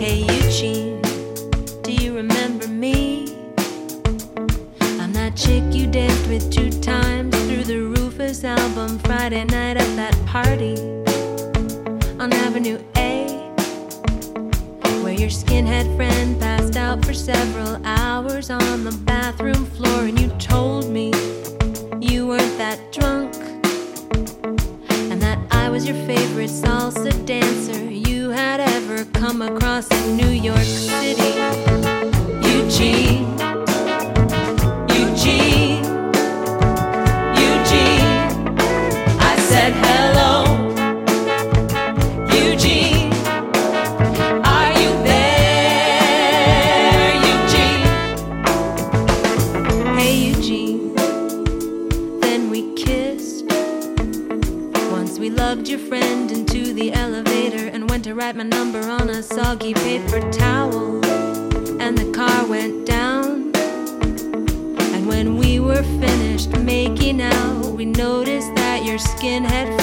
Hey 0.00 0.24
Eugene, 0.24 1.02
do 1.84 1.92
you 1.92 2.16
remember 2.16 2.66
me? 2.66 3.28
I'm 4.96 5.12
that 5.12 5.36
chick 5.36 5.68
you 5.68 5.84
danced 5.86 6.26
with 6.32 6.48
two 6.48 6.72
times 6.80 7.36
through 7.44 7.68
the 7.68 7.84
Rufus 7.84 8.42
album 8.42 8.98
Friday 9.00 9.44
night 9.44 9.76
at 9.76 9.96
that 10.00 10.16
party 10.24 10.80
on 12.16 12.32
Avenue 12.48 12.80
A, 12.96 13.28
where 15.04 15.12
your 15.12 15.28
skinhead 15.28 15.94
friend 15.98 16.40
passed 16.40 16.57
out 16.88 17.04
for 17.04 17.12
several 17.12 17.76
hours 17.84 18.48
on 18.48 18.82
the 18.82 18.98
bathroom 19.04 19.66
floor, 19.66 20.04
and 20.04 20.18
you 20.18 20.28
told 20.38 20.88
me 20.88 21.12
you 22.00 22.26
weren't 22.26 22.56
that 22.56 22.78
drunk 22.90 23.34
and 25.10 25.20
that 25.20 25.38
I 25.50 25.68
was 25.68 25.86
your 25.86 25.96
favorite 26.06 26.48
salsa 26.48 27.12
dancer 27.26 27.84
you 27.84 28.30
had 28.30 28.60
ever 28.60 29.04
come 29.12 29.42
across 29.42 29.90
in 29.90 30.16
New 30.16 30.30
York 30.30 30.64
City. 30.64 31.34
Eugene, 32.48 33.36
paper 59.74 60.20
towel. 60.30 61.04
And 61.80 61.96
the 61.96 62.10
car 62.12 62.46
went 62.46 62.86
down. 62.86 63.52
And 64.94 65.06
when 65.06 65.36
we 65.36 65.60
were 65.60 65.82
finished 65.82 66.50
making 66.58 67.20
out, 67.20 67.66
we 67.66 67.84
noticed 67.84 68.54
that 68.56 68.84
your 68.84 68.98
skinhead 68.98 69.66
friend 69.66 69.77